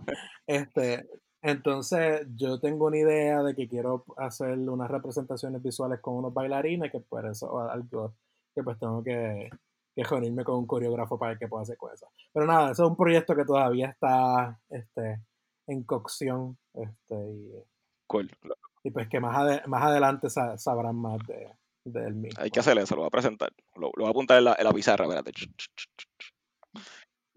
[0.46, 1.06] este,
[1.42, 6.90] entonces yo tengo una idea de que quiero hacer unas representaciones visuales con unos bailarines,
[6.90, 8.14] que por eso algo
[8.54, 9.50] que pues tengo que,
[9.94, 12.08] que reunirme con un coreógrafo para que pueda hacer cosas.
[12.32, 15.20] Pero nada, eso es un proyecto que todavía está este,
[15.66, 16.56] en cocción.
[16.74, 17.52] Este, y,
[18.06, 18.30] Cool.
[18.82, 21.48] y pues que más, más adelante sa- sabrán más de,
[21.84, 22.40] del mismo.
[22.42, 23.50] Hay que hacer eso, lo voy a presentar.
[23.76, 25.32] Lo, lo voy a apuntar en la, en la pizarra, espérate.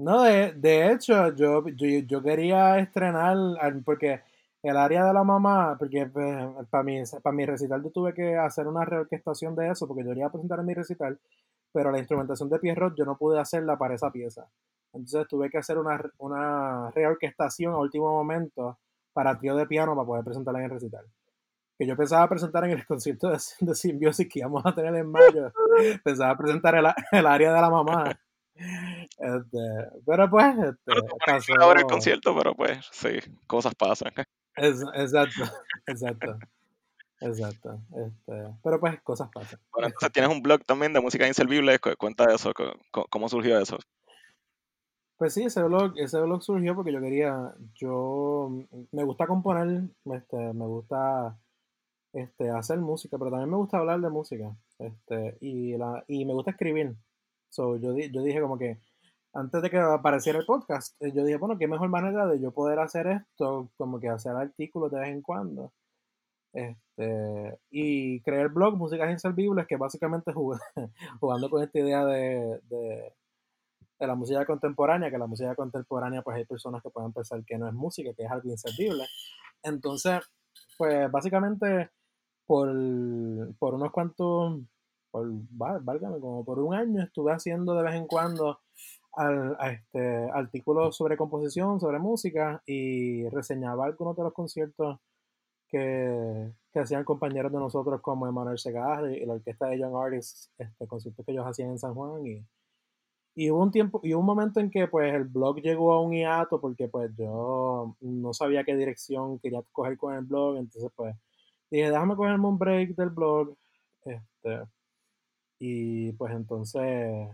[0.04, 3.38] No, de, de hecho, yo, yo, yo quería estrenar,
[3.86, 4.22] porque
[4.62, 6.06] el área de la mamá, porque
[6.70, 10.10] para mi, para mi recital yo tuve que hacer una reorquestación de eso, porque yo
[10.10, 11.18] quería presentar en mi recital,
[11.72, 14.46] pero la instrumentación de Pierrot yo no pude hacerla para esa pieza.
[14.92, 18.80] Entonces tuve que hacer una, una reorquestación a último momento
[19.14, 21.06] para trío de piano para poder presentarla en el recital.
[21.78, 25.10] Que yo pensaba presentar en el concierto de, de Symbiosis que íbamos a tener en
[25.10, 25.54] mayo.
[26.04, 28.20] Pensaba presentar el, el área de la mamá.
[28.56, 29.60] Este,
[30.06, 31.04] pero pues, este, Pero
[31.60, 33.10] ahora el concierto, pero pues sí,
[33.48, 34.12] cosas pasan.
[34.56, 35.44] Es- exacto,
[35.88, 36.40] exacto,
[37.22, 37.82] exacto.
[37.96, 39.60] Este, pero pues, cosas pasan.
[39.72, 41.80] Bueno, entonces tienes un blog también de música inservible.
[41.80, 42.52] cu- Cuenta eso,
[43.10, 43.78] cómo surgió eso.
[45.18, 48.52] Pues sí, ese blog, ese blog surgió porque yo quería, yo
[48.92, 51.38] me gusta componer, este, me gusta
[52.14, 56.34] este, hacer música, pero también me gusta hablar de música, este, y la, y me
[56.34, 56.96] gusta escribir.
[57.54, 58.80] So, yo, yo dije como que
[59.34, 62.52] antes de que apareciera el podcast, eh, yo dije, bueno, qué mejor manera de yo
[62.52, 65.72] poder hacer esto, como que hacer artículos de vez en cuando.
[66.54, 70.60] Este, y creé el blog Músicas Inservibles, que básicamente jugué-
[71.20, 73.14] jugando con esta idea de, de,
[74.00, 77.58] de la música contemporánea, que la música contemporánea, pues hay personas que pueden pensar que
[77.58, 79.06] no es música, que es algo inservible.
[79.64, 80.22] Entonces,
[80.78, 81.92] pues básicamente
[82.48, 82.70] por,
[83.60, 84.62] por unos cuantos,
[85.14, 88.60] por, vá- válgame, como por un año estuve haciendo de vez en cuando
[89.14, 95.00] al- a este, artículos sobre composición, sobre música y reseñaba algunos de los conciertos
[95.70, 100.52] que, que hacían compañeros de nosotros como Emanuel Segar y la orquesta de Young Artists,
[100.58, 102.46] este, conciertos que ellos hacían en San Juan y,
[103.36, 106.02] y hubo un tiempo, y hubo un momento en que pues el blog llegó a
[106.02, 110.92] un hiato porque pues yo no sabía qué dirección quería coger con el blog, entonces
[110.96, 111.16] pues
[111.72, 113.56] dije, déjame cogerme un break del blog,
[114.06, 114.64] este,
[115.66, 117.30] y pues entonces,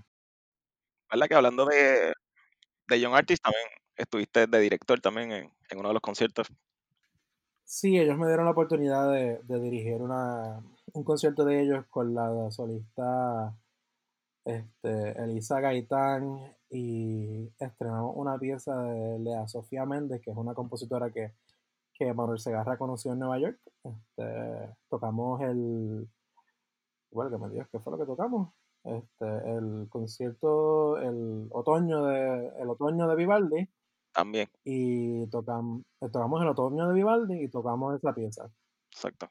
[1.11, 2.13] ¿Verdad que hablando de,
[2.87, 3.63] de Young Artist también
[3.95, 6.47] estuviste de director también en, en uno de los conciertos?
[7.63, 10.61] sí, ellos me dieron la oportunidad de, de dirigir una,
[10.93, 13.55] un concierto de ellos con la solista
[14.45, 21.11] este, Elisa Gaitán y estrenamos una pieza de Lea Sofía Méndez, que es una compositora
[21.11, 21.33] que,
[21.93, 23.59] que Manuel Segarra conoció en Nueva York.
[23.83, 26.09] Este, tocamos el.
[27.11, 28.53] Bueno, que me Dios, ¿qué fue lo que tocamos?
[28.83, 33.69] Este, el concierto, el otoño de, el otoño de Vivaldi,
[34.13, 38.49] También, y tocamos, tocamos el otoño de Vivaldi y tocamos esa pieza.
[38.91, 39.29] exacto.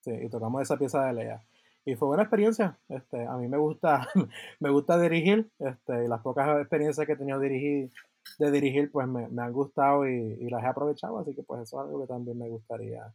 [0.00, 1.40] Sí, y tocamos esa pieza de Lea.
[1.84, 2.78] Y fue buena experiencia.
[2.88, 4.08] Este, a mí me gusta,
[4.60, 7.90] me gusta dirigir, este, y las pocas experiencias que he tenido dirigir,
[8.38, 11.62] de dirigir, pues me, me han gustado y, y las he aprovechado, así que pues
[11.62, 13.14] eso es algo que también me gustaría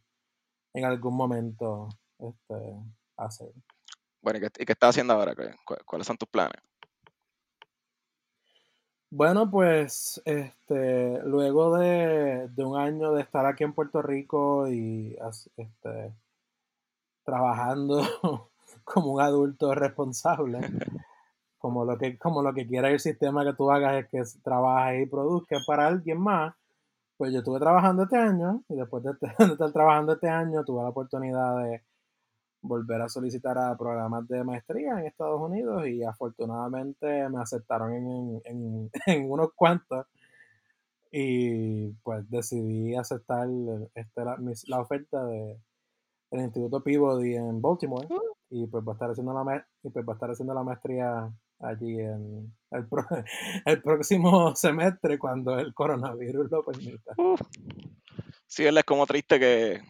[0.74, 1.88] en algún momento
[2.18, 2.54] este,
[3.16, 3.52] hacer.
[4.22, 5.34] Bueno, ¿y qué, y qué estás haciendo ahora?
[5.34, 6.60] ¿Qué- cu- ¿Cuáles son tus planes?
[9.10, 15.16] Bueno, pues este, luego de, de un año de estar aquí en Puerto Rico y
[15.56, 16.12] este,
[17.24, 18.02] trabajando
[18.84, 20.60] como un adulto responsable,
[21.58, 25.06] como lo que, como lo que quiere el sistema que tú hagas es que trabajes
[25.06, 26.54] y produzcas para alguien más,
[27.16, 30.64] pues yo estuve trabajando este año y después de, este- de estar trabajando este año
[30.64, 31.85] tuve la oportunidad de
[32.66, 38.40] volver a solicitar a programas de maestría en Estados Unidos y afortunadamente me aceptaron en,
[38.44, 40.06] en, en- unos cuantos
[41.12, 43.48] y pues decidí aceptar
[43.94, 44.36] este, la,
[44.66, 45.56] la oferta de
[46.32, 48.20] el Instituto Peabody en Baltimore Uh.
[48.50, 51.32] y pues va a estar haciendo la y pues va a estar haciendo la maestría
[51.60, 53.06] allí en el, pro-
[53.64, 57.12] el próximo semestre cuando el coronavirus lo permita.
[57.16, 57.40] Uf.
[58.46, 59.80] Sí, es como triste que.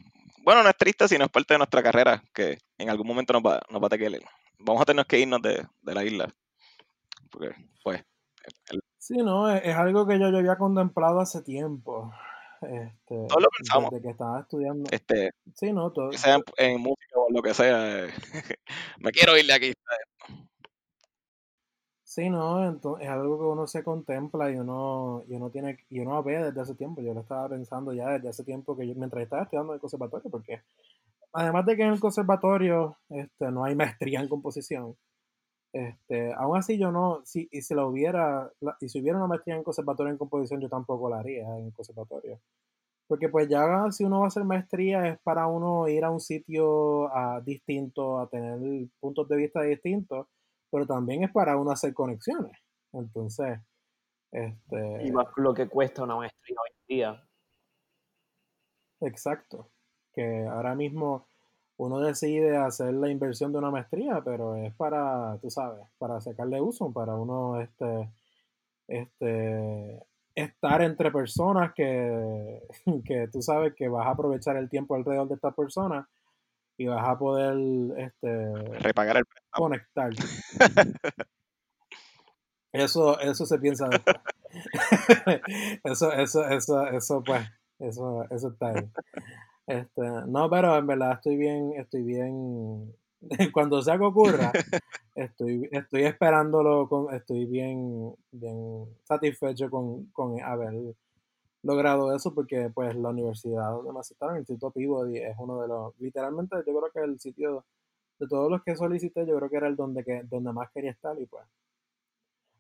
[0.47, 3.43] Bueno, no es triste, sino es parte de nuestra carrera, que en algún momento nos
[3.43, 4.23] va, nos va a que.
[4.61, 6.33] Vamos a tener que irnos de, de la isla.
[7.33, 7.51] Porque,
[7.83, 8.05] pues,
[8.71, 12.13] el- Sí, no, es, es algo que yo, yo había contemplado hace tiempo.
[12.63, 13.91] Este, Todos lo pensamos.
[13.91, 14.89] desde que estaba estudiando.
[14.93, 18.07] este, Sí, no, todo, que sea en, en música o lo que sea,
[19.01, 19.73] me quiero ir de aquí.
[22.17, 26.01] Sí, no, entonces es algo que uno se contempla y uno, y uno tiene, y
[26.01, 27.03] uno ve desde hace tiempo.
[27.03, 29.81] Yo lo estaba pensando ya desde hace tiempo que yo, mientras estaba estudiando en el
[29.83, 30.63] conservatorio, porque
[31.35, 34.97] además de que en el conservatorio este, no hay maestría en composición,
[35.75, 39.57] este, aún así yo no, si, y si la hubiera, y si hubiera una maestría
[39.57, 42.41] en conservatorio en composición, yo tampoco la haría en el conservatorio.
[43.09, 46.21] Porque pues ya si uno va a hacer maestría es para uno ir a un
[46.21, 48.59] sitio ah, distinto, a tener
[49.01, 50.27] puntos de vista distintos,
[50.71, 52.57] pero también es para uno hacer conexiones.
[52.93, 53.61] Entonces,
[54.33, 57.29] este, Y más lo que cuesta una maestría hoy en día.
[59.01, 59.71] exacto.
[60.13, 61.27] Que ahora mismo
[61.79, 66.61] uno decide hacer la inversión de una maestría, pero es para, tú sabes, para sacarle
[66.61, 68.11] uso, para uno este,
[68.89, 70.03] este,
[70.35, 72.63] estar entre personas que,
[73.05, 76.07] que tú sabes que vas a aprovechar el tiempo alrededor de estas personas
[76.79, 77.57] y vas a poder
[77.99, 80.11] este, Repagar el conectar.
[82.73, 84.17] Eso, eso se piensa después.
[85.85, 87.41] eso, eso, eso, eso, pues,
[87.79, 88.91] eso, eso está ahí.
[89.67, 92.95] Este, no, pero en verdad estoy bien, estoy bien.
[93.55, 94.53] Cuando sea que ocurra,
[95.15, 100.75] estoy, estoy esperándolo, con, estoy bien, bien satisfecho con, con haber
[101.67, 105.69] logrado eso, porque pues la universidad donde me aceptaron, el Instituto Peabody, es uno de
[105.69, 107.67] los, literalmente yo creo que el sitio
[108.19, 110.93] de todos los que solicité, yo creo que era el donde, que, donde más quería
[110.93, 111.45] estar y pues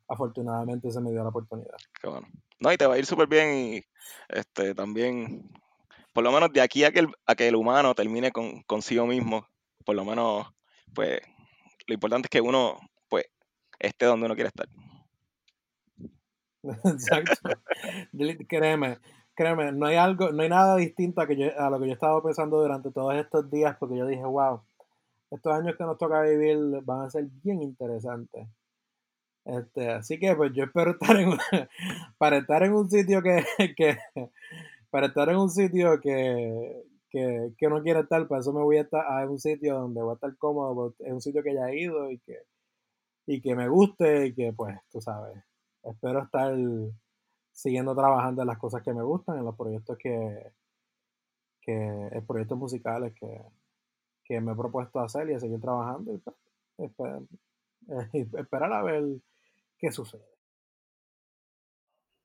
[0.08, 1.76] afortunadamente se me dio la oportunidad.
[2.00, 2.26] Qué bueno.
[2.58, 3.82] No, y te va a ir súper bien y
[4.28, 5.50] este, también,
[6.12, 9.06] por lo menos de aquí a que el, a que el humano termine con, consigo
[9.06, 9.46] mismo,
[9.84, 10.48] por lo menos,
[10.94, 11.20] pues,
[11.86, 12.76] lo importante es que uno,
[13.08, 13.26] pues,
[13.78, 14.68] esté donde uno quiere estar.
[16.84, 17.50] Exacto.
[18.48, 18.98] Créeme,
[19.34, 21.92] créeme, no hay algo, no hay nada distinto a, que yo, a lo que yo
[21.92, 24.62] he estado pensando durante todos estos días, porque yo dije, wow,
[25.30, 28.48] estos años que nos toca vivir van a ser bien interesantes.
[29.44, 31.30] Este, así que pues yo espero estar en
[32.18, 33.44] para estar en un sitio que,
[33.76, 33.96] que
[34.90, 38.78] para estar en un sitio que, que, que no quiero estar, para eso me voy
[38.78, 41.70] a estar a un sitio donde voy a estar cómodo, es un sitio que ya
[41.70, 42.38] he ido y que,
[43.26, 45.40] y que me guste y que pues, tú sabes,
[45.90, 46.54] espero estar
[47.52, 50.52] siguiendo trabajando en las cosas que me gustan, en los proyectos que,
[51.60, 53.42] que en proyectos musicales que,
[54.24, 56.36] que me he propuesto hacer y a seguir trabajando pues,
[56.78, 57.26] esper-
[58.38, 59.04] esperar a ver
[59.78, 60.24] qué sucede.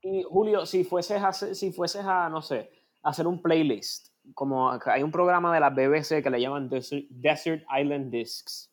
[0.04, 2.72] Y Julio, si fueses a, si fueses a, no sé,
[3.04, 8.12] hacer un playlist, como hay un programa de la BBC que le llaman Desert Island
[8.12, 8.72] Discs,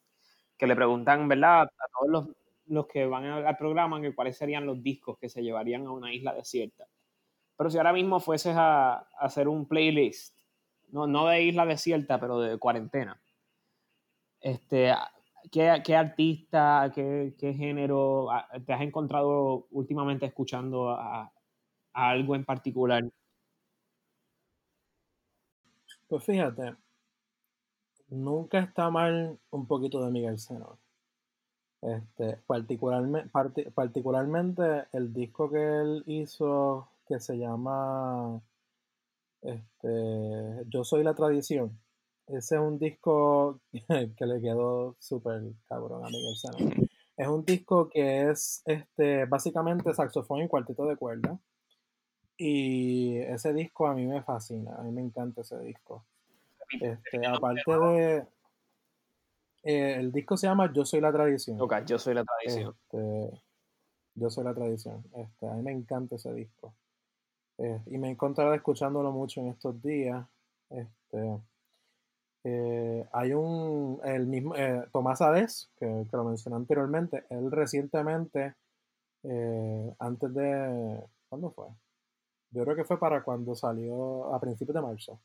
[0.57, 1.63] que le preguntan, ¿verdad?
[1.63, 2.37] A todos los,
[2.69, 6.13] los que van al programa que cuáles serían los discos que se llevarían a una
[6.13, 6.87] isla desierta.
[7.57, 10.39] Pero si ahora mismo fueses a, hacer un playlist,
[10.91, 13.21] no, no de isla desierta, pero de cuarentena,
[14.41, 14.95] este,
[15.51, 18.29] ¿qué, qué artista, qué, qué género
[18.65, 21.33] te has encontrado últimamente escuchando a,
[21.93, 23.05] algo en particular?
[26.07, 26.77] Pues fíjate,
[28.09, 30.79] nunca está mal un poquito de Miguel Seno.
[31.81, 38.43] Este, particularmente, particularmente el disco que él hizo que se llama
[39.43, 41.79] este, Yo soy la tradición.
[42.27, 43.61] Ese es un disco
[44.17, 46.89] que le quedó súper cabrón a Miguel Seno.
[47.17, 51.39] Es un disco que es este, básicamente saxofón y cuarteto de cuerda.
[52.37, 56.05] Y ese disco a mí me fascina, a mí me encanta ese disco.
[56.81, 58.27] Este, aparte de.
[59.69, 61.61] Eh, el disco se llama Yo soy la tradición.
[61.61, 62.75] Ok, yo soy la tradición.
[62.83, 63.43] Este,
[64.15, 65.05] yo soy la tradición.
[65.15, 66.75] Este, a mí me encanta ese disco.
[67.59, 70.27] Eh, y me he encontrado escuchándolo mucho en estos días.
[70.71, 71.41] Este,
[72.45, 78.55] eh, hay un, el mismo, eh, Tomás Adés, que, que lo mencioné anteriormente, él recientemente,
[79.25, 81.67] eh, antes de, ¿cuándo fue?
[82.53, 85.21] Yo creo que fue para cuando salió a principios de marzo.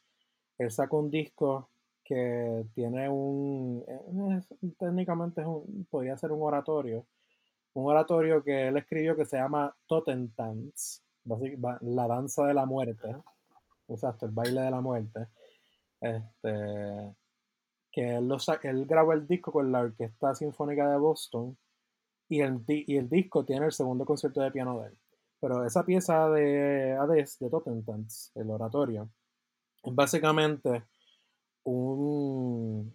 [0.57, 1.69] Él sacó un disco
[2.03, 7.05] que tiene un, eh, técnicamente es un, podría ser un oratorio,
[7.73, 11.03] un oratorio que él escribió que se llama Totentans,
[11.81, 13.15] la danza de la muerte,
[13.87, 15.27] exacto, el baile de la muerte,
[16.01, 17.15] este,
[17.91, 21.57] que él, lo, él grabó el disco con la Orquesta Sinfónica de Boston
[22.27, 24.99] y el, y el disco tiene el segundo concierto de piano de él.
[25.39, 29.09] Pero esa pieza de Hades, de Totentans, el oratorio,
[29.83, 30.83] es básicamente
[31.63, 32.93] un...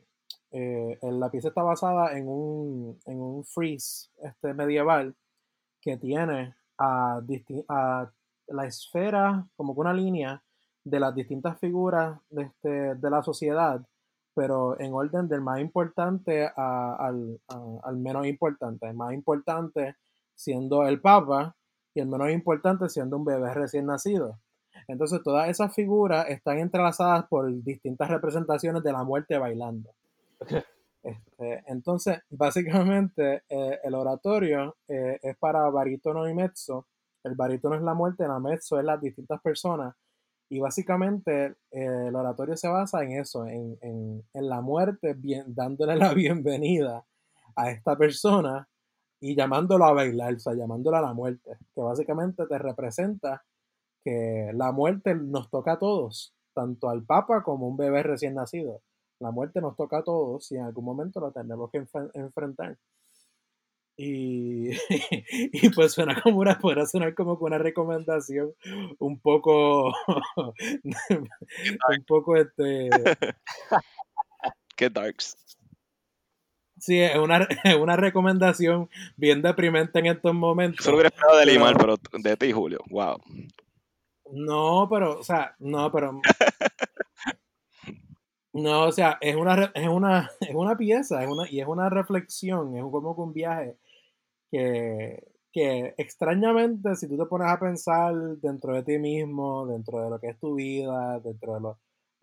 [0.51, 5.15] Eh, la pieza está basada en un, en un freeze este, medieval
[5.81, 7.21] que tiene a,
[7.69, 8.13] a
[8.49, 10.43] la esfera, como que una línea
[10.85, 13.85] de las distintas figuras de, este, de la sociedad,
[14.35, 18.87] pero en orden del más importante al, al, menos importante.
[18.87, 19.97] El más importante
[20.35, 21.57] siendo el Papa
[21.95, 24.39] y el menos importante siendo un bebé recién nacido.
[24.89, 29.91] Entonces todas esas figuras están entrelazadas por distintas representaciones de la muerte bailando.
[31.01, 36.87] Este, entonces, básicamente, eh, el oratorio eh, es para barítono y mezzo.
[37.23, 39.95] El barítono es la muerte, la mezzo es las distintas personas.
[40.51, 45.55] Y básicamente eh, el oratorio se basa en eso, en, en, en la muerte, bien,
[45.55, 47.07] dándole la bienvenida
[47.55, 48.69] a esta persona
[49.21, 53.45] y llamándolo a bailar, o sea, llamándolo a la muerte, que básicamente te representa
[54.09, 58.81] que la muerte nos toca a todos, tanto al Papa como un bebé recién nacido.
[59.21, 62.79] La muerte nos toca a todos y en algún momento lo tenemos que enfrentar.
[63.97, 64.71] Y,
[65.53, 68.55] y, pues suena como una, podrá sonar como una recomendación
[68.99, 69.93] un poco,
[70.85, 72.89] un poco este...
[74.77, 75.37] Qué darks.
[76.79, 77.47] Sí, es una,
[77.81, 80.85] una recomendación bien deprimente en estos momentos.
[80.85, 82.79] Solo hubiera esperado de Limar, pero de ti, Julio.
[82.89, 83.19] Wow.
[84.33, 86.21] No, pero, o sea, no, pero
[88.53, 91.89] no, o sea, es una, es una, es una pieza, es una, y es una
[91.91, 93.77] reflexión, es como que un viaje
[94.51, 100.11] que, que extrañamente, si tú te pones a pensar dentro de ti mismo, dentro de
[100.11, 101.79] lo que es tu vida, dentro de lo,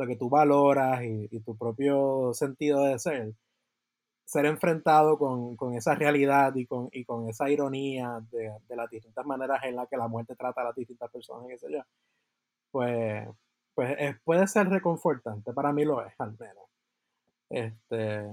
[0.07, 3.33] que tú valoras y, tu propio sentido de ser,
[4.25, 9.25] ser enfrentado con, esa realidad y con, y con esa ironía de, de, las distintas
[9.25, 11.81] maneras en las que la muerte trata a las distintas personas, qué sé yo,
[12.71, 13.27] pues
[13.75, 16.65] pues puede ser reconfortante, para mí lo es, al menos.
[17.49, 18.25] Este,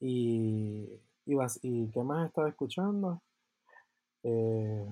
[0.00, 0.88] y,
[1.26, 3.20] y, y ¿qué más estaba escuchando?
[4.22, 4.86] Eh,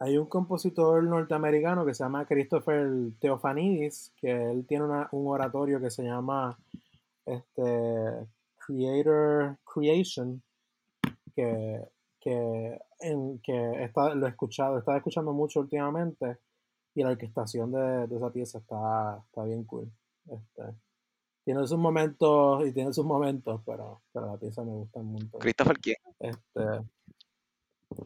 [0.00, 2.88] hay un compositor norteamericano que se llama Christopher
[3.20, 6.58] Theophanidis, que él tiene un oratorio que se llama
[7.26, 8.26] este,
[8.66, 10.42] Creator Creation,
[11.34, 11.80] que,
[12.20, 16.38] que, en, que está, lo he escuchado, estaba escuchando mucho últimamente
[16.94, 19.90] y la orquestación de, esa pieza está, está bien cool.
[20.26, 20.62] Este,
[21.44, 25.38] tiene sus momentos y tiene sus momentos, pero, pero la pieza me gusta mucho.
[25.38, 25.96] ¿Christopher quién?
[26.18, 26.62] Este,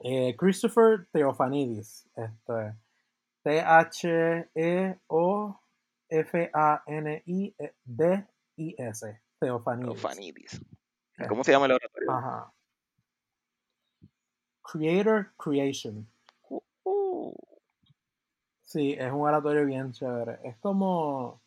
[0.02, 2.08] eh, Christopher Theophanidis.
[2.16, 2.74] Este,
[3.42, 4.98] T-H-E-O-F-A-N-I-D-I-S.
[8.58, 9.20] Theophanidis.
[9.40, 10.60] Theophanidis.
[11.28, 12.10] ¿Cómo se llama el oratorio?
[12.10, 12.52] Ajá.
[14.62, 16.06] Creator Creation.
[18.62, 20.40] Sí, es un oratorio bien chévere.
[20.44, 21.40] Es como.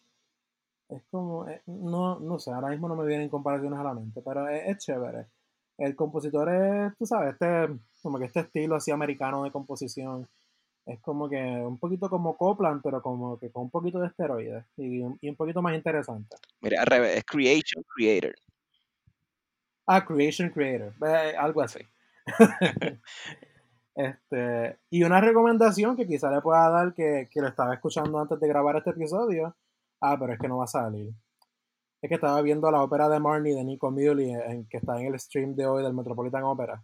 [0.90, 1.48] Es como.
[1.48, 4.78] Eh, no, no sé, ahora mismo no me vienen comparaciones a la mente, pero es,
[4.80, 5.28] chévere.
[5.78, 10.28] El compositor es, tú sabes, este, como que este estilo así americano de composición.
[10.86, 14.66] Es como que un poquito como Copland, pero como que con un poquito de esteroides
[14.78, 16.36] y, y un poquito más interesante.
[16.60, 18.34] Mira, al revés, es Creation Creator.
[19.86, 21.80] Ah, Creation Creator, eh, algo así.
[23.94, 28.40] Este, y una recomendación que quizá le pueda dar que, que lo estaba escuchando antes
[28.40, 29.56] de grabar este episodio.
[30.00, 31.14] Ah, pero es que no va a salir.
[32.02, 35.08] Es que estaba viendo la ópera de Marnie de Nico Muley, en, que está en
[35.08, 36.84] el stream de hoy del Metropolitan Opera.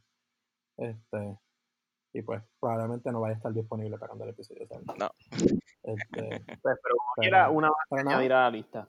[0.77, 1.37] Este,
[2.17, 4.93] y pues probablemente no vaya a estar disponible para cuando el episodio salga.
[4.97, 5.11] No.
[5.83, 8.87] Este, pues, pero como quiera, una más añadir a la lista.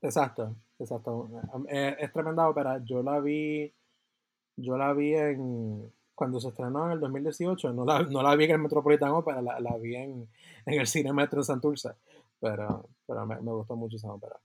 [0.00, 1.28] Exacto, exacto.
[1.68, 2.80] Es, es tremenda ópera.
[2.84, 3.72] Yo la vi,
[4.56, 8.44] yo la vi en, cuando se estrenó en el 2018, no la, no la vi
[8.44, 10.28] en el Metropolitan Opera, la, la vi en,
[10.64, 11.90] en, el Cine Metro en Santurce,
[12.40, 14.36] pero, pero me, me, gustó mucho esa ópera.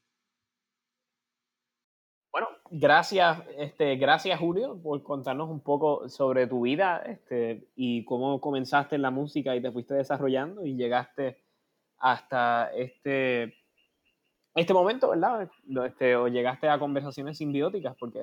[2.32, 8.40] Bueno, gracias, este, gracias Julio por contarnos un poco sobre tu vida este, y cómo
[8.40, 11.42] comenzaste en la música y te fuiste desarrollando y llegaste
[11.98, 13.56] hasta este,
[14.54, 15.50] este momento, ¿verdad?
[15.86, 18.22] Este, o llegaste a conversaciones simbióticas, porque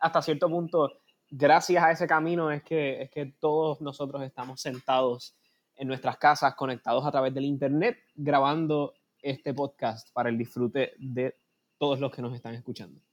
[0.00, 0.92] hasta cierto punto
[1.30, 5.34] gracias a ese camino es que, es que todos nosotros estamos sentados
[5.76, 11.36] en nuestras casas, conectados a través del Internet, grabando este podcast para el disfrute de
[11.78, 13.05] todos los que nos están escuchando.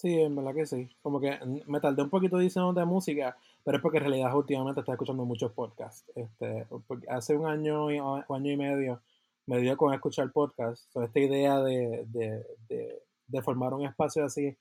[0.00, 0.88] Sí, en verdad que sí.
[1.02, 4.80] Como que me tardé un poquito diciendo de música, pero es porque en realidad últimamente
[4.80, 6.10] estoy escuchando muchos podcasts.
[6.14, 6.66] Este,
[7.08, 9.02] hace un año y, año y medio
[9.46, 10.88] me dio con escuchar podcasts.
[10.96, 14.56] esta idea de, de, de, formar un espacio así,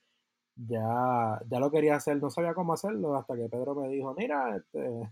[0.55, 4.57] ya, ya lo quería hacer, no sabía cómo hacerlo hasta que Pedro me dijo, mira,
[4.57, 5.09] este,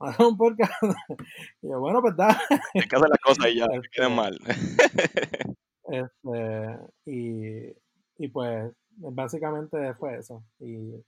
[0.18, 0.72] un podcast.
[1.62, 2.40] y yo, bueno, pues da.
[2.74, 4.38] Hay que hacer las cosas y ya, este, quedan mal.
[5.84, 7.76] este, y,
[8.16, 10.44] y pues, básicamente fue eso.
[10.58, 11.04] Y,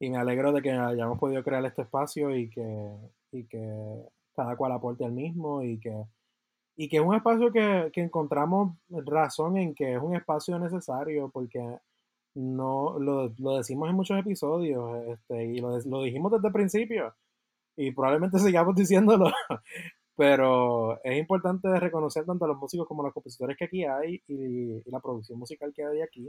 [0.00, 2.92] y me alegro de que hayamos podido crear este espacio y que,
[3.32, 6.04] y que cada cual aporte el mismo y que,
[6.76, 11.30] y que es un espacio que, que encontramos razón en que es un espacio necesario
[11.30, 11.60] porque
[12.34, 17.14] no lo, lo decimos en muchos episodios este, y lo, lo dijimos desde el principio
[17.76, 19.30] y probablemente sigamos diciéndolo,
[20.16, 24.22] pero es importante reconocer tanto a los músicos como a los compositores que aquí hay
[24.26, 26.28] y, la producción musical que hay aquí.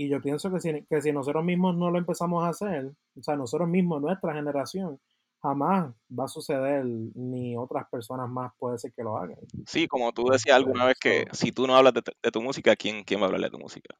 [0.00, 3.22] Y yo pienso que si, que si nosotros mismos no lo empezamos a hacer, o
[3.22, 4.98] sea, nosotros mismos, nuestra generación,
[5.42, 9.36] jamás va a suceder ni otras personas más puede ser que lo hagan.
[9.66, 13.04] Sí, como tú decías alguna vez que si tú no hablas de, tu música, ¿quién,
[13.04, 13.94] ¿quién va a hablar de tu música?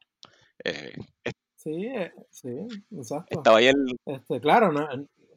[0.64, 0.94] Eh,
[1.54, 2.48] sí, eh, sí,
[2.92, 3.36] exacto.
[3.36, 3.98] Estaba ahí el...
[4.06, 4.88] Este, claro, no,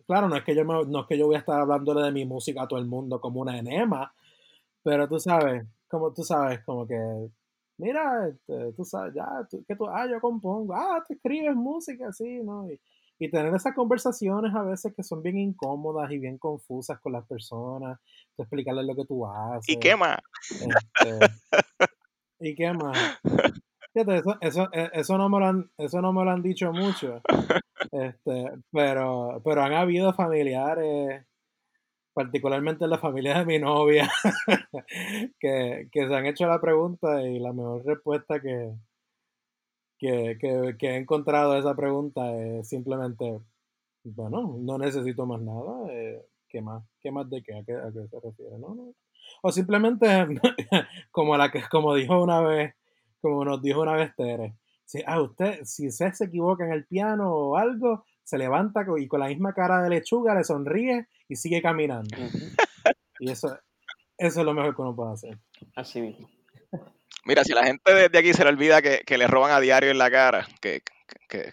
[0.08, 2.24] claro, no es que yo no es que yo voy a estar hablándole de mi
[2.24, 4.16] música a todo el mundo como una enema,
[4.82, 6.96] pero tú sabes, como tú sabes, como que
[7.78, 9.28] mira, este, tú sabes, ya,
[9.68, 12.70] que tú, ah, yo compongo, ah, tú escribes música, sí, ¿no?
[12.70, 12.80] Y,
[13.32, 17.98] tener esas conversaciones a veces que son bien incómodas y bien confusas con las personas,
[18.38, 19.70] explicarles lo que tú haces.
[19.70, 20.20] ¿Y qué más?
[20.52, 21.20] Este,
[22.42, 22.98] ¿Y qué más?
[23.94, 26.74] Fíjate, eso, eso, e, eso, no me lo han, eso no me lo han dicho
[26.74, 27.22] mucho.
[27.92, 31.26] Este, pero, pero han habido familiares,
[32.14, 34.10] particularmente en la familia de mi novia,
[35.40, 38.74] que, se han hecho la pregunta y la mejor respuesta que,
[39.98, 43.40] que, he encontrado a esa pregunta es simplemente,
[44.04, 45.92] bueno, no necesito más nada.
[45.92, 46.84] Eh, ¿Qué más?
[47.02, 47.56] ¿Qué más de qué?
[47.56, 47.74] ¿A qué,
[48.08, 48.60] se refiere?
[48.60, 48.94] No.
[49.42, 50.06] O simplemente,
[51.12, 52.76] como, la que, como dijo una vez,
[53.22, 56.86] como nos dijo una vez Tere, si, ah, usted, si usted se equivoca en el
[56.86, 61.36] piano o algo, se levanta y con la misma cara de lechuga le sonríe y
[61.36, 62.18] sigue caminando.
[63.20, 63.58] y eso,
[64.18, 65.40] eso es lo mejor que uno puede hacer.
[65.76, 66.30] Así mismo.
[67.26, 69.98] Mira, si la gente desde aquí se le olvida que, le roban a diario en
[69.98, 70.82] la cara, que,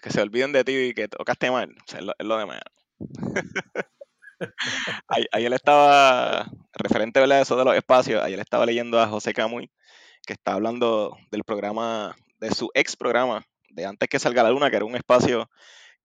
[0.09, 2.63] se olviden de ti y que tocaste mal, es, lo, de menos.
[5.31, 9.71] ayer estaba, referente a eso de los espacios, ayer estaba leyendo a José Camuy,
[10.25, 14.69] que está hablando del programa, de su ex programa, de antes que salga la luna,
[14.69, 15.49] que era un espacio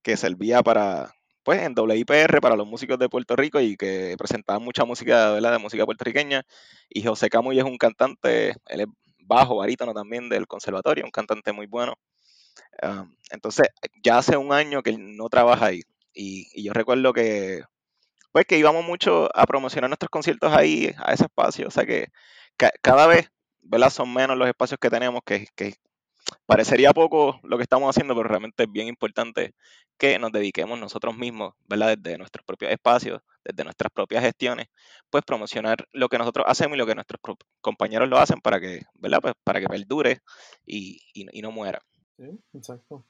[0.06, 1.12] que servía para,
[1.42, 5.32] pues, en WIPR para los músicos de Puerto Rico y que presentaba mucha música.
[5.32, 6.44] De música puertorriqueña.
[6.88, 8.86] Y José Camuy es un cantante, él es
[9.18, 11.94] bajo, barítono también del conservatorio, un cantante muy bueno.
[13.32, 13.66] entonces,
[14.04, 15.82] ya hace un año que no trabaja ahí.
[16.14, 17.62] Y, yo recuerdo que,
[18.30, 21.66] pues, que íbamos mucho a promocionar nuestros conciertos ahí, a ese espacio.
[21.66, 22.08] O sea que
[22.80, 23.28] cada vez
[23.60, 23.90] ¿verdad?
[23.90, 25.48] Son menos los espacios que tenemos, que,
[26.46, 29.54] parecería poco lo que estamos haciendo, pero realmente es bien importante
[29.98, 31.96] que nos dediquemos nosotros mismos, ¿verdad?
[31.96, 34.68] Desde nuestros propios espacios, desde nuestras propias gestiones,
[35.10, 37.20] pues promocionar lo que nosotros hacemos y lo que nuestros
[37.60, 39.20] compañeros lo hacen para que, ¿verdad?
[39.22, 40.20] Pues para que perdure
[40.64, 40.98] y,
[41.42, 41.80] no muera.
[42.16, 42.24] Sí,
[42.54, 43.04] exacto.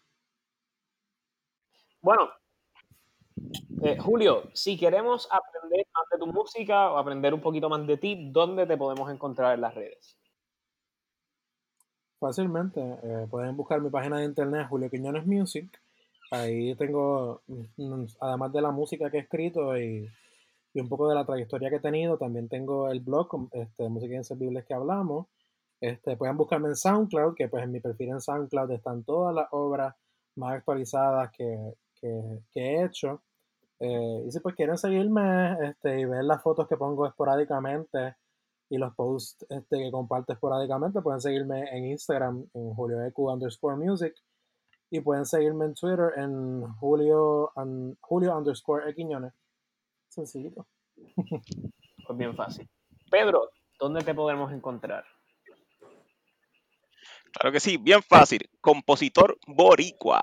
[2.01, 2.31] Bueno,
[3.83, 7.97] eh, Julio, si queremos aprender más de tu música o aprender un poquito más de
[7.97, 10.17] ti, ¿dónde te podemos encontrar en las redes?
[12.21, 12.81] Fácilmente.
[12.81, 15.69] Eh, pueden buscar mi página de internet, Julio Quiñones Music.
[16.31, 20.09] Ahí tengo, mm, además de la música que he escrito y,
[20.75, 24.65] un poco de la trayectoria que he tenido, también tengo el blog, este, Música Inservibles
[24.67, 25.27] que hablamos.
[25.81, 29.49] Este, pueden buscarme en SoundCloud, que pues en mi perfil en SoundCloud están todas las
[29.53, 29.95] obras
[30.37, 31.75] más actualizadas que,
[32.55, 33.23] he hecho.
[33.81, 38.17] Eh, y si pues quieren seguirme este, y ver las fotos que pongo esporádicamente,
[38.69, 41.01] y los posts este, que comparto esporádicamente.
[41.01, 44.15] Pueden seguirme en Instagram en julioeq underscore music
[44.91, 47.53] y pueden seguirme en Twitter en julio,
[48.01, 49.33] julio underscore equiñones.
[50.09, 50.67] Sencillito.
[52.07, 52.69] Pues bien fácil.
[53.11, 55.05] Pedro, ¿dónde te podemos encontrar?
[57.33, 58.49] Claro que sí, bien fácil.
[58.61, 60.23] Compositor boricua.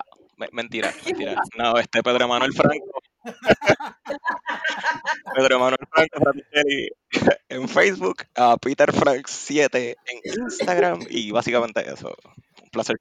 [0.51, 1.35] Mentira, mentira.
[1.57, 3.03] No, este Pedro Manuel Franco
[5.35, 6.31] Pedro Manuel Franco
[7.49, 12.13] en Facebook, a Peter Frank 7 en Instagram y básicamente eso.
[12.61, 12.99] Un placer.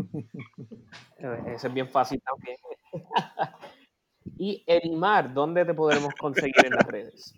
[1.54, 2.56] Eso es bien fácil también.
[4.38, 7.34] y Elimar, ¿dónde te podremos conseguir en las redes?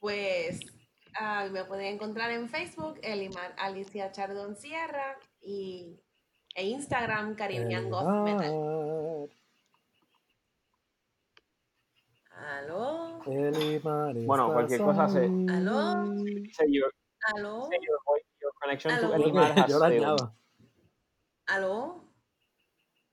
[0.00, 0.60] Pues
[1.18, 5.98] ah, me pueden encontrar en Facebook, Elimar Alicia Chardón Sierra y
[6.54, 9.28] e Instagram Caribbean Goth Metal.
[12.30, 13.20] ¿Aló?
[13.26, 15.24] Elimar Bueno, cualquier cosa se-.
[15.24, 16.06] ¿Aló?
[16.52, 16.92] Say your,
[17.34, 17.68] ¿Aló?
[18.06, 18.27] voice,
[18.68, 19.38] your connection to Aló.
[19.40, 20.28] Has yo failed.
[21.46, 22.04] ¿Aló?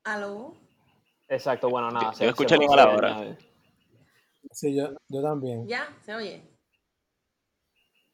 [0.03, 0.56] ¿Aló?
[1.30, 2.11] Exacto, bueno, nada.
[2.11, 3.38] Yo- se- escucho Elimar ahora.
[4.52, 5.68] Sí, yo, yo también.
[5.68, 5.88] ¿Ya?
[6.03, 6.44] ¿Se oye?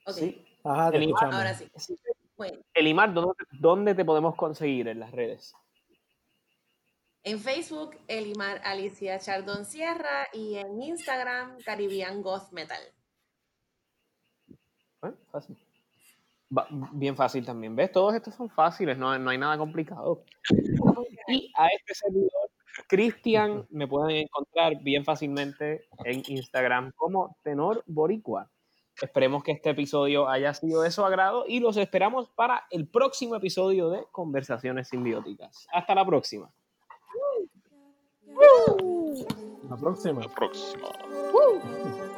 [0.06, 0.46] Ok, Sí.
[0.64, 1.36] Ajá, te Elimar, escuchamos.
[1.36, 1.96] ahora sí.
[2.38, 5.54] Bueno, Elimar, ¿dónde, ¿dónde te podemos conseguir en las redes?
[7.24, 12.82] en Facebook, Elimar Alicia Chardon Sierra y en Instagram, Caribbean Goth Metal.
[15.04, 15.12] ¿Eh?
[15.32, 15.56] Fácil.
[16.92, 17.76] Bien fácil también.
[17.76, 17.92] ¿Ves?
[17.92, 20.24] Todos estos son fáciles, no, no hay nada complicado.
[21.28, 22.52] Y a este servidor,
[22.88, 28.50] Cristian, me pueden encontrar bien fácilmente en Instagram como Tenor Boricua.
[29.02, 33.36] Esperemos que este episodio haya sido de su agrado y los esperamos para el próximo
[33.36, 35.68] episodio de Conversaciones Simbióticas.
[35.72, 36.52] Hasta la próxima.
[39.70, 40.22] La próxima.
[40.22, 40.90] La próxima.
[41.32, 42.11] Woo.